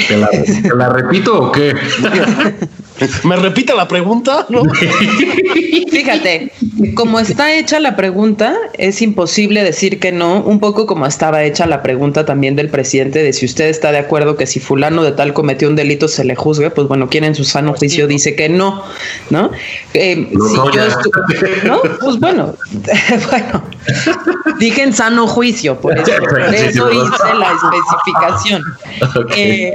¿Te 0.08 0.16
la, 0.76 0.88
repito 0.88 1.34
o 1.34 1.52
qué? 1.52 1.74
¿Me 3.24 3.36
repite 3.36 3.74
la 3.74 3.88
pregunta? 3.88 4.46
Fíjate, 5.90 6.52
como 6.94 7.18
está 7.18 7.52
hecha 7.54 7.80
la 7.80 7.96
pregunta, 7.96 8.54
es 8.74 9.02
imposible 9.02 9.62
decir 9.64 9.98
que 9.98 10.12
no, 10.12 10.40
un 10.40 10.60
poco 10.60 10.86
como 10.86 11.06
estaba 11.06 11.42
hecha 11.42 11.66
la 11.66 11.82
pregunta 11.82 12.24
también 12.24 12.56
del 12.56 12.68
presidente 12.68 13.22
de 13.22 13.32
si 13.32 13.46
usted 13.46 13.66
está 13.66 13.90
de 13.90 13.98
acuerdo 13.98 14.36
que 14.36 14.46
si 14.46 14.60
fulano 14.60 15.02
de 15.02 15.12
tal 15.12 15.32
cometió 15.32 15.68
un 15.68 15.76
delito 15.76 16.08
se 16.08 16.24
le 16.24 16.36
juzgue, 16.36 16.70
pues 16.70 16.88
bueno, 16.88 17.08
quien 17.08 17.24
en 17.24 17.34
su 17.34 17.44
sano 17.44 17.70
pues 17.70 17.80
juicio 17.80 18.06
dice 18.06 18.36
que 18.36 18.48
no, 18.48 18.82
¿no? 19.30 19.50
Eh, 19.94 20.28
¿no? 21.64 21.80
Pues 22.00 22.20
bueno, 22.20 22.54
bueno, 23.30 23.64
dije 24.58 24.82
en 24.82 24.92
sano 24.92 25.26
juicio, 25.26 25.80
por 25.80 25.98
eso, 25.98 26.12
hice 26.12 27.34
la 27.38 27.52
especificación. 27.52 28.62
Eh, 29.36 29.72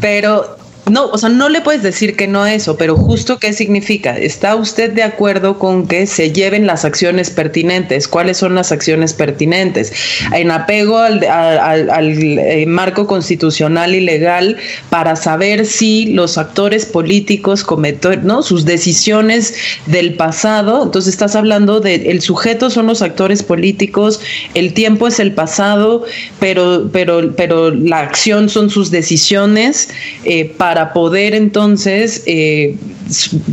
pero 0.00 0.58
no, 0.90 1.06
o 1.06 1.18
sea, 1.18 1.28
no 1.28 1.48
le 1.48 1.60
puedes 1.60 1.82
decir 1.82 2.16
que 2.16 2.26
no 2.26 2.46
eso, 2.46 2.76
pero 2.76 2.96
justo 2.96 3.38
qué 3.38 3.52
significa. 3.52 4.16
¿Está 4.16 4.54
usted 4.56 4.92
de 4.92 5.02
acuerdo 5.02 5.58
con 5.58 5.86
que 5.86 6.06
se 6.06 6.32
lleven 6.32 6.66
las 6.66 6.84
acciones 6.84 7.30
pertinentes? 7.30 8.08
¿Cuáles 8.08 8.36
son 8.38 8.54
las 8.54 8.72
acciones 8.72 9.12
pertinentes? 9.12 9.92
En 10.32 10.50
apego 10.50 10.98
al, 10.98 11.22
eh, 11.22 12.64
marco 12.66 13.06
constitucional 13.06 13.94
y 13.94 14.00
legal 14.00 14.56
para 14.90 15.16
saber 15.16 15.66
si 15.66 16.06
los 16.06 16.38
actores 16.38 16.86
políticos 16.86 17.64
cometen 17.64 18.26
¿no? 18.26 18.42
sus 18.42 18.64
decisiones 18.64 19.54
del 19.86 20.14
pasado. 20.14 20.84
Entonces 20.84 21.12
estás 21.12 21.34
hablando 21.36 21.80
de 21.80 22.10
el 22.10 22.20
sujeto 22.20 22.70
son 22.70 22.86
los 22.86 23.02
actores 23.02 23.42
políticos, 23.42 24.20
el 24.54 24.74
tiempo 24.74 25.08
es 25.08 25.18
el 25.20 25.32
pasado, 25.32 26.04
pero, 26.38 26.88
pero, 26.92 27.34
pero 27.34 27.70
la 27.70 28.00
acción 28.00 28.48
son 28.48 28.70
sus 28.70 28.90
decisiones 28.90 29.88
eh, 30.24 30.44
para 30.44 30.77
para 30.78 30.92
poder 30.92 31.34
entonces 31.34 32.22
eh, 32.26 32.76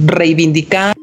reivindicar 0.05 0.93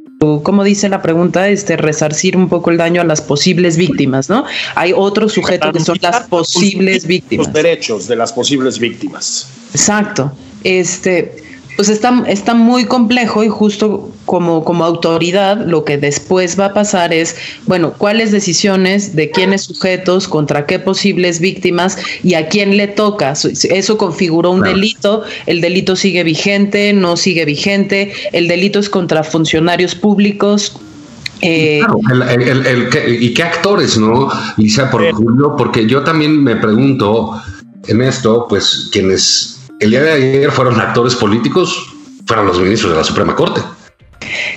como 0.44 0.62
dice 0.62 0.88
la 0.88 1.02
pregunta, 1.02 1.48
este 1.48 1.76
resarcir 1.76 2.36
un 2.36 2.48
poco 2.48 2.70
el 2.70 2.76
daño 2.76 3.00
a 3.00 3.04
las 3.04 3.20
posibles 3.20 3.76
víctimas, 3.76 4.28
¿no? 4.28 4.44
Hay 4.76 4.92
otro 4.94 5.28
sujeto 5.28 5.72
que 5.72 5.80
son 5.80 5.98
las 6.00 6.28
posibles 6.28 7.08
víctimas. 7.08 7.48
Los 7.48 7.52
derechos 7.52 8.06
de 8.06 8.14
las 8.14 8.32
posibles 8.32 8.78
víctimas. 8.78 9.48
Exacto. 9.74 10.30
Este, 10.62 11.34
pues 11.76 11.88
está, 11.88 12.24
está 12.26 12.54
muy 12.54 12.84
complejo 12.84 13.42
y 13.44 13.48
justo 13.48 14.10
como, 14.24 14.64
como 14.64 14.84
autoridad 14.84 15.64
lo 15.66 15.84
que 15.84 15.98
después 15.98 16.58
va 16.58 16.66
a 16.66 16.74
pasar 16.74 17.12
es, 17.12 17.36
bueno, 17.66 17.92
cuáles 17.96 18.30
decisiones 18.30 19.16
de 19.16 19.30
quiénes 19.30 19.62
sujetos, 19.62 20.28
contra 20.28 20.66
qué 20.66 20.78
posibles 20.78 21.40
víctimas 21.40 21.98
y 22.22 22.34
a 22.34 22.48
quién 22.48 22.76
le 22.76 22.88
toca. 22.88 23.32
Eso 23.32 23.98
configuró 23.98 24.50
un 24.50 24.62
delito, 24.62 25.22
el 25.46 25.60
delito 25.60 25.96
sigue 25.96 26.24
vigente, 26.24 26.92
no 26.92 27.16
sigue 27.16 27.44
vigente, 27.44 28.12
el 28.32 28.48
delito 28.48 28.78
es 28.78 28.88
contra 28.88 29.24
funcionarios 29.24 29.94
públicos, 29.94 30.76
eh, 31.44 31.80
¿Y 33.08 33.34
qué 33.34 33.42
actores, 33.42 33.98
no? 33.98 34.30
Lisa, 34.56 34.88
por 34.90 35.10
Julio, 35.12 35.56
porque 35.58 35.88
yo 35.88 36.02
también 36.04 36.40
me 36.40 36.54
pregunto 36.54 37.32
en 37.88 38.00
esto, 38.00 38.46
pues 38.48 38.88
quienes 38.92 39.51
el 39.82 39.90
día 39.90 40.02
de 40.02 40.12
ayer 40.12 40.52
fueron 40.52 40.80
actores 40.80 41.16
políticos, 41.16 41.92
fueron 42.24 42.46
los 42.46 42.60
ministros 42.60 42.92
de 42.92 42.98
la 42.98 43.02
Suprema 43.02 43.34
Corte. 43.34 43.60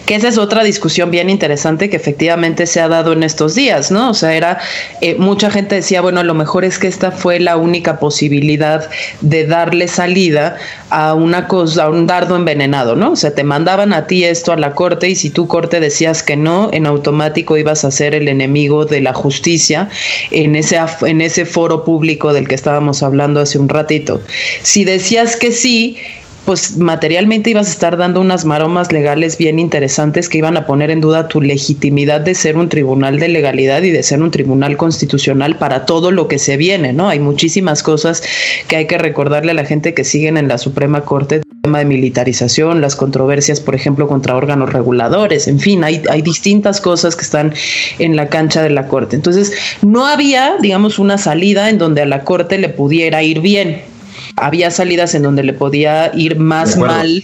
Que 0.06 0.16
esa 0.16 0.28
es 0.28 0.38
otra 0.38 0.64
discusión 0.64 1.10
bien 1.12 1.30
interesante 1.30 1.90
que 1.90 1.96
efectivamente 1.96 2.68
se 2.68 2.80
ha 2.80 2.88
dado 2.88 3.14
en 3.14 3.24
estos 3.24 3.56
días, 3.56 3.92
¿no? 3.92 4.12
O 4.12 4.14
sea, 4.14 4.36
era 4.36 4.60
eh, 5.02 5.16
mucha 5.16 5.50
gente 5.50 5.76
decía, 5.76 6.02
bueno, 6.02 6.20
a 6.20 6.24
lo 6.24 6.34
mejor 6.34 6.64
es 6.64 6.78
que 6.78 6.88
esta 6.88 7.12
fue 7.12 7.40
la 7.40 7.58
única 7.58 8.00
posibilidad 8.00 8.90
de 9.22 9.46
darle 9.48 9.88
salida 9.88 10.58
a 10.90 11.14
una 11.14 11.48
cosa, 11.48 11.86
a 11.86 11.90
un 11.90 12.08
dardo 12.08 12.36
envenenado, 12.36 12.96
¿no? 12.96 13.12
O 13.12 13.16
sea, 13.16 13.34
te 13.34 13.44
mandaban 13.44 13.94
a 13.94 14.08
ti 14.08 14.24
esto 14.24 14.52
a 14.52 14.58
la 14.58 14.74
corte 14.74 15.10
y 15.10 15.16
si 15.16 15.30
tu 15.30 15.48
corte 15.48 15.80
decías 15.80 16.24
que 16.24 16.36
no, 16.36 16.70
en 16.72 16.86
automático 16.86 17.58
ibas 17.58 17.84
a 17.84 17.92
ser 17.92 18.14
el 18.16 18.28
enemigo 18.28 18.86
de 18.86 19.02
la 19.02 19.14
justicia 19.14 19.90
en 20.32 20.56
ese, 20.56 20.80
en 21.02 21.22
ese 21.22 21.46
foro 21.46 21.84
público 21.84 22.34
del 22.34 22.48
que 22.48 22.56
estábamos 22.56 23.04
hablando 23.04 23.40
hace 23.40 23.58
un 23.58 23.70
ratito. 23.70 24.22
Si 24.62 24.84
decías 24.84 25.36
que 25.36 25.52
sí, 25.52 25.98
pues 26.46 26.78
materialmente 26.78 27.50
ibas 27.50 27.68
a 27.68 27.72
estar 27.72 27.98
dando 27.98 28.22
unas 28.22 28.46
maromas 28.46 28.92
legales 28.92 29.38
bien 29.38 29.58
interesantes 29.58 30.30
que 30.30 30.38
iban 30.38 30.58
a 30.58 30.68
poner 30.68 30.92
en 30.92 31.02
duda 31.02 31.28
tu 31.28 31.42
legitimidad 31.42 32.22
de 32.22 32.36
ser 32.36 32.56
un 32.56 32.70
tribunal 32.70 33.20
de 33.20 33.28
legalidad 33.28 33.82
y 33.82 33.90
de 33.90 34.04
ser 34.04 34.22
un 34.22 34.30
tribunal 34.30 34.78
constitucional 34.78 35.58
para 35.58 35.86
todo 35.86 36.12
lo 36.12 36.28
que 36.28 36.38
se 36.38 36.56
viene, 36.56 36.94
¿no? 36.94 37.10
Hay 37.10 37.20
muchísimas 37.20 37.82
cosas 37.82 38.22
que 38.68 38.76
hay 38.76 38.86
que 38.86 39.00
recordarle 39.00 39.52
a 39.52 39.56
la 39.56 39.66
gente 39.66 39.96
que 39.96 40.04
siguen 40.04 40.38
en 40.38 40.48
la 40.48 40.60
Suprema 40.60 41.02
Corte, 41.02 41.38
el 41.38 41.62
tema 41.64 41.80
de 41.80 41.86
militarización, 41.86 42.80
las 42.80 42.96
controversias, 42.96 43.60
por 43.60 43.74
ejemplo, 43.74 44.08
contra 44.08 44.36
órganos 44.36 44.72
reguladores, 44.72 45.48
en 45.48 45.60
fin, 45.60 45.84
hay, 45.84 46.04
hay 46.12 46.22
distintas 46.22 46.80
cosas 46.80 47.16
que 47.16 47.24
están 47.24 47.56
en 47.98 48.16
la 48.16 48.28
cancha 48.28 48.62
de 48.62 48.70
la 48.70 48.88
Corte. 48.88 49.16
Entonces, 49.16 49.52
no 49.82 50.06
había, 50.06 50.58
digamos, 50.62 51.00
una 51.00 51.18
salida 51.18 51.72
en 51.72 51.80
donde 51.80 52.04
a 52.04 52.06
la 52.06 52.24
Corte 52.24 52.60
le 52.60 52.70
pudiera 52.70 53.24
ir 53.24 53.40
bien 53.40 53.95
había 54.38 54.72
salidas 54.72 55.16
en 55.16 55.24
donde 55.24 55.44
le 55.44 55.54
podía 55.54 56.12
ir 56.14 56.38
más 56.38 56.78
mal 56.78 57.24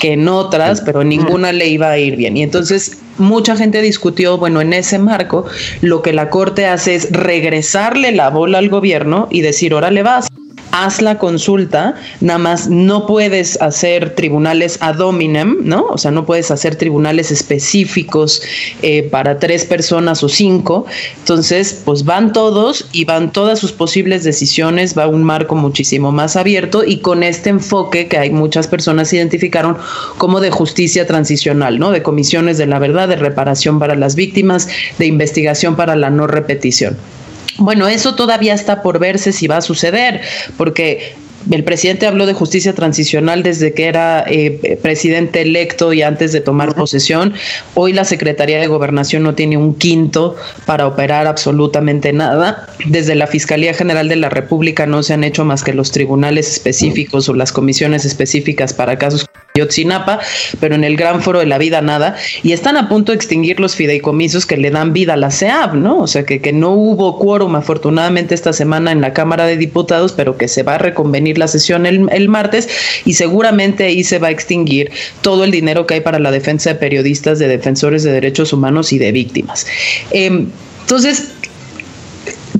que 0.00 0.12
en 0.12 0.28
otras, 0.28 0.80
pero 0.80 1.04
ninguna 1.04 1.52
le 1.52 1.68
iba 1.68 1.90
a 1.90 1.98
ir 1.98 2.16
bien. 2.16 2.36
Y 2.36 2.42
entonces 2.42 2.98
mucha 3.18 3.56
gente 3.56 3.82
discutió, 3.82 4.38
bueno, 4.38 4.60
en 4.60 4.72
ese 4.72 4.98
marco, 4.98 5.44
lo 5.80 6.02
que 6.02 6.12
la 6.12 6.30
Corte 6.30 6.66
hace 6.66 6.94
es 6.94 7.10
regresarle 7.12 8.12
la 8.12 8.30
bola 8.30 8.58
al 8.58 8.68
gobierno 8.68 9.28
y 9.30 9.40
decir, 9.40 9.74
órale 9.74 10.02
vas 10.02 10.28
haz 10.84 11.00
la 11.00 11.18
consulta, 11.18 11.94
nada 12.20 12.38
más 12.38 12.68
no 12.68 13.06
puedes 13.06 13.60
hacer 13.62 14.14
tribunales 14.14 14.78
ad 14.80 15.00
hominem, 15.00 15.58
¿no? 15.62 15.86
O 15.86 15.98
sea, 15.98 16.10
no 16.10 16.26
puedes 16.26 16.50
hacer 16.50 16.76
tribunales 16.76 17.30
específicos 17.30 18.42
eh, 18.82 19.02
para 19.04 19.38
tres 19.38 19.64
personas 19.64 20.22
o 20.22 20.28
cinco. 20.28 20.86
Entonces, 21.18 21.82
pues 21.84 22.04
van 22.04 22.32
todos 22.32 22.86
y 22.92 23.04
van 23.04 23.32
todas 23.32 23.58
sus 23.58 23.72
posibles 23.72 24.24
decisiones, 24.24 24.96
va 24.96 25.06
un 25.06 25.24
marco 25.24 25.54
muchísimo 25.54 26.12
más 26.12 26.36
abierto 26.36 26.84
y 26.84 26.98
con 26.98 27.22
este 27.22 27.50
enfoque 27.50 28.08
que 28.08 28.18
hay 28.18 28.30
muchas 28.30 28.68
personas 28.68 29.12
identificaron 29.12 29.76
como 30.18 30.40
de 30.40 30.50
justicia 30.50 31.06
transicional, 31.06 31.78
¿no? 31.78 31.90
De 31.90 32.02
comisiones 32.02 32.58
de 32.58 32.66
la 32.66 32.78
verdad, 32.78 33.08
de 33.08 33.16
reparación 33.16 33.78
para 33.78 33.94
las 33.94 34.14
víctimas, 34.14 34.68
de 34.98 35.06
investigación 35.06 35.76
para 35.76 35.96
la 35.96 36.10
no 36.10 36.26
repetición. 36.26 36.96
Bueno, 37.58 37.88
eso 37.88 38.14
todavía 38.14 38.54
está 38.54 38.82
por 38.82 38.98
verse 38.98 39.32
si 39.32 39.46
va 39.46 39.58
a 39.58 39.62
suceder, 39.62 40.20
porque 40.56 41.14
el 41.50 41.64
presidente 41.64 42.06
habló 42.06 42.26
de 42.26 42.34
justicia 42.34 42.74
transicional 42.74 43.42
desde 43.42 43.72
que 43.72 43.86
era 43.86 44.24
eh, 44.26 44.78
presidente 44.82 45.42
electo 45.42 45.92
y 45.92 46.02
antes 46.02 46.32
de 46.32 46.40
tomar 46.40 46.74
posesión. 46.74 47.34
Hoy 47.74 47.92
la 47.92 48.04
Secretaría 48.04 48.58
de 48.58 48.66
Gobernación 48.66 49.22
no 49.22 49.34
tiene 49.34 49.56
un 49.56 49.74
quinto 49.74 50.36
para 50.64 50.86
operar 50.86 51.26
absolutamente 51.26 52.12
nada. 52.12 52.66
Desde 52.86 53.14
la 53.14 53.26
Fiscalía 53.26 53.74
General 53.74 54.08
de 54.08 54.16
la 54.16 54.28
República 54.28 54.86
no 54.86 55.02
se 55.02 55.14
han 55.14 55.24
hecho 55.24 55.44
más 55.44 55.62
que 55.62 55.72
los 55.72 55.92
tribunales 55.92 56.50
específicos 56.50 57.28
o 57.28 57.34
las 57.34 57.52
comisiones 57.52 58.04
específicas 58.04 58.74
para 58.74 58.98
casos 58.98 59.26
Yotzinapa, 59.56 60.20
pero 60.60 60.74
en 60.74 60.84
el 60.84 60.96
gran 60.96 61.22
foro 61.22 61.40
de 61.40 61.46
la 61.46 61.58
vida 61.58 61.80
nada, 61.80 62.16
y 62.42 62.52
están 62.52 62.76
a 62.76 62.88
punto 62.88 63.12
de 63.12 63.16
extinguir 63.16 63.60
los 63.60 63.74
fideicomisos 63.74 64.46
que 64.46 64.56
le 64.56 64.70
dan 64.70 64.92
vida 64.92 65.14
a 65.14 65.16
la 65.16 65.30
CEAB, 65.30 65.74
¿no? 65.74 65.98
O 65.98 66.06
sea, 66.06 66.24
que, 66.24 66.40
que 66.40 66.52
no 66.52 66.72
hubo 66.72 67.18
quórum 67.18 67.56
afortunadamente 67.56 68.34
esta 68.34 68.52
semana 68.52 68.92
en 68.92 69.00
la 69.00 69.12
Cámara 69.12 69.46
de 69.46 69.56
Diputados, 69.56 70.12
pero 70.12 70.36
que 70.36 70.48
se 70.48 70.62
va 70.62 70.74
a 70.74 70.78
reconvenir 70.78 71.38
la 71.38 71.48
sesión 71.48 71.86
el, 71.86 72.28
martes 72.28 72.68
y 73.04 73.14
seguramente 73.14 73.84
ahí 73.84 74.04
se 74.04 74.18
va 74.18 74.28
a 74.28 74.30
extinguir 74.30 74.90
todo 75.20 75.44
el 75.44 75.50
dinero 75.50 75.86
que 75.86 75.94
hay 75.94 76.00
para 76.00 76.18
la 76.18 76.30
defensa 76.30 76.70
de 76.70 76.76
periodistas, 76.76 77.38
de 77.38 77.48
defensores 77.48 78.02
de 78.02 78.12
derechos 78.12 78.52
humanos 78.52 78.92
y 78.92 78.98
de 78.98 79.12
víctimas. 79.12 79.66
Em, 80.10 80.48
entonces, 80.82 81.32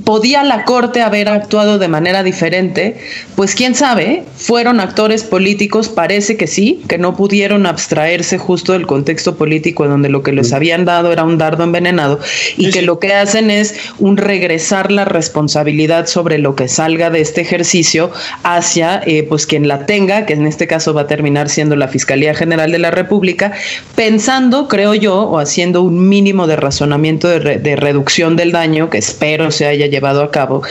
¿Podía 0.07 0.41
la 0.45 0.63
Corte 0.63 1.01
haber 1.01 1.27
actuado 1.27 1.79
de 1.79 1.89
manera 1.89 2.23
diferente? 2.23 2.95
Pues 3.35 3.55
quién 3.55 3.75
sabe, 3.75 4.23
fueron 4.37 4.79
actores 4.79 5.25
políticos, 5.25 5.89
parece 5.89 6.37
que 6.37 6.47
sí, 6.47 6.81
que 6.87 6.97
no 6.97 7.17
pudieron 7.17 7.65
abstraerse 7.65 8.37
justo 8.37 8.71
del 8.71 8.87
contexto 8.87 9.35
político 9.35 9.83
en 9.83 9.91
donde 9.91 10.07
lo 10.07 10.23
que 10.23 10.31
les 10.31 10.53
habían 10.53 10.85
dado 10.85 11.11
era 11.11 11.25
un 11.25 11.37
dardo 11.37 11.65
envenenado 11.65 12.21
y 12.55 12.71
que 12.71 12.83
lo 12.83 12.99
que 12.99 13.15
hacen 13.15 13.51
es 13.51 13.75
un 13.99 14.15
regresar 14.15 14.93
la 14.93 15.03
responsabilidad 15.03 16.07
sobre 16.07 16.37
lo 16.37 16.55
que 16.55 16.69
salga 16.69 17.09
de 17.09 17.19
este 17.19 17.41
ejercicio 17.41 18.09
hacia 18.43 19.01
eh, 19.05 19.23
pues 19.23 19.45
quien 19.45 19.67
la 19.67 19.85
tenga, 19.85 20.25
que 20.25 20.35
en 20.35 20.47
este 20.47 20.67
caso 20.67 20.93
va 20.93 21.01
a 21.01 21.07
terminar 21.07 21.49
siendo 21.49 21.75
la 21.75 21.89
Fiscalía 21.89 22.33
General 22.33 22.71
de 22.71 22.79
la 22.79 22.91
República, 22.91 23.51
pensando, 23.95 24.69
creo 24.69 24.93
yo, 24.93 25.23
o 25.23 25.37
haciendo 25.37 25.81
un 25.81 26.07
mínimo 26.07 26.47
de 26.47 26.55
razonamiento 26.55 27.27
de, 27.27 27.57
de 27.57 27.75
reducción 27.75 28.37
del 28.37 28.53
daño 28.53 28.89
que 28.89 28.99
espero 28.99 29.51
se 29.51 29.65
haya 29.65 29.96
llevado 29.97 30.21
a 30.21 30.31
cabo, 30.31 30.61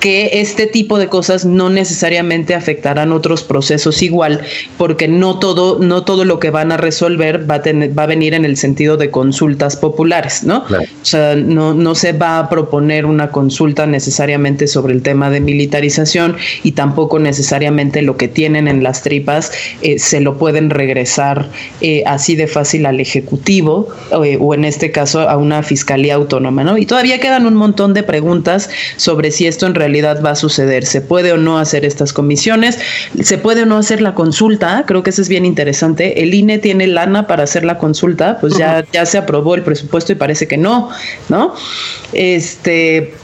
que 0.00 0.40
este 0.40 0.66
tipo 0.66 0.98
de 0.98 1.08
cosas 1.08 1.46
no 1.46 1.70
necesariamente 1.70 2.54
afectarán 2.54 3.12
otros 3.12 3.42
procesos 3.42 4.02
igual, 4.02 4.42
porque 4.76 5.08
no 5.08 5.38
todo, 5.38 5.78
no 5.80 6.04
todo 6.04 6.24
lo 6.24 6.38
que 6.38 6.50
van 6.50 6.70
a 6.70 6.76
resolver 6.76 7.50
va 7.50 7.56
a, 7.56 7.62
tener, 7.62 7.98
va 7.98 8.02
a 8.02 8.06
venir 8.06 8.34
en 8.34 8.44
el 8.44 8.56
sentido 8.56 8.96
de 8.96 9.10
consultas 9.10 9.76
populares, 9.76 10.44
¿no? 10.44 10.64
O 10.68 11.04
sea, 11.04 11.34
no, 11.34 11.72
no 11.72 11.94
se 11.94 12.12
va 12.12 12.38
a 12.38 12.48
proponer 12.50 13.06
una 13.06 13.30
consulta 13.30 13.86
necesariamente 13.86 14.66
sobre 14.66 14.92
el 14.92 15.02
tema 15.02 15.30
de 15.30 15.40
militarización 15.40 16.36
y 16.62 16.72
tampoco 16.72 17.18
necesariamente 17.18 18.02
lo 18.02 18.16
que 18.16 18.28
tienen 18.28 18.68
en 18.68 18.82
las 18.82 19.02
tripas 19.02 19.52
eh, 19.82 19.98
se 19.98 20.20
lo 20.20 20.36
pueden 20.36 20.70
regresar 20.70 21.48
eh, 21.80 22.02
así 22.06 22.36
de 22.36 22.46
fácil 22.46 22.86
al 22.86 23.00
Ejecutivo 23.00 23.88
eh, 24.24 24.36
o 24.40 24.54
en 24.54 24.64
este 24.64 24.90
caso 24.90 25.28
a 25.28 25.36
una 25.36 25.62
Fiscalía 25.62 26.14
Autónoma, 26.14 26.64
¿no? 26.64 26.76
Y 26.76 26.86
todavía 26.86 27.20
quedan 27.20 27.46
un 27.46 27.54
montón 27.54 27.94
de 27.94 28.02
preguntas 28.02 28.70
sobre 28.96 29.30
si 29.30 29.46
esto 29.46 29.66
en 29.66 29.74
realidad 29.74 30.22
va 30.24 30.30
a 30.30 30.36
suceder. 30.36 30.86
¿Se 30.86 31.00
puede 31.00 31.32
o 31.32 31.36
no 31.36 31.58
hacer 31.58 31.84
estas 31.84 32.12
comisiones? 32.12 32.78
¿Se 33.22 33.38
puede 33.38 33.62
o 33.62 33.66
no 33.66 33.78
hacer 33.78 34.00
la 34.00 34.14
consulta? 34.14 34.84
Creo 34.86 35.02
que 35.02 35.10
eso 35.10 35.22
es 35.22 35.28
bien 35.28 35.44
interesante. 35.44 36.22
El 36.22 36.34
INE 36.34 36.58
tiene 36.58 36.86
lana 36.86 37.26
para 37.26 37.44
hacer 37.44 37.64
la 37.64 37.78
consulta, 37.78 38.38
pues 38.40 38.56
ya, 38.56 38.84
ya 38.92 39.06
se 39.06 39.18
aprobó 39.18 39.54
el 39.54 39.62
presupuesto 39.62 40.12
y 40.12 40.16
parece 40.16 40.48
que 40.48 40.56
no, 40.56 40.90
¿no? 41.28 41.54
Este, 42.12 43.14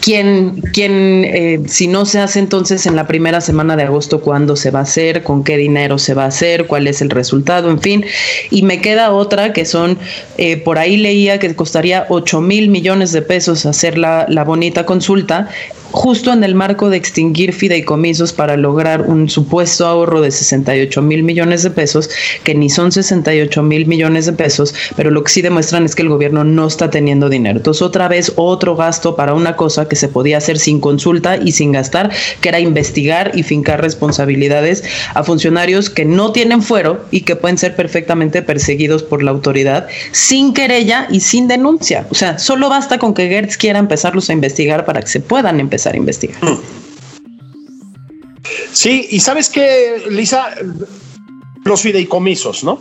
quién, 0.00 0.62
quién 0.72 1.24
eh, 1.24 1.60
si 1.66 1.86
no 1.86 2.04
se 2.06 2.20
hace 2.20 2.38
entonces 2.38 2.86
en 2.86 2.96
la 2.96 3.06
primera 3.06 3.40
semana 3.40 3.76
de 3.76 3.84
agosto, 3.84 4.20
cuándo 4.20 4.56
se 4.56 4.70
va 4.70 4.80
a 4.80 4.82
hacer, 4.82 5.22
con 5.22 5.44
qué 5.44 5.56
dinero 5.56 5.98
se 5.98 6.14
va 6.14 6.24
a 6.24 6.28
hacer, 6.28 6.66
cuál 6.66 6.86
es 6.86 7.02
el 7.02 7.10
resultado, 7.10 7.70
en 7.70 7.80
fin. 7.80 8.04
Y 8.50 8.62
me 8.62 8.80
queda 8.80 9.12
otra 9.12 9.52
que 9.52 9.64
son, 9.64 9.98
eh, 10.36 10.56
por 10.56 10.78
ahí 10.78 10.96
leía 10.96 11.38
que 11.38 11.54
costaría 11.54 12.06
8 12.08 12.40
mil 12.40 12.68
millones 12.68 13.12
de 13.12 13.22
pesos 13.22 13.66
hacer 13.66 13.98
la, 13.98 14.26
la 14.28 14.44
bonita 14.44 14.86
consulta 14.86 15.48
justo 15.90 16.32
en 16.32 16.44
el 16.44 16.54
marco 16.54 16.90
de 16.90 16.96
extinguir 16.96 17.52
fideicomisos 17.52 18.32
para 18.32 18.56
lograr 18.56 19.02
un 19.02 19.28
supuesto 19.28 19.86
ahorro 19.86 20.20
de 20.20 20.30
68 20.30 21.00
mil 21.02 21.22
millones 21.22 21.62
de 21.62 21.70
pesos, 21.70 22.10
que 22.44 22.54
ni 22.54 22.68
son 22.68 22.92
68 22.92 23.62
mil 23.62 23.86
millones 23.86 24.26
de 24.26 24.32
pesos, 24.32 24.74
pero 24.96 25.10
lo 25.10 25.24
que 25.24 25.32
sí 25.32 25.42
demuestran 25.42 25.84
es 25.84 25.94
que 25.94 26.02
el 26.02 26.08
gobierno 26.08 26.44
no 26.44 26.66
está 26.66 26.90
teniendo 26.90 27.28
dinero. 27.28 27.58
Entonces, 27.58 27.82
otra 27.82 28.08
vez, 28.08 28.32
otro 28.36 28.76
gasto 28.76 29.16
para 29.16 29.34
una 29.34 29.56
cosa 29.56 29.88
que 29.88 29.96
se 29.96 30.08
podía 30.08 30.38
hacer 30.38 30.58
sin 30.58 30.80
consulta 30.80 31.36
y 31.36 31.52
sin 31.52 31.72
gastar, 31.72 32.10
que 32.40 32.48
era 32.48 32.60
investigar 32.60 33.32
y 33.34 33.42
fincar 33.42 33.80
responsabilidades 33.80 34.84
a 35.14 35.24
funcionarios 35.24 35.90
que 35.90 36.04
no 36.04 36.32
tienen 36.32 36.62
fuero 36.62 37.04
y 37.10 37.22
que 37.22 37.36
pueden 37.36 37.58
ser 37.58 37.76
perfectamente 37.76 38.42
perseguidos 38.42 39.02
por 39.02 39.22
la 39.22 39.30
autoridad 39.30 39.86
sin 40.12 40.52
querella 40.52 41.06
y 41.10 41.20
sin 41.20 41.48
denuncia. 41.48 42.06
O 42.10 42.14
sea, 42.14 42.38
solo 42.38 42.68
basta 42.68 42.98
con 42.98 43.14
que 43.14 43.28
Gertz 43.28 43.56
quiera 43.56 43.78
empezarlos 43.78 44.28
a 44.28 44.32
investigar 44.32 44.84
para 44.84 45.00
que 45.00 45.08
se 45.08 45.20
puedan 45.20 45.60
empezar 45.60 45.77
a 45.86 45.96
investigar. 45.96 46.42
Mm. 46.44 46.58
Sí, 48.72 49.08
y 49.10 49.20
sabes 49.20 49.48
que, 49.48 50.04
Lisa, 50.10 50.50
los 51.64 51.82
fideicomisos, 51.82 52.64
¿no? 52.64 52.78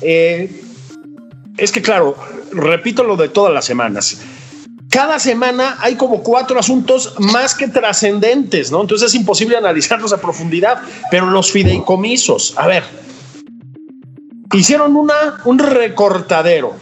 Eh, 0.00 0.62
es 1.56 1.72
que, 1.72 1.82
claro, 1.82 2.16
repito 2.52 3.02
lo 3.02 3.16
de 3.16 3.28
todas 3.28 3.52
las 3.52 3.64
semanas. 3.64 4.20
Cada 4.90 5.18
semana 5.18 5.76
hay 5.80 5.96
como 5.96 6.22
cuatro 6.22 6.58
asuntos 6.58 7.14
más 7.18 7.54
que 7.54 7.68
trascendentes, 7.68 8.70
¿no? 8.70 8.80
Entonces 8.80 9.08
es 9.08 9.14
imposible 9.14 9.56
analizarlos 9.56 10.12
a 10.12 10.20
profundidad. 10.20 10.80
Pero 11.10 11.30
los 11.30 11.52
fideicomisos, 11.52 12.54
a 12.56 12.66
ver, 12.66 12.84
hicieron 14.52 14.96
una, 14.96 15.40
un 15.44 15.58
recortadero, 15.58 16.74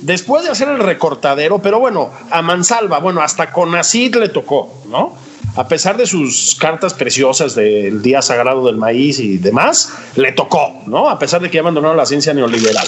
Después 0.00 0.44
de 0.44 0.50
hacer 0.50 0.68
el 0.68 0.78
recortadero, 0.78 1.58
pero 1.58 1.78
bueno, 1.80 2.10
a 2.30 2.42
mansalva, 2.42 2.98
bueno, 2.98 3.20
hasta 3.20 3.50
con 3.50 3.74
Acid 3.74 4.16
le 4.16 4.28
tocó, 4.28 4.82
¿no? 4.88 5.16
A 5.56 5.66
pesar 5.66 5.96
de 5.96 6.06
sus 6.06 6.56
cartas 6.58 6.94
preciosas 6.94 7.54
del 7.54 8.00
Día 8.00 8.22
Sagrado 8.22 8.64
del 8.66 8.76
Maíz 8.76 9.18
y 9.18 9.38
demás, 9.38 9.92
le 10.14 10.32
tocó, 10.32 10.82
¿no? 10.86 11.08
A 11.08 11.18
pesar 11.18 11.40
de 11.40 11.50
que 11.50 11.58
abandonaron 11.58 11.96
la 11.96 12.06
ciencia 12.06 12.32
neoliberal. 12.32 12.86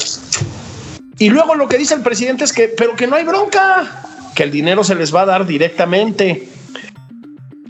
Y 1.18 1.30
luego 1.30 1.54
lo 1.54 1.68
que 1.68 1.78
dice 1.78 1.94
el 1.94 2.02
presidente 2.02 2.44
es 2.44 2.52
que, 2.52 2.68
pero 2.68 2.94
que 2.94 3.06
no 3.06 3.16
hay 3.16 3.24
bronca, 3.24 4.04
que 4.34 4.44
el 4.44 4.50
dinero 4.50 4.84
se 4.84 4.94
les 4.94 5.14
va 5.14 5.22
a 5.22 5.26
dar 5.26 5.46
directamente. 5.46 6.48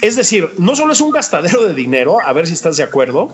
Es 0.00 0.16
decir, 0.16 0.50
no 0.58 0.76
solo 0.76 0.92
es 0.92 1.00
un 1.00 1.10
gastadero 1.10 1.64
de 1.64 1.74
dinero, 1.74 2.18
a 2.20 2.32
ver 2.32 2.46
si 2.46 2.52
estás 2.52 2.76
de 2.76 2.82
acuerdo, 2.82 3.32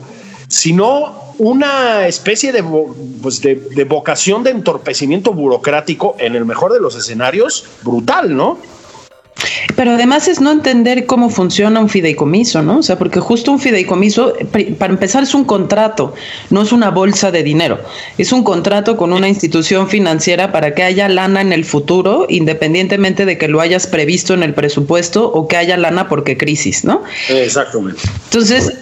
sino 0.49 1.35
una 1.39 2.07
especie 2.07 2.53
pues, 3.23 3.41
de, 3.43 3.57
de, 3.57 3.85
vocación 3.85 4.43
de 4.43 4.51
entorpecimiento 4.51 5.33
burocrático 5.33 6.17
en 6.19 6.35
el 6.35 6.45
mejor 6.45 6.73
de 6.73 6.81
los 6.81 6.97
escenarios 6.97 7.65
brutal, 7.83 8.35
¿no? 8.37 8.59
Pero 9.75 9.93
además 9.93 10.29
es 10.29 10.41
no 10.41 10.51
entender 10.51 11.05
cómo 11.05 11.29
funciona 11.29 11.81
un 11.81 11.91
fideicomiso, 11.91 12.63
¿no? 12.63 12.79
O 12.79 12.83
sea, 12.83 12.97
porque 12.97 13.21
justo 13.21 13.53
un 13.53 13.61
fideicomiso, 13.61 14.33
para 14.79 14.93
empezar, 14.93 15.23
es 15.23 15.35
un 15.35 15.45
contrato, 15.45 16.15
no 16.49 16.63
es 16.63 16.73
una 16.73 16.91
bolsa 16.91 17.31
de 17.31 17.43
dinero. 17.43 17.79
Es 18.17 18.33
un 18.33 18.43
contrato 18.43 18.97
con 18.97 19.13
una 19.13 19.29
institución 19.29 19.89
financiera 19.89 20.53
para 20.53 20.75
que 20.75 20.83
haya 20.83 21.09
lana 21.09 21.43
en 21.43 21.53
el 21.53 21.67
futuro, 21.67 22.27
independientemente 22.31 23.27
de 23.27 23.37
que 23.37 23.49
lo 23.49 23.61
hayas 23.61 23.87
previsto 23.87 24.33
en 24.33 24.43
el 24.43 24.55
presupuesto 24.55 25.31
o 25.31 25.47
que 25.47 25.59
haya 25.59 25.77
lana 25.77 26.09
porque 26.09 26.39
crisis, 26.39 26.85
¿no? 26.85 27.03
Exactamente. 27.29 28.01
Entonces, 28.25 28.79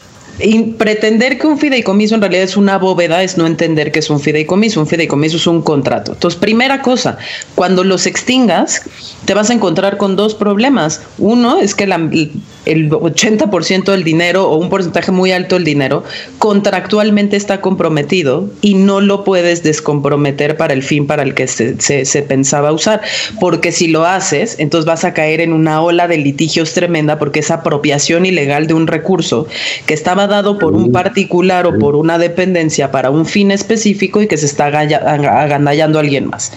pretender 0.78 1.38
que 1.38 1.46
un 1.46 1.58
fideicomiso 1.58 2.14
en 2.14 2.20
realidad 2.20 2.42
es 2.42 2.56
una 2.56 2.78
bóveda 2.78 3.22
es 3.22 3.38
no 3.38 3.46
entender 3.46 3.92
que 3.92 4.00
es 4.00 4.10
un 4.10 4.20
fideicomiso. 4.20 4.80
Un 4.80 4.86
fideicomiso 4.86 5.36
es 5.36 5.46
un 5.46 5.62
contrato. 5.62 6.12
Entonces, 6.12 6.38
primera 6.38 6.82
cosa, 6.82 7.18
cuando 7.54 7.84
los 7.84 8.06
extingas, 8.06 8.82
te 9.24 9.34
vas 9.34 9.50
a 9.50 9.54
encontrar 9.54 9.96
con 9.96 10.16
dos 10.16 10.34
problemas. 10.34 11.02
Uno 11.18 11.58
es 11.58 11.74
que 11.74 11.84
el 11.84 12.90
80% 12.90 13.84
del 13.84 14.04
dinero 14.04 14.48
o 14.48 14.56
un 14.56 14.70
porcentaje 14.70 15.12
muy 15.12 15.32
alto 15.32 15.54
del 15.54 15.64
dinero 15.64 16.02
contractualmente 16.38 17.36
está 17.36 17.60
comprometido 17.60 18.50
y 18.60 18.74
no 18.74 19.00
lo 19.00 19.24
puedes 19.24 19.62
descomprometer 19.62 20.56
para 20.56 20.74
el 20.74 20.82
fin 20.82 21.06
para 21.06 21.22
el 21.22 21.34
que 21.34 21.46
se, 21.46 21.76
se 21.78 22.22
pensaba 22.22 22.72
usar. 22.72 23.02
Porque 23.38 23.70
si 23.70 23.88
lo 23.88 24.04
haces, 24.04 24.56
entonces 24.58 24.86
vas 24.86 25.04
a 25.04 25.14
caer 25.14 25.40
en 25.40 25.52
una 25.52 25.80
ola 25.80 26.08
de 26.08 26.18
litigios 26.18 26.72
tremenda 26.72 27.18
porque 27.18 27.40
es 27.40 27.50
apropiación 27.50 28.26
ilegal 28.26 28.66
de 28.66 28.74
un 28.74 28.86
recurso 28.86 29.46
que 29.86 29.94
estaba 29.94 30.23
dado 30.26 30.58
por 30.58 30.74
un 30.74 30.92
particular 30.92 31.66
o 31.66 31.78
por 31.78 31.96
una 31.96 32.18
dependencia 32.18 32.90
para 32.90 33.10
un 33.10 33.26
fin 33.26 33.50
específico 33.50 34.22
y 34.22 34.26
que 34.26 34.36
se 34.36 34.46
está 34.46 34.66
agandallando 34.66 35.98
a 35.98 36.02
alguien 36.02 36.28
más. 36.28 36.52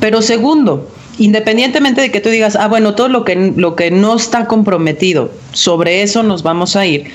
Pero 0.00 0.22
segundo, 0.22 0.88
independientemente 1.18 2.00
de 2.00 2.10
que 2.10 2.20
tú 2.20 2.28
digas, 2.28 2.56
ah, 2.56 2.68
bueno, 2.68 2.94
todo 2.94 3.08
lo 3.08 3.24
que, 3.24 3.52
lo 3.56 3.76
que 3.76 3.90
no 3.90 4.16
está 4.16 4.46
comprometido, 4.46 5.30
sobre 5.52 6.02
eso 6.02 6.22
nos 6.22 6.42
vamos 6.42 6.76
a 6.76 6.86
ir, 6.86 7.10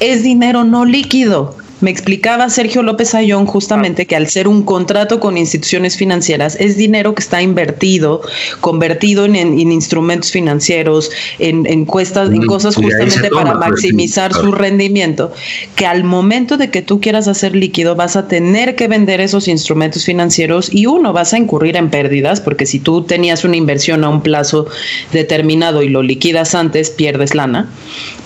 es 0.00 0.22
dinero 0.22 0.64
no 0.64 0.84
líquido. 0.84 1.56
Me 1.80 1.90
explicaba 1.90 2.50
Sergio 2.50 2.82
López 2.82 3.14
Ayón 3.14 3.46
justamente 3.46 4.06
que 4.06 4.16
al 4.16 4.28
ser 4.28 4.48
un 4.48 4.64
contrato 4.64 5.20
con 5.20 5.36
instituciones 5.36 5.96
financieras 5.96 6.56
es 6.58 6.76
dinero 6.76 7.14
que 7.14 7.22
está 7.22 7.40
invertido, 7.40 8.20
convertido 8.60 9.24
en, 9.24 9.36
instrumentos 9.58 10.32
financieros, 10.32 11.10
en, 11.38 11.66
en, 11.66 11.84
cuestas, 11.84 12.30
en 12.30 12.44
cosas 12.46 12.74
justamente 12.74 13.30
para 13.30 13.54
maximizar 13.54 14.32
su 14.34 14.50
rendimiento, 14.50 15.32
que 15.76 15.86
al 15.86 16.02
momento 16.02 16.56
de 16.56 16.70
que 16.70 16.82
tú 16.82 17.00
quieras 17.00 17.28
hacer 17.28 17.54
líquido 17.54 17.94
vas 17.94 18.16
a 18.16 18.26
tener 18.26 18.74
que 18.74 18.88
vender 18.88 19.20
esos 19.20 19.46
instrumentos 19.46 20.04
financieros 20.04 20.72
y 20.72 20.86
uno, 20.86 21.12
vas 21.12 21.32
a 21.32 21.38
incurrir 21.38 21.76
en 21.76 21.90
pérdidas, 21.90 22.40
porque 22.40 22.66
si 22.66 22.80
tú 22.80 23.02
tenías 23.02 23.44
una 23.44 23.56
inversión 23.56 24.02
a 24.02 24.08
un 24.08 24.22
plazo 24.22 24.66
determinado 25.12 25.82
y 25.82 25.88
lo 25.88 26.02
liquidas 26.02 26.56
antes, 26.56 26.90
pierdes 26.90 27.36
lana, 27.36 27.70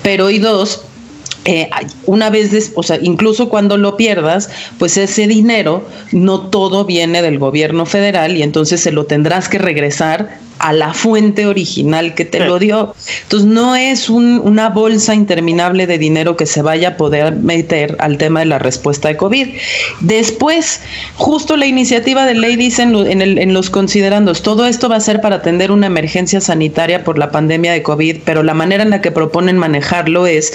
pero 0.03 0.30
y 0.30 0.38
dos, 0.38 0.84
eh, 1.45 1.68
una 2.07 2.30
vez, 2.30 2.72
o 2.74 2.82
sea, 2.82 2.99
incluso 3.03 3.49
cuando 3.49 3.76
lo 3.76 3.97
pierdas, 3.97 4.49
pues 4.78 4.97
ese 4.97 5.26
dinero 5.26 5.84
no 6.12 6.49
todo 6.49 6.84
viene 6.84 7.20
del 7.20 7.38
gobierno 7.38 7.84
federal 7.84 8.36
y 8.36 8.43
entonces 8.43 8.80
se 8.80 8.93
lo 8.93 9.07
tendrás 9.07 9.49
que 9.49 9.59
regresar 9.59 10.38
a 10.63 10.73
la 10.73 10.95
fuente 10.95 11.47
original 11.47 12.15
que 12.15 12.25
te 12.25 12.39
lo 12.39 12.61
dio. 12.61 12.95
Entonces 13.25 13.49
no 13.49 13.75
es 13.75 14.09
una 14.09 14.69
bolsa 14.69 15.13
interminable 15.13 15.89
de 15.89 15.99
dinero 15.99 16.37
que 16.37 16.47
se 16.47 16.63
vaya 16.63 16.91
a 16.91 16.97
poder 16.97 17.35
meter 17.35 17.97
al 17.99 18.17
tema 18.17 18.41
de 18.41 18.47
la 18.47 18.61
respuesta 18.61 19.09
de 19.09 19.17
COVID. 19.17 19.49
Después, 20.01 20.81
justo 21.17 21.57
la 21.57 21.67
iniciativa 21.67 22.27
de 22.27 22.35
ley 22.35 22.55
dice 22.55 22.83
en, 22.83 23.53
los 23.53 23.71
considerandos, 23.71 24.43
todo 24.43 24.67
esto 24.67 24.89
va 24.89 24.97
a 24.97 25.01
ser 25.01 25.21
para 25.21 25.37
atender 25.37 25.73
una 25.73 25.89
emergencia 25.89 26.41
sanitaria 26.41 27.03
por 27.03 27.19
la 27.19 27.33
pandemia 27.33 27.73
de 27.73 27.83
COVID, 27.83 28.19
pero 28.25 28.45
la 28.45 28.55
manera 28.55 28.85
en 28.85 28.91
la 28.91 29.03
que 29.03 29.11
proponen 29.11 29.59
manejarlo 29.59 30.29
es 30.29 30.53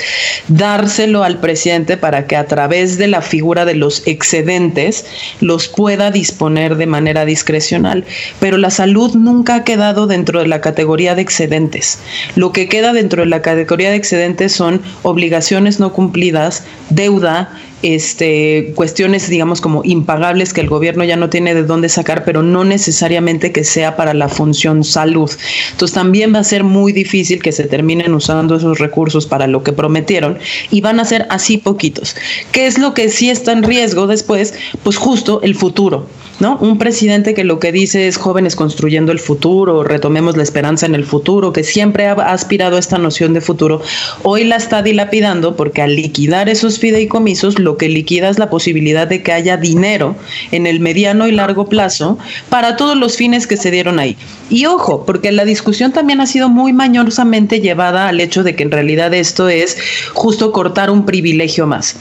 dárselo 0.47 1.25
al 1.25 1.39
presidente 1.39 1.97
para 1.97 2.27
que 2.27 2.37
a 2.37 2.47
través 2.47 2.97
de 2.97 3.07
la 3.07 3.21
figura 3.21 3.65
de 3.65 3.75
los 3.75 4.07
excedentes 4.07 5.05
los 5.41 5.67
pueda 5.67 6.11
disponer 6.11 6.77
de 6.77 6.85
manera 6.85 7.25
discrecional. 7.25 8.05
Pero 8.39 8.57
la 8.57 8.69
salud 8.69 9.13
nunca 9.15 9.55
ha 9.55 9.63
quedado 9.65 9.96
dentro 10.05 10.39
de 10.39 10.47
la 10.47 10.61
categoría 10.61 11.15
de 11.15 11.23
excedentes. 11.23 11.99
Lo 12.35 12.51
que 12.51 12.69
queda 12.69 12.93
dentro 12.93 13.23
de 13.23 13.29
la 13.29 13.41
categoría 13.41 13.89
de 13.89 13.95
excedentes 13.95 14.51
son 14.51 14.81
obligaciones 15.01 15.79
no 15.79 15.93
cumplidas, 15.93 16.63
deuda, 16.89 17.57
este, 17.83 18.73
cuestiones, 18.75 19.29
digamos, 19.29 19.61
como 19.61 19.83
impagables 19.83 20.53
que 20.53 20.61
el 20.61 20.69
gobierno 20.69 21.03
ya 21.03 21.15
no 21.15 21.29
tiene 21.29 21.53
de 21.53 21.63
dónde 21.63 21.89
sacar, 21.89 22.23
pero 22.25 22.41
no 22.41 22.63
necesariamente 22.63 23.51
que 23.51 23.63
sea 23.63 23.95
para 23.95 24.13
la 24.13 24.29
función 24.29 24.83
salud. 24.83 25.31
Entonces 25.71 25.93
también 25.93 26.33
va 26.33 26.39
a 26.39 26.43
ser 26.43 26.63
muy 26.63 26.91
difícil 26.91 27.41
que 27.41 27.51
se 27.51 27.65
terminen 27.65 28.13
usando 28.13 28.55
esos 28.55 28.79
recursos 28.79 29.25
para 29.27 29.47
lo 29.47 29.63
que 29.63 29.73
prometieron 29.73 30.39
y 30.71 30.81
van 30.81 30.99
a 30.99 31.05
ser 31.05 31.27
así 31.29 31.57
poquitos. 31.57 32.15
¿Qué 32.51 32.65
es 32.65 32.77
lo 32.77 32.93
que 32.93 33.09
sí 33.09 33.29
está 33.29 33.51
en 33.51 33.63
riesgo 33.63 34.07
después? 34.07 34.53
Pues 34.83 34.97
justo 34.97 35.41
el 35.43 35.55
futuro. 35.55 36.07
¿No? 36.39 36.57
Un 36.57 36.77
presidente 36.77 37.33
que 37.33 37.43
lo 37.43 37.59
que 37.59 37.71
dice 37.71 38.07
es 38.07 38.17
jóvenes 38.17 38.55
construyendo 38.55 39.11
el 39.11 39.19
futuro, 39.19 39.83
retomemos 39.83 40.37
la 40.37 40.43
esperanza 40.43 40.85
en 40.85 40.93
el 40.93 41.05
futuro, 41.05 41.51
que 41.51 41.63
siempre 41.63 42.07
ha 42.07 42.13
aspirado 42.13 42.75
a 42.75 42.79
esta 42.79 42.97
noción 42.97 43.33
de 43.33 43.41
futuro, 43.41 43.81
hoy 44.23 44.43
la 44.43 44.57
está 44.57 44.83
dilapidando 44.83 45.55
porque 45.55 45.81
al 45.81 45.95
liquidar 45.95 46.49
esos 46.49 46.77
fideicomisos 46.79 47.59
lo 47.59 47.77
que 47.77 47.89
liquida 47.89 48.29
es 48.29 48.37
la 48.37 48.49
posibilidad 48.49 49.07
de 49.07 49.23
que 49.23 49.31
haya 49.31 49.57
dinero 49.57 50.15
en 50.51 50.67
el 50.67 50.79
mediano 50.79 51.27
y 51.27 51.31
largo 51.31 51.67
plazo 51.67 52.17
para 52.49 52.75
todos 52.75 52.95
los 52.95 53.15
fines 53.17 53.47
que 53.47 53.57
se 53.57 53.71
dieron 53.71 53.99
ahí. 53.99 54.15
Y 54.49 54.65
ojo, 54.65 55.05
porque 55.05 55.31
la 55.31 55.43
discusión 55.43 55.91
también 55.91 56.21
ha 56.21 56.27
sido 56.27 56.49
muy 56.49 56.71
mañosamente 56.71 57.59
llevada 57.61 58.07
al 58.07 58.21
hecho 58.21 58.43
de 58.43 58.55
que 58.55 58.63
en 58.63 58.71
realidad 58.71 59.13
esto 59.13 59.49
es 59.49 59.77
justo 60.13 60.51
cortar 60.51 60.89
un 60.89 61.05
privilegio 61.05 61.67
más. 61.67 61.95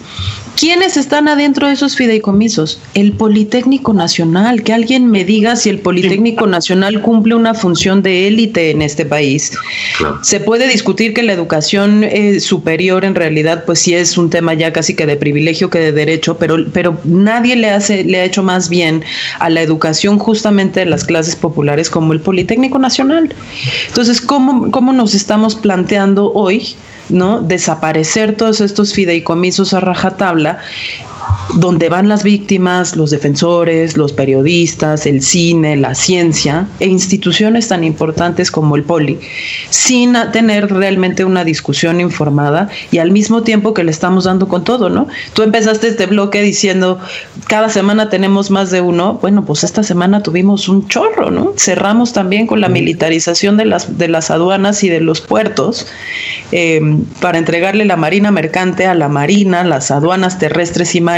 ¿Quiénes 0.59 0.97
están 0.97 1.29
adentro 1.29 1.67
de 1.67 1.75
esos 1.75 1.97
fideicomisos? 1.97 2.81
El 2.95 3.13
Politécnico 3.13 3.93
Nacional 3.93 4.26
Nacional, 4.27 4.63
que 4.63 4.73
alguien 4.73 5.11
me 5.11 5.25
diga 5.25 5.57
si 5.57 5.71
el 5.71 5.81
Politécnico 5.81 6.47
Nacional 6.47 7.01
cumple 7.01 7.35
una 7.35 7.55
función 7.55 8.03
de 8.03 8.27
élite 8.27 8.71
en 8.71 8.83
este 8.83 9.05
país. 9.05 9.53
Se 10.23 10.41
puede 10.41 10.69
discutir 10.69 11.15
que 11.15 11.23
la 11.23 11.33
educación 11.33 12.05
eh, 12.05 12.41
superior 12.41 13.05
en 13.05 13.15
realidad 13.15 13.65
pues 13.65 13.79
sí 13.81 13.95
es 13.95 14.19
un 14.19 14.31
tema 14.31 14.55
ya 14.55 14.73
casi 14.73 14.95
que 14.95 15.07
de 15.07 15.17
privilegio 15.17 15.71
que 15.71 15.79
de 15.79 15.93
derecho, 15.93 16.37
pero, 16.39 16.57
pero 16.73 16.99
nadie 17.05 17.57
le, 17.57 17.71
hace, 17.71 18.05
le 18.05 18.21
ha 18.21 18.25
hecho 18.25 18.43
más 18.43 18.69
bien 18.69 19.05
a 19.39 19.49
la 19.49 19.63
educación 19.63 20.19
justamente 20.19 20.81
de 20.81 20.87
las 20.87 21.05
clases 21.05 21.37
populares 21.37 21.89
como 21.89 22.13
el 22.13 22.21
Politécnico 22.21 22.79
Nacional. 22.79 23.35
Entonces, 23.89 24.21
¿cómo, 24.21 24.71
cómo 24.71 24.93
nos 24.93 25.15
estamos 25.15 25.55
planteando 25.55 26.33
hoy? 26.33 26.77
¿no? 27.09 27.41
Desaparecer 27.41 28.37
todos 28.37 28.61
estos 28.61 28.93
fideicomisos 28.93 29.73
a 29.75 29.81
rajatabla 29.81 30.59
donde 31.55 31.89
van 31.89 32.09
las 32.09 32.23
víctimas, 32.23 32.97
los 32.97 33.11
defensores, 33.11 33.97
los 33.97 34.13
periodistas, 34.13 35.07
el 35.07 35.23
cine, 35.23 35.77
la 35.77 35.95
ciencia 35.95 36.67
e 36.81 36.87
instituciones 36.87 37.69
tan 37.69 37.85
importantes 37.85 38.51
como 38.51 38.77
el 38.77 38.83
Poli, 38.83 39.19
sin 39.71 40.17
tener 40.33 40.73
realmente 40.73 41.25
una 41.25 41.45
discusión 41.45 42.01
informada 42.01 42.69
y 42.91 42.99
al 42.99 43.11
mismo 43.11 43.43
tiempo 43.43 43.75
que 43.75 43.85
le 43.85 43.91
estamos 43.91 44.25
dando 44.25 44.49
con 44.49 44.65
todo, 44.65 44.89
¿no? 44.91 45.09
Tú 45.33 45.43
empezaste 45.43 45.89
este 45.89 46.07
bloque 46.07 46.43
diciendo, 46.43 46.99
cada 47.47 47.69
semana 47.69 48.09
tenemos 48.09 48.51
más 48.51 48.71
de 48.71 48.81
uno, 48.81 49.15
bueno, 49.21 49.45
pues 49.45 49.65
esta 49.65 49.83
semana 49.83 50.23
tuvimos 50.23 50.69
un 50.69 50.89
chorro, 50.89 51.31
¿no? 51.31 51.53
Cerramos 51.57 52.13
también 52.13 52.47
con 52.47 52.61
la 52.61 52.69
militarización 52.69 53.57
de 53.57 53.65
las, 53.65 53.99
de 53.99 54.09
las 54.09 54.31
aduanas 54.31 54.83
y 54.85 54.89
de 54.89 55.01
los 55.01 55.21
puertos 55.21 55.87
eh, 56.53 56.81
para 57.21 57.39
entregarle 57.39 57.85
la 57.85 57.97
marina 57.97 58.31
mercante 58.31 58.87
a 58.87 58.95
la 58.95 59.09
marina, 59.09 59.65
las 59.65 59.91
aduanas 59.91 60.39
terrestres 60.39 60.95
y 60.95 61.01
marítimas, 61.01 61.16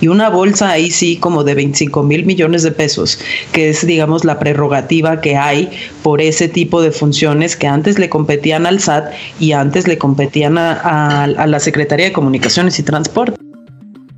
y 0.00 0.08
una 0.08 0.28
bolsa 0.28 0.70
ahí 0.70 0.90
sí 0.90 1.16
como 1.16 1.44
de 1.44 1.54
25 1.54 2.02
mil 2.02 2.24
millones 2.24 2.62
de 2.62 2.72
pesos, 2.72 3.18
que 3.52 3.70
es 3.70 3.86
digamos 3.86 4.24
la 4.24 4.38
prerrogativa 4.38 5.20
que 5.20 5.36
hay 5.36 5.70
por 6.02 6.20
ese 6.20 6.48
tipo 6.48 6.82
de 6.82 6.90
funciones 6.90 7.56
que 7.56 7.66
antes 7.66 7.98
le 7.98 8.08
competían 8.08 8.66
al 8.66 8.80
SAT 8.80 9.12
y 9.38 9.52
antes 9.52 9.86
le 9.86 9.98
competían 9.98 10.58
a, 10.58 11.24
a 11.24 11.46
la 11.46 11.60
Secretaría 11.60 12.06
de 12.06 12.12
Comunicaciones 12.12 12.78
y 12.78 12.82
Transporte. 12.82 13.36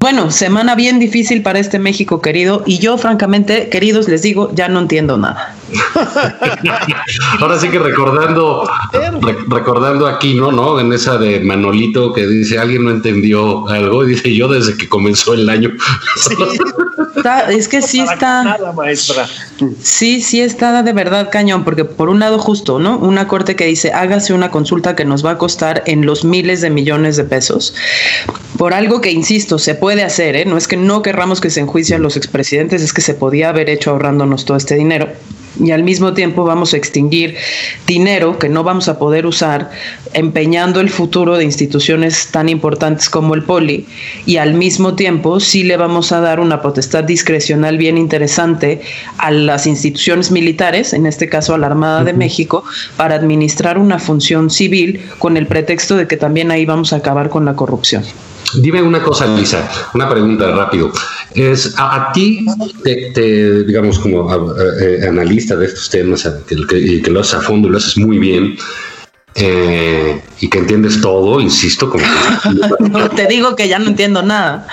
Bueno, 0.03 0.32
semana 0.32 0.74
bien 0.74 0.99
difícil 0.99 1.43
para 1.43 1.61
este 1.61 1.78
México 1.78 2.20
querido 2.20 2.64
y 2.66 2.78
yo 2.78 2.99
francamente, 2.99 3.68
queridos, 3.68 4.09
les 4.09 4.22
digo, 4.22 4.51
ya 4.53 4.68
no 4.68 4.80
entiendo 4.80 5.16
nada. 5.16 5.51
Ahora 7.40 7.58
sí 7.58 7.68
que 7.68 7.78
recordando, 7.78 8.68
recordando 9.48 10.06
aquí, 10.06 10.34
¿no? 10.34 10.52
¿no? 10.52 10.78
En 10.80 10.92
esa 10.92 11.18
de 11.18 11.40
Manolito 11.40 12.12
que 12.12 12.26
dice, 12.26 12.58
alguien 12.58 12.84
no 12.84 12.90
entendió 12.90 13.68
algo, 13.68 14.04
dice 14.04 14.34
yo 14.34 14.48
desde 14.48 14.76
que 14.76 14.88
comenzó 14.88 15.34
el 15.34 15.48
año. 15.48 15.70
es 17.50 17.68
que 17.68 17.82
sí 17.82 18.00
está. 18.00 18.58
Sí, 19.80 20.20
sí 20.20 20.40
está 20.40 20.82
de 20.82 20.92
verdad 20.92 21.28
cañón, 21.30 21.64
porque 21.64 21.84
por 21.84 22.08
un 22.08 22.20
lado 22.20 22.38
justo, 22.38 22.78
¿no? 22.78 22.98
Una 22.98 23.28
corte 23.28 23.56
que 23.56 23.66
dice, 23.66 23.92
hágase 23.92 24.32
una 24.34 24.50
consulta 24.50 24.96
que 24.96 25.04
nos 25.04 25.24
va 25.24 25.32
a 25.32 25.38
costar 25.38 25.82
en 25.86 26.06
los 26.06 26.24
miles 26.24 26.60
de 26.60 26.70
millones 26.70 27.16
de 27.16 27.24
pesos, 27.24 27.74
por 28.56 28.74
algo 28.74 29.00
que, 29.00 29.10
insisto, 29.10 29.58
se 29.58 29.74
puede 29.74 30.02
hacer, 30.02 30.36
¿eh? 30.36 30.44
No 30.44 30.56
es 30.56 30.68
que 30.68 30.76
no 30.76 31.02
querramos 31.02 31.40
que 31.40 31.50
se 31.50 31.60
enjuicie 31.60 31.96
a 31.96 31.98
los 31.98 32.16
expresidentes, 32.16 32.82
es 32.82 32.92
que 32.92 33.00
se 33.00 33.14
podía 33.14 33.48
haber 33.48 33.70
hecho 33.70 33.90
ahorrándonos 33.90 34.44
todo 34.44 34.56
este 34.56 34.74
dinero 34.74 35.08
y 35.61 35.70
al 35.70 35.82
mismo 35.82 36.12
tiempo 36.14 36.44
vamos 36.44 36.74
a 36.74 36.76
extinguir 36.76 37.36
dinero 37.86 38.38
que 38.38 38.48
no 38.48 38.64
vamos 38.64 38.88
a 38.88 38.98
poder 38.98 39.26
usar 39.26 39.70
empeñando 40.14 40.80
el 40.80 40.90
futuro 40.90 41.36
de 41.36 41.44
instituciones 41.44 42.28
tan 42.28 42.48
importantes 42.48 43.09
como 43.09 43.34
el 43.34 43.42
Poli 43.42 43.86
y 44.26 44.36
al 44.36 44.55
mismo 44.55 44.94
tiempo 44.94 45.40
sí 45.40 45.64
le 45.64 45.76
vamos 45.76 46.12
a 46.12 46.20
dar 46.20 46.40
una 46.40 46.62
potestad 46.62 47.05
discrecional 47.05 47.78
bien 47.78 47.98
interesante 47.98 48.82
a 49.18 49.30
las 49.30 49.66
instituciones 49.66 50.30
militares, 50.30 50.92
en 50.92 51.07
este 51.07 51.28
caso 51.28 51.55
a 51.55 51.59
la 51.59 51.66
Armada 51.66 52.05
de 52.05 52.12
México, 52.12 52.64
para 52.96 53.14
administrar 53.14 53.78
una 53.78 53.98
función 53.98 54.50
civil 54.50 55.00
con 55.18 55.36
el 55.36 55.46
pretexto 55.46 55.96
de 55.96 56.07
que 56.07 56.16
también 56.16 56.50
ahí 56.50 56.64
vamos 56.64 56.92
a 56.92 56.96
acabar 56.96 57.28
con 57.28 57.44
la 57.44 57.55
corrupción. 57.55 58.05
Dime 58.55 58.82
una 58.82 59.03
cosa, 59.03 59.26
Lisa, 59.26 59.68
una 59.94 60.09
pregunta 60.09 60.50
rápido. 60.50 60.92
Es 61.34 61.74
a, 61.78 62.11
ti, 62.12 62.44
te, 62.84 63.64
digamos, 63.64 63.98
como 63.98 64.30
eh, 64.80 65.07
analista 65.09 65.57
de 65.57 65.66
estos 65.66 65.88
temas, 65.88 66.28
y 66.50 67.03
que 67.03 67.11
lo 67.11 67.20
haces 67.20 67.34
a 67.34 67.40
fondo 67.40 67.68
y 67.68 67.70
lo 67.70 67.78
haces 67.78 67.96
muy 67.96 68.18
bien, 68.18 68.57
eh, 69.34 70.22
y 70.40 70.48
que 70.48 70.59
entiendes 70.59 71.00
todo, 71.00 71.40
insisto, 71.40 71.88
como 71.88 72.05
no, 72.90 73.09
te 73.11 73.26
digo 73.26 73.57
que 73.57 73.68
ya 73.68 73.78
no 73.78 73.86
entiendo 73.86 74.22
nada. 74.22 74.66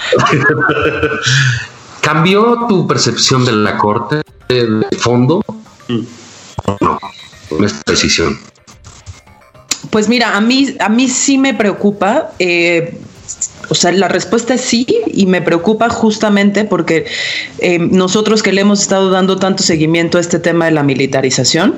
¿Cambió 2.01 2.65
tu 2.67 2.87
percepción 2.87 3.45
de 3.45 3.53
la 3.53 3.77
corte 3.77 4.21
de 4.49 4.85
fondo? 4.97 5.43
No, 6.81 6.99
con 7.49 7.63
esta 7.63 7.91
decisión. 7.91 8.37
Pues 9.89 10.09
mira, 10.09 10.35
a 10.35 10.41
mí, 10.41 10.75
a 10.79 10.89
mí 10.89 11.07
sí 11.07 11.37
me 11.37 11.53
preocupa. 11.53 12.31
Eh, 12.37 12.99
o 13.69 13.75
sea, 13.75 13.91
la 13.91 14.07
respuesta 14.07 14.55
es 14.55 14.61
sí 14.61 14.85
y 15.07 15.25
me 15.27 15.41
preocupa 15.41 15.89
justamente 15.89 16.65
porque 16.65 17.05
eh, 17.59 17.79
nosotros 17.79 18.43
que 18.43 18.51
le 18.51 18.61
hemos 18.61 18.81
estado 18.81 19.11
dando 19.11 19.37
tanto 19.37 19.63
seguimiento 19.63 20.17
a 20.17 20.21
este 20.21 20.39
tema 20.39 20.65
de 20.65 20.71
la 20.71 20.83
militarización, 20.83 21.75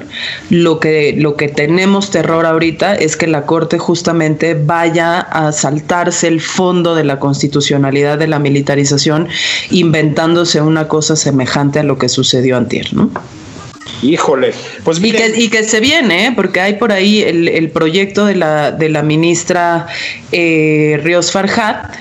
lo 0.49 0.79
que, 0.79 1.13
lo 1.17 1.35
que 1.35 1.49
tenemos 1.49 2.09
terror 2.09 2.45
ahorita 2.45 2.95
es 2.95 3.17
que 3.17 3.27
la 3.27 3.45
Corte 3.45 3.77
justamente 3.77 4.53
vaya 4.53 5.19
a 5.19 5.51
saltarse 5.51 6.27
el 6.27 6.41
fondo 6.41 6.95
de 6.95 7.03
la 7.03 7.19
constitucionalidad 7.19 8.17
de 8.17 8.27
la 8.27 8.39
militarización 8.39 9.27
inventándose 9.69 10.61
una 10.61 10.87
cosa 10.87 11.15
semejante 11.15 11.79
a 11.79 11.83
lo 11.83 11.97
que 11.97 12.09
sucedió 12.09 12.57
antier, 12.57 12.93
¿no? 12.93 13.11
Híjole, 14.03 14.53
pues 14.83 14.99
y 15.03 15.11
que, 15.11 15.33
y 15.35 15.49
que 15.49 15.63
se 15.63 15.79
viene, 15.79 16.27
¿eh? 16.27 16.33
porque 16.35 16.59
hay 16.59 16.73
por 16.73 16.91
ahí 16.91 17.21
el, 17.21 17.69
proyecto 17.69 18.25
de 18.25 18.35
la, 18.35 18.71
de 18.71 18.89
la 18.89 19.03
ministra 19.03 19.87
eh, 20.31 20.99
Ríos 21.03 21.31
Farhat, 21.31 21.93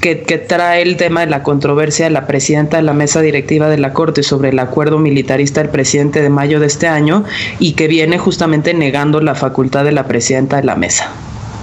que, 0.00 0.14
trae 0.14 0.82
el 0.82 0.96
tema 0.96 1.20
de 1.20 1.26
la 1.26 1.42
controversia 1.42 2.06
de 2.06 2.10
la 2.10 2.26
presidenta 2.26 2.76
de 2.76 2.82
la 2.82 2.92
mesa 2.92 3.20
directiva 3.20 3.68
de 3.68 3.78
la 3.78 3.92
Corte 3.92 4.22
sobre 4.22 4.50
el 4.50 4.58
acuerdo 4.58 4.98
militarista 4.98 5.60
del 5.60 5.70
presidente 5.70 6.22
de 6.22 6.30
mayo 6.30 6.60
de 6.60 6.66
este 6.66 6.86
año 6.86 7.24
y 7.58 7.72
que 7.72 7.88
viene 7.88 8.18
justamente 8.18 8.74
negando 8.74 9.20
la 9.20 9.34
facultad 9.34 9.84
de 9.84 9.92
la 9.92 10.06
presidenta 10.06 10.56
de 10.56 10.64
la 10.64 10.76
mesa. 10.76 11.12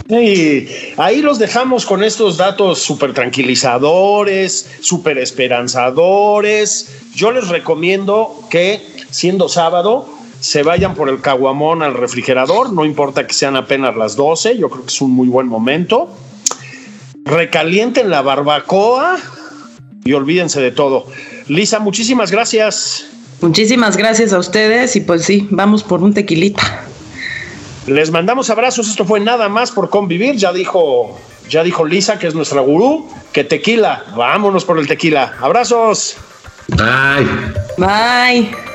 Y 0.07 0.67
ahí 0.97 1.21
los 1.21 1.39
dejamos 1.39 1.85
con 1.85 2.03
estos 2.03 2.37
datos 2.37 2.79
súper 2.79 3.13
tranquilizadores, 3.13 4.69
súper 4.79 5.17
esperanzadores. 5.17 6.89
Yo 7.15 7.31
les 7.31 7.47
recomiendo 7.47 8.39
que, 8.51 8.81
siendo 9.15 9.47
sábado, 9.47 10.05
se 10.41 10.61
vayan 10.61 10.93
por 10.93 11.07
el 11.07 11.21
caguamón 11.21 11.83
al 11.83 11.93
refrigerador, 11.93 12.73
no 12.73 12.83
importa 12.83 13.25
que 13.25 13.33
sean 13.33 13.55
apenas 13.55 13.95
las 13.95 14.17
12, 14.17 14.57
yo 14.57 14.69
creo 14.69 14.83
que 14.83 14.91
es 14.91 14.99
un 14.99 15.11
muy 15.11 15.29
buen 15.29 15.47
momento. 15.47 16.09
Recalienten 17.23 18.09
la 18.09 18.21
barbacoa 18.21 19.15
y 20.03 20.11
olvídense 20.11 20.59
de 20.59 20.71
todo. 20.71 21.07
Lisa, 21.47 21.79
muchísimas 21.79 22.29
gracias. 22.29 23.05
Muchísimas 23.39 23.95
gracias 23.95 24.33
a 24.33 24.37
ustedes 24.37 24.97
y 24.97 24.99
pues 24.99 25.23
sí, 25.23 25.47
vamos 25.49 25.81
por 25.81 26.03
un 26.03 26.13
tequilita. 26.13 26.83
Les 27.87 28.11
mandamos 28.11 28.49
abrazos. 28.49 28.89
Esto 28.89 29.05
fue 29.05 29.21
nada 29.21 29.47
más 29.47 29.71
por 29.71 29.89
convivir. 29.89 30.35
Ya 30.35 30.51
dijo, 30.51 31.17
ya 31.49 31.63
dijo 31.63 31.85
Lisa, 31.85 32.19
que 32.19 32.27
es 32.27 32.35
nuestra 32.35 32.59
gurú, 32.59 33.07
que 33.31 33.45
tequila. 33.45 34.03
Vámonos 34.15 34.65
por 34.65 34.77
el 34.77 34.87
tequila. 34.87 35.35
Abrazos. 35.39 36.17
Bye. 36.67 37.27
Bye. 37.77 38.74